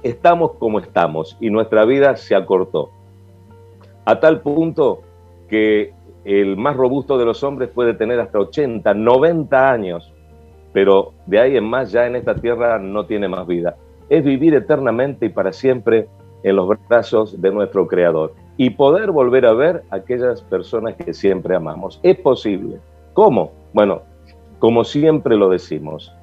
estamos 0.03 0.55
como 0.55 0.81
estamos 0.81 1.39
y 1.41 1.51
nuestra 1.51 1.85
vida 1.85 2.17
se 2.17 2.35
acortó. 2.35 2.91
A 4.05 4.19
tal 4.19 4.41
punto 4.41 5.03
que 5.49 5.93
el 6.25 6.57
más 6.57 6.77
robusto 6.77 7.17
de 7.17 7.27
los 7.27 7.45
hombres 7.45 7.71
puede 7.71 7.95
tener 7.95 8.19
hasta 8.19 8.41
80, 8.41 8.93
90 8.93 9.71
años, 9.71 10.13
pero 10.73 11.13
de 11.27 11.39
ahí 11.39 11.57
en 11.57 11.71
más 11.71 11.93
ya 11.93 12.09
en 12.09 12.17
esta 12.17 12.35
tierra 12.35 12.81
no 12.81 13.07
tiene 13.07 13.29
más 13.29 13.47
vida. 13.47 13.77
Es 14.09 14.25
vivir 14.25 14.57
eternamente 14.57 15.27
y 15.27 15.29
para 15.29 15.53
siempre 15.53 16.09
en 16.43 16.57
los 16.57 16.69
brazos 16.89 17.41
de 17.41 17.51
nuestro 17.51 17.87
Creador 17.87 18.35
y 18.57 18.71
poder 18.71 19.11
volver 19.11 19.47
a 19.47 19.53
ver 19.53 19.83
a 19.91 19.97
aquellas 19.97 20.43
personas 20.43 20.95
que 20.97 21.15
siempre 21.15 21.57
amamos. 21.57 22.01
Es 22.03 22.19
posible. 22.19 22.79
¿Cómo? 23.15 23.53
Bueno, 23.73 24.03
como 24.59 24.85
siempre 24.85 25.37
lo 25.37 25.49
decimos, 25.49 26.15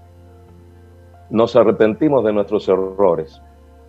nos 1.29 1.55
arrepentimos 1.55 2.23
de 2.23 2.33
nuestros 2.33 2.67
errores, 2.69 3.41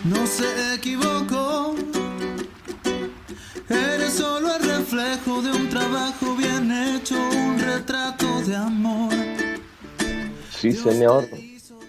No 0.06 0.26
se 0.26 0.76
equivocó. 0.76 1.76
Eres 3.68 4.14
solo 4.14 4.56
el 4.56 4.64
reflejo 4.64 5.42
de 5.42 5.52
un 5.52 5.68
trabajo 5.68 6.38
bien 6.38 6.72
hecho, 6.72 7.16
un 7.18 7.60
retrato 7.60 8.42
de 8.44 8.56
amor. 8.56 9.14
Sí, 10.50 10.72
señor. 10.72 11.28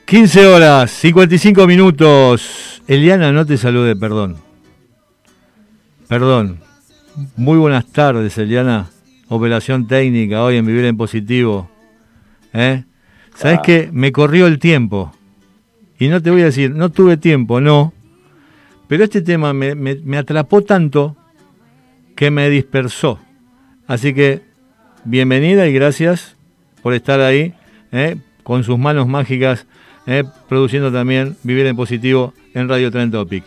15 0.06 0.46
horas, 0.46 0.90
55 0.90 1.66
minutos. 1.68 2.82
Eliana, 2.88 3.30
no 3.30 3.46
te 3.46 3.56
salude, 3.56 3.94
perdón. 3.94 4.38
Perdón. 6.08 6.58
Muy 7.36 7.58
buenas 7.58 7.86
tardes, 7.86 8.36
Eliana. 8.38 8.90
Operación 9.28 9.86
técnica 9.86 10.42
hoy 10.42 10.56
en 10.56 10.66
Vivir 10.66 10.86
en 10.86 10.96
Positivo. 10.96 11.70
¿Eh? 12.52 12.82
¿Sabes 13.36 13.58
Ah. 13.58 13.62
qué? 13.64 13.90
Me 13.92 14.10
corrió 14.10 14.48
el 14.48 14.58
tiempo. 14.58 15.12
Y 15.98 16.08
no 16.08 16.22
te 16.22 16.30
voy 16.30 16.42
a 16.42 16.46
decir, 16.46 16.70
no 16.70 16.90
tuve 16.90 17.16
tiempo, 17.16 17.60
no. 17.60 17.92
Pero 18.86 19.04
este 19.04 19.20
tema 19.20 19.52
me, 19.52 20.16
atrapó 20.16 20.62
tanto 20.62 21.16
que 22.14 22.30
me 22.30 22.48
dispersó. 22.48 23.18
Así 23.86 24.14
que, 24.14 24.42
bienvenida 25.04 25.66
y 25.66 25.72
gracias 25.72 26.36
por 26.82 26.94
estar 26.94 27.20
ahí, 27.20 27.54
¿eh? 27.90 28.16
con 28.44 28.62
sus 28.62 28.78
manos 28.78 29.08
mágicas, 29.08 29.66
¿eh? 30.06 30.24
produciendo 30.48 30.92
también 30.92 31.36
Vivir 31.42 31.66
en 31.66 31.76
Positivo 31.76 32.32
en 32.54 32.68
Radio 32.68 32.90
Trend 32.90 33.12
Topic. 33.12 33.44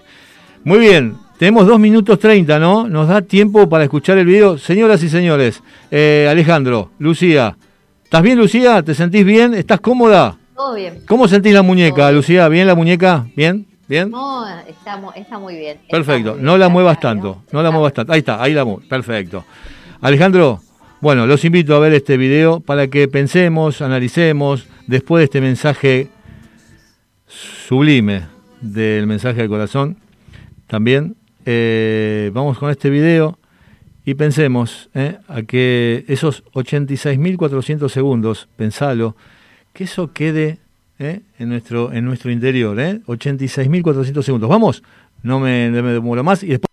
Muy 0.64 0.80
bien, 0.80 1.16
tenemos 1.40 1.66
dos 1.66 1.80
minutos 1.80 2.20
30, 2.20 2.60
¿no? 2.60 2.88
Nos 2.88 3.08
da 3.08 3.22
tiempo 3.22 3.68
para 3.68 3.86
escuchar 3.86 4.18
el 4.18 4.26
video. 4.26 4.58
Señoras 4.58 5.02
y 5.04 5.10
señores, 5.10 5.64
eh, 5.90 6.28
Alejandro, 6.30 6.92
Lucía, 7.00 7.58
¿estás 8.04 8.22
bien, 8.22 8.38
Lucía? 8.38 8.84
¿Te 8.84 8.94
sentís 8.94 9.26
bien? 9.26 9.54
¿Estás 9.54 9.80
cómoda? 9.80 10.38
Todo 10.56 10.76
bien. 10.76 11.02
¿Cómo 11.08 11.28
sentís 11.28 11.54
la 11.54 11.62
muñeca, 11.62 12.12
Lucía? 12.12 12.48
¿Bien 12.48 12.68
la 12.68 12.76
muñeca? 12.76 13.28
¿Bien? 13.36 13.66
¿Bien? 13.88 14.10
No, 14.10 14.48
está, 14.68 15.00
está 15.16 15.40
muy 15.40 15.56
bien. 15.56 15.78
está 15.82 15.98
Perfecto, 15.98 16.36
muy 16.36 16.44
no 16.44 16.58
la 16.58 16.70
muevas 16.70 17.00
tanto, 17.00 17.44
no 17.52 17.62
la 17.62 17.72
muevas 17.72 17.94
tanto. 17.94 18.14
Ahí 18.14 18.20
está, 18.20 18.42
ahí 18.42 18.54
la 18.54 18.64
muevo, 18.64 18.82
perfecto. 18.88 19.44
Alejandro, 20.00 20.62
bueno, 21.02 21.26
los 21.26 21.44
invito 21.44 21.76
a 21.76 21.80
ver 21.80 21.94
este 21.94 22.16
video 22.16 22.60
para 22.60 22.88
que 22.88 23.08
pensemos, 23.08 23.82
analicemos, 23.82 24.68
después 24.88 25.22
de 25.22 25.24
este 25.26 25.42
mensaje 25.42 26.10
sublime 27.28 28.28
del 28.62 29.08
mensaje 29.08 29.42
del 29.42 29.50
corazón, 29.50 29.98
también 30.68 31.16
eh, 31.46 32.30
vamos 32.34 32.58
con 32.58 32.70
este 32.70 32.90
video 32.90 33.40
y 34.06 34.14
pensemos 34.14 34.90
eh, 34.94 35.18
a 35.28 35.42
que 35.42 36.06
esos 36.08 36.44
86.400 36.54 37.90
segundos, 37.90 38.48
pensalo, 38.56 39.16
que 39.74 39.86
eso 39.86 40.12
quede 40.14 40.60
eh, 41.00 41.22
en, 41.40 41.50
nuestro, 41.50 41.92
en 41.92 42.06
nuestro 42.06 42.30
interior, 42.32 42.80
eh, 42.80 43.02
86.400 43.08 44.22
segundos. 44.22 44.50
Vamos, 44.50 44.84
no 45.24 45.40
me, 45.40 45.72
demoro 45.72 46.24
más 46.24 46.44
y 46.44 46.50
después... 46.50 46.68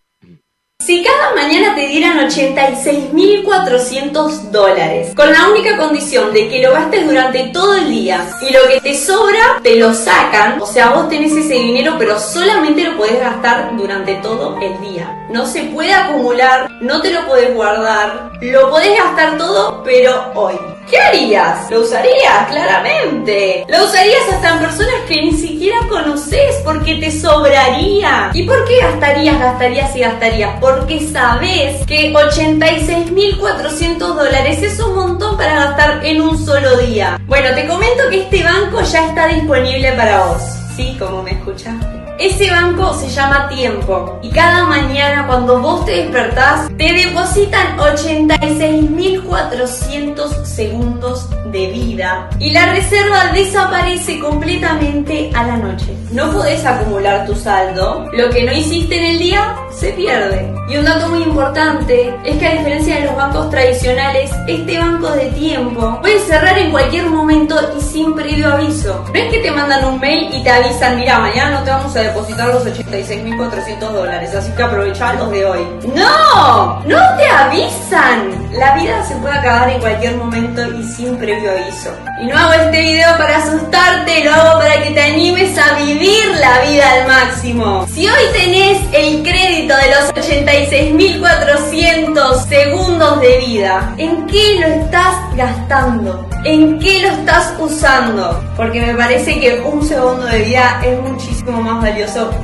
Si 0.81 1.03
cada 1.03 1.35
mañana 1.35 1.75
te 1.75 1.89
dieran 1.89 2.19
86.400 2.29 4.51
dólares, 4.51 5.13
con 5.15 5.33
la 5.33 5.49
única 5.49 5.77
condición 5.77 6.33
de 6.33 6.49
que 6.49 6.63
lo 6.63 6.73
gastes 6.73 7.05
durante 7.07 7.51
todo 7.53 7.75
el 7.75 7.91
día 7.91 8.27
y 8.41 8.53
lo 8.53 8.61
que 8.69 8.81
te 8.81 8.95
sobra 8.95 9.61
te 9.63 9.77
lo 9.77 9.93
sacan, 9.93 10.61
o 10.61 10.67
sea, 10.67 10.91
vos 10.91 11.09
tenés 11.09 11.33
ese 11.33 11.55
dinero 11.55 11.97
pero 11.99 12.17
solamente 12.19 12.85
lo 12.85 12.97
podés 12.97 13.21
gastar 13.21 13.77
durante 13.77 14.15
todo 14.17 14.59
el 14.61 14.81
día. 14.81 15.27
No 15.31 15.47
se 15.47 15.65
puede 15.65 15.93
acumular, 15.93 16.71
no 16.81 17.03
te 17.03 17.13
lo 17.13 17.27
podés 17.27 17.55
guardar, 17.55 18.31
lo 18.41 18.71
podés 18.71 18.99
gastar 18.99 19.37
todo 19.37 19.83
pero 19.83 20.33
hoy. 20.35 20.55
¿Qué 20.91 20.99
harías? 20.99 21.71
Lo 21.71 21.81
usarías, 21.81 22.49
claramente. 22.49 23.67
Lo 23.69 23.85
usarías 23.85 24.23
hasta 24.33 24.55
en 24.55 24.59
personas 24.61 24.95
que 25.07 25.23
ni 25.23 25.33
siquiera 25.33 25.77
conoces 25.89 26.57
porque 26.65 26.95
te 26.95 27.11
sobraría. 27.11 28.31
¿Y 28.33 28.45
por 28.45 28.65
qué 28.65 28.79
gastarías, 28.81 29.39
gastarías 29.39 29.95
y 29.97 30.01
gastarías? 30.01 30.55
Porque 30.61 31.01
sabes 31.01 31.85
que 31.87 32.13
86.400 32.13 33.99
dólares 33.99 34.63
es 34.63 34.81
un 34.81 34.95
montón 34.95 35.37
para 35.37 35.67
gastar 35.67 36.05
en 36.05 36.23
un 36.23 36.39
solo 36.39 36.79
día. 36.79 37.21
Bueno, 37.27 37.55
te 37.55 37.67
comento 37.67 38.09
que 38.11 38.23
este 38.23 38.43
banco 38.43 38.81
ya 38.83 39.09
está 39.09 39.27
disponible 39.27 39.93
para 39.93 40.25
vos. 40.25 40.43
¿Sí? 40.75 40.97
Como 40.99 41.23
me 41.23 41.33
escuchaste. 41.33 41.98
Ese 42.19 42.51
banco 42.51 42.93
se 42.95 43.09
llama 43.11 43.49
Tiempo 43.49 44.19
y 44.23 44.31
cada 44.31 44.65
mañana 44.65 45.29
cuando 45.29 45.61
vos 45.61 45.85
te 45.85 46.03
despertás 46.03 46.69
te 46.77 46.93
depositan 46.93 47.79
86.400 47.79 50.45
segundos 50.45 51.29
de 51.53 51.69
vida 51.69 52.29
y 52.41 52.51
la 52.51 52.73
reserva 52.73 53.31
desaparece 53.33 54.19
completamente 54.19 55.31
a 55.33 55.45
la 55.45 55.59
noche. 55.59 55.97
No 56.11 56.33
podés 56.33 56.65
acumular 56.65 57.25
tu 57.25 57.37
saldo, 57.37 58.11
lo 58.13 58.31
que 58.31 58.43
no 58.43 58.53
hiciste 58.53 58.99
en 58.99 59.05
el 59.13 59.21
día 59.21 59.55
se 59.71 59.93
pierde. 59.93 60.53
Y 60.69 60.77
un 60.77 60.85
dato 60.85 61.09
muy 61.09 61.23
importante 61.23 62.15
es 62.25 62.37
que 62.37 62.47
a 62.47 62.55
diferencia 62.55 62.97
de 62.97 63.07
los 63.07 63.17
bancos 63.17 63.49
tradicionales, 63.51 64.31
este 64.47 64.79
banco 64.79 65.11
de 65.13 65.27
tiempo 65.31 65.99
puede 66.01 66.19
cerrar 66.21 66.59
en 66.59 66.71
cualquier 66.71 67.07
momento 67.07 67.57
y 67.79 67.81
sin 67.81 68.15
previo 68.15 68.53
aviso. 68.53 69.05
No 69.13 69.21
es 69.21 69.31
que 69.31 69.39
te 69.39 69.51
mandan 69.51 69.85
un 69.85 70.01
mail 70.01 70.35
y 70.35 70.43
te 70.43 70.51
avisan, 70.51 70.99
mira, 70.99 71.19
mañana 71.21 71.59
no 71.59 71.65
te 71.65 71.71
vamos 71.71 71.97
a 71.97 72.03
depositar 72.09 72.49
los 72.49 72.67
86.400 72.67 73.79
dólares, 73.79 74.35
así 74.35 74.51
que 74.53 74.63
aprovechá 74.63 75.15
los 75.15 75.31
de 75.31 75.45
hoy. 75.45 75.67
¡No! 75.95 76.83
¡No 76.85 76.99
te 77.17 77.27
avisan! 77.27 78.49
La 78.53 78.75
vida 78.75 79.03
se 79.05 79.15
puede 79.17 79.35
acabar 79.35 79.69
en 79.71 79.81
cualquier 79.81 80.17
momento 80.17 80.63
y 80.75 80.83
sin 80.83 81.17
previo 81.17 81.51
aviso. 81.51 81.91
Y 82.21 82.27
no 82.27 82.37
hago 82.37 82.53
este 82.55 82.81
video 82.81 83.17
para 83.19 83.37
asustarte, 83.37 84.25
lo 84.25 84.33
hago 84.33 84.59
para 84.59 84.83
que 84.83 84.91
te 84.91 85.01
animes 85.01 85.57
a 85.59 85.75
vivir 85.79 86.27
la 86.41 86.61
vida 86.63 86.91
al 86.93 87.07
máximo. 87.07 87.87
Si 87.93 88.09
hoy 88.09 88.25
tenés 88.33 88.81
el 88.93 89.23
crédito 89.23 89.77
de 89.77 89.91
los 89.91 90.13
86.400 90.15 92.49
segundos 92.49 93.21
de 93.21 93.39
vida, 93.47 93.95
¿en 93.99 94.27
qué 94.27 94.57
lo 94.61 94.67
estás 94.67 95.15
gastando? 95.37 96.29
¿En 96.45 96.79
qué 96.79 97.03
lo 97.03 97.09
estás 97.09 97.53
usando? 97.59 98.41
Porque 98.57 98.81
me 98.81 98.95
parece 98.95 99.41
que 99.41 99.61
un 99.61 99.85
segundo 99.87 100.25
de 100.25 100.41
vida 100.43 100.81
es 100.85 100.99
muchísimo 101.01 101.61
más 101.61 101.83
valioso 101.83 101.98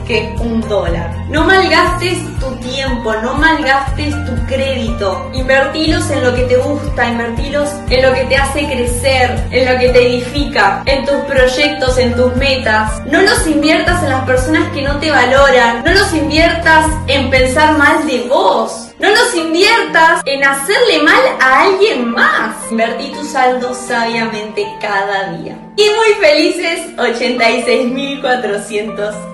que 0.06 0.34
un 0.40 0.60
dólar. 0.62 1.14
No 1.28 1.44
malgastes 1.44 2.18
tu 2.40 2.56
tiempo, 2.56 3.14
no 3.22 3.34
malgastes 3.34 4.12
tu 4.26 4.34
crédito. 4.46 5.30
Invertilos 5.32 6.10
en 6.10 6.24
lo 6.24 6.34
que 6.34 6.42
te 6.42 6.56
gusta, 6.56 7.08
invertilos 7.08 7.70
en 7.88 8.02
lo 8.02 8.12
que 8.12 8.24
te 8.24 8.36
hace 8.36 8.66
crecer, 8.66 9.46
en 9.52 9.72
lo 9.72 9.78
que 9.78 9.90
te 9.90 10.08
edifica, 10.08 10.82
en 10.86 11.06
tus 11.06 11.18
proyectos, 11.32 11.98
en 11.98 12.16
tus 12.16 12.34
metas. 12.36 13.00
No 13.06 13.22
los 13.22 13.46
inviertas 13.46 14.02
en 14.02 14.10
las 14.10 14.24
personas 14.24 14.72
que 14.72 14.82
no 14.82 14.98
te 14.98 15.12
valoran, 15.12 15.84
no 15.84 15.92
los 15.92 16.12
inviertas 16.12 16.86
en 17.06 17.30
pensar 17.30 17.78
mal 17.78 18.04
de 18.08 18.26
vos. 18.28 18.90
No 18.98 19.08
los 19.10 19.34
inviertas 19.34 20.22
en 20.24 20.42
hacerle 20.44 21.02
mal 21.02 21.22
a 21.40 21.62
alguien 21.62 22.10
más. 22.10 22.54
Invertí 22.70 23.12
tu 23.12 23.24
saldo 23.24 23.74
sabiamente 23.74 24.64
cada 24.80 25.36
día. 25.36 25.58
Y 25.76 25.82
muy 25.82 26.14
felices 26.20 26.96
86.400 26.96 29.33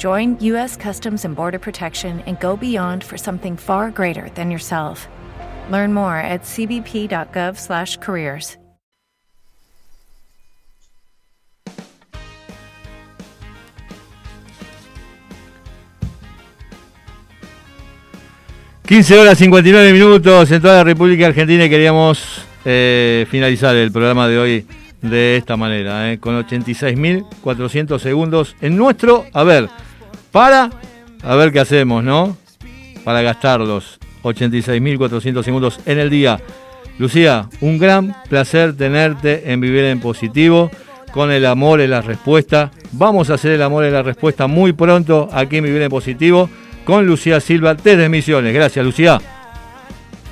Join 0.00 0.38
U.S. 0.40 0.76
Customs 0.78 1.26
and 1.26 1.36
Border 1.36 1.58
Protection 1.58 2.22
and 2.24 2.40
go 2.40 2.56
beyond 2.56 3.04
for 3.04 3.18
something 3.18 3.58
far 3.58 3.90
greater 3.90 4.30
than 4.34 4.50
yourself. 4.50 5.06
Learn 5.70 5.92
more 5.92 6.16
at 6.16 6.44
cbp.gov/careers. 6.44 8.56
...15 18.86 19.20
horas 19.20 19.36
59 19.38 19.92
minutos 19.92 20.50
en 20.50 20.62
toda 20.62 20.78
la 20.78 20.84
República 20.84 21.26
Argentina 21.26 21.66
y 21.66 21.70
queríamos 21.70 22.42
eh, 22.64 23.26
finalizar 23.30 23.76
el 23.76 23.92
programa 23.92 24.26
de 24.26 24.38
hoy 24.38 24.66
de 25.02 25.36
esta 25.36 25.56
manera, 25.56 26.10
eh, 26.10 26.18
con 26.18 26.34
86.400 26.44 28.00
segundos 28.00 28.56
en 28.60 28.76
nuestro, 28.76 29.26
a 29.32 29.44
ver, 29.44 29.68
para, 30.30 30.70
a 31.22 31.34
ver 31.34 31.52
qué 31.52 31.60
hacemos, 31.60 32.04
¿no? 32.04 32.36
Para 33.04 33.22
gastarlos, 33.22 33.98
86.400 34.22 35.42
segundos 35.42 35.80
en 35.86 35.98
el 35.98 36.10
día. 36.10 36.40
Lucía, 36.98 37.48
un 37.60 37.78
gran 37.78 38.14
placer 38.28 38.76
tenerte 38.76 39.52
en 39.52 39.60
Vivir 39.60 39.84
en 39.84 40.00
Positivo, 40.00 40.70
con 41.12 41.32
el 41.32 41.46
amor 41.46 41.80
en 41.80 41.90
la 41.90 42.02
respuesta. 42.02 42.70
Vamos 42.92 43.30
a 43.30 43.34
hacer 43.34 43.52
el 43.52 43.62
amor 43.62 43.84
en 43.84 43.92
la 43.92 44.02
respuesta 44.02 44.46
muy 44.46 44.72
pronto 44.72 45.28
aquí 45.32 45.56
en 45.56 45.64
Vivir 45.64 45.82
en 45.82 45.90
Positivo 45.90 46.48
con 46.84 47.06
Lucía 47.06 47.40
Silva 47.40 47.74
desde 47.74 48.08
Misiones. 48.08 48.54
Gracias, 48.54 48.84
Lucía. 48.84 49.20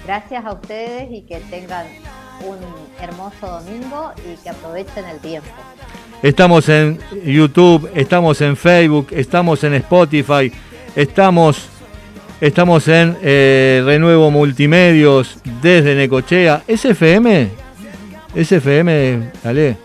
Gracias 0.06 0.44
a 0.44 0.52
ustedes 0.52 1.08
y 1.10 1.22
que 1.22 1.38
tengan 1.50 1.86
un 2.44 2.58
hermoso 3.00 3.46
domingo 3.46 4.12
y 4.26 4.36
que 4.42 4.50
aprovechen 4.50 5.04
el 5.06 5.18
tiempo. 5.18 5.48
Estamos 6.22 6.68
en 6.68 6.98
YouTube, 7.24 7.90
estamos 7.94 8.40
en 8.40 8.56
Facebook, 8.56 9.08
estamos 9.12 9.62
en 9.62 9.74
Spotify, 9.74 10.52
estamos, 10.96 11.68
estamos 12.40 12.88
en 12.88 13.16
eh, 13.22 13.82
Renuevo 13.84 14.30
Multimedios 14.30 15.38
desde 15.62 15.94
Necochea. 15.94 16.62
¿SFM? 16.66 17.50
¿SFM, 18.34 19.30
Ale? 19.44 19.76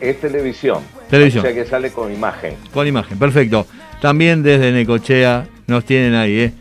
Es 0.00 0.20
televisión. 0.20 0.82
Televisión. 1.08 1.44
O 1.44 1.46
sea 1.46 1.54
que 1.54 1.64
sale 1.64 1.92
con 1.92 2.12
imagen. 2.12 2.54
Con 2.72 2.86
imagen, 2.86 3.18
perfecto. 3.18 3.66
También 4.00 4.42
desde 4.42 4.72
Necochea 4.72 5.46
nos 5.66 5.84
tienen 5.84 6.14
ahí, 6.14 6.40
¿eh? 6.40 6.52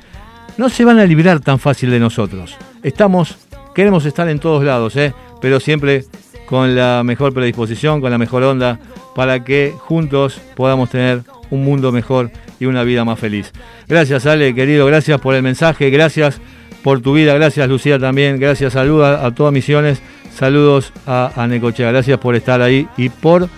No 0.58 0.70
se 0.70 0.86
van 0.86 1.00
a 1.00 1.06
librar 1.06 1.42
tan 1.42 1.60
fácil 1.60 1.90
de 1.92 2.00
nosotros. 2.00 2.56
Estamos, 2.82 3.38
queremos 3.76 4.06
estar 4.06 4.28
en 4.30 4.40
todos 4.40 4.64
lados, 4.64 4.96
¿eh? 4.96 5.14
Pero 5.42 5.60
siempre 5.60 6.06
con 6.48 6.76
la 6.76 7.04
mejor 7.04 7.34
predisposición, 7.34 8.02
con 8.02 8.10
la 8.10 8.18
mejor 8.18 8.44
onda, 8.44 8.80
para 9.16 9.44
que 9.44 9.74
juntos 9.78 10.42
podamos 10.56 10.90
tener 10.90 11.22
un 11.50 11.64
mundo 11.64 11.92
mejor 11.92 12.32
y 12.60 12.66
una 12.66 12.84
vida 12.84 13.06
más 13.06 13.20
feliz. 13.20 13.52
Gracias, 13.88 14.26
Ale, 14.26 14.56
querido, 14.56 14.86
gracias 14.86 15.20
por 15.20 15.36
el 15.36 15.44
mensaje, 15.44 15.90
gracias 15.90 16.40
por 16.84 17.02
tu 17.02 17.14
vida, 17.14 17.34
gracias, 17.34 17.68
Lucía, 17.68 18.00
también, 18.00 18.40
gracias, 18.40 18.74
saludos 18.74 19.20
a, 19.22 19.32
todas 19.32 19.54
Misiones, 19.54 20.02
saludos 20.34 20.94
a, 21.06 21.32
a 21.36 21.48
Necochea, 21.48 21.92
gracias 21.92 22.18
por 22.20 22.36
estar 22.36 22.62
ahí 22.62 22.88
y 22.98 23.10
por 23.10 23.50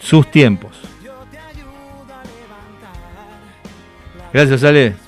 sus 0.00 0.30
tiempos. 0.30 0.76
Gracias, 4.32 4.64
Ale. 4.64 5.03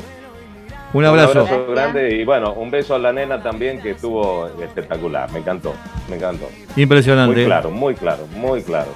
Un 0.97 1.05
abrazo. 1.05 1.43
Un 1.43 1.49
abrazo 1.49 1.67
grande 1.73 2.17
y 2.17 2.25
bueno, 2.25 2.55
un 2.55 2.71
beso 2.71 2.95
a 2.95 2.99
la 2.99 3.13
nena 3.13 3.43
también 3.43 3.83
que 3.83 3.91
estuvo 3.91 4.49
espectacular. 4.63 5.31
Me 5.31 5.41
encantó, 5.41 5.75
me 6.09 6.17
encantó. 6.17 6.49
Impresionante. 6.75 7.37
Muy 7.37 7.45
claro, 7.45 7.71
muy 7.71 7.95
claro, 7.95 8.27
muy 8.35 8.63
claro. 8.63 8.89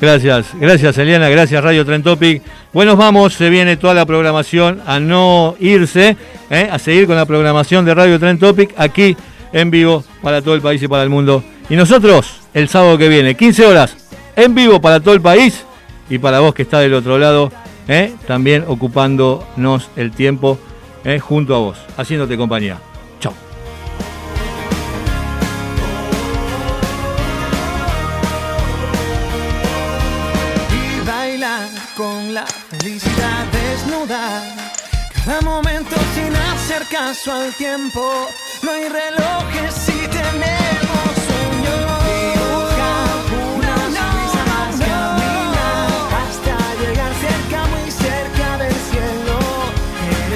Gracias, 0.00 0.54
gracias 0.58 0.96
Eliana, 0.96 1.28
gracias 1.28 1.62
Radio 1.62 1.84
Tren 1.84 2.02
Topic. 2.02 2.42
Bueno, 2.72 2.96
vamos, 2.96 3.34
se 3.34 3.50
viene 3.50 3.76
toda 3.76 3.92
la 3.92 4.06
programación 4.06 4.80
a 4.86 4.98
no 4.98 5.54
irse, 5.60 6.16
¿eh? 6.48 6.68
a 6.72 6.78
seguir 6.78 7.06
con 7.06 7.16
la 7.16 7.26
programación 7.26 7.84
de 7.84 7.94
Radio 7.94 8.18
Tren 8.18 8.38
Topic 8.38 8.72
aquí 8.78 9.14
en 9.52 9.70
vivo 9.70 10.02
para 10.22 10.40
todo 10.40 10.54
el 10.54 10.62
país 10.62 10.82
y 10.82 10.88
para 10.88 11.02
el 11.02 11.10
mundo. 11.10 11.44
Y 11.68 11.76
nosotros, 11.76 12.40
el 12.54 12.70
sábado 12.70 12.96
que 12.96 13.10
viene, 13.10 13.34
15 13.34 13.66
horas, 13.66 13.94
en 14.34 14.54
vivo 14.54 14.80
para 14.80 14.98
todo 15.00 15.12
el 15.12 15.20
país 15.20 15.62
y 16.08 16.16
para 16.16 16.40
vos 16.40 16.54
que 16.54 16.62
está 16.62 16.80
del 16.80 16.94
otro 16.94 17.18
lado, 17.18 17.52
¿eh? 17.86 18.14
también 18.26 18.64
ocupándonos 18.66 19.90
el 19.94 20.10
tiempo 20.10 20.58
¿eh? 21.04 21.20
junto 21.20 21.54
a 21.54 21.58
vos, 21.58 21.78
haciéndote 21.96 22.36
compañía. 22.36 22.78
Chao. 23.20 23.32
y 30.70 31.06
bailar 31.06 31.68
con 31.96 32.34
la 32.34 32.46
felicidad 32.46 33.46
desnuda. 33.52 34.42
Cada 35.24 35.40
momento 35.40 35.96
sin 36.14 36.34
hacer 36.34 36.82
caso 36.90 37.32
al 37.32 37.54
tiempo. 37.54 38.28
No 38.62 38.70
hay 38.70 38.88
relojes 38.88 39.74
si 39.74 40.08
tenemos 40.08 41.23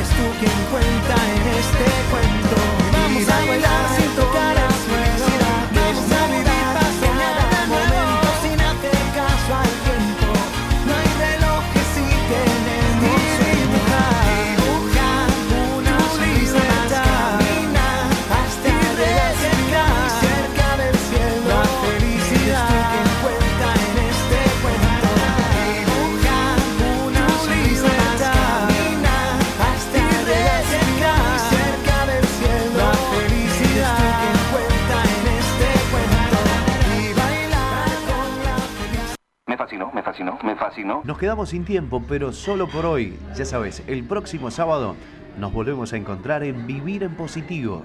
Eres 0.08 0.16
tú 0.16 0.38
quien 0.38 0.52
cuenta 0.70 1.14
en 1.34 1.42
este 1.58 1.86
cuento. 2.10 2.56
Vamos 2.92 3.28
a 3.28 3.46
bailar 3.46 4.07
fascinó, 39.68 39.90
me 39.92 40.02
fascinó, 40.02 40.38
me 40.42 40.56
fascinó. 40.56 41.02
Nos 41.04 41.18
quedamos 41.18 41.50
sin 41.50 41.64
tiempo, 41.66 42.02
pero 42.08 42.32
solo 42.32 42.68
por 42.68 42.86
hoy. 42.86 43.18
Ya 43.34 43.44
sabes, 43.44 43.82
el 43.86 44.02
próximo 44.04 44.50
sábado 44.50 44.96
nos 45.38 45.52
volvemos 45.52 45.92
a 45.92 45.98
encontrar 45.98 46.42
en 46.42 46.66
Vivir 46.66 47.02
en 47.02 47.14
Positivo. 47.14 47.84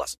plus. 0.00 0.16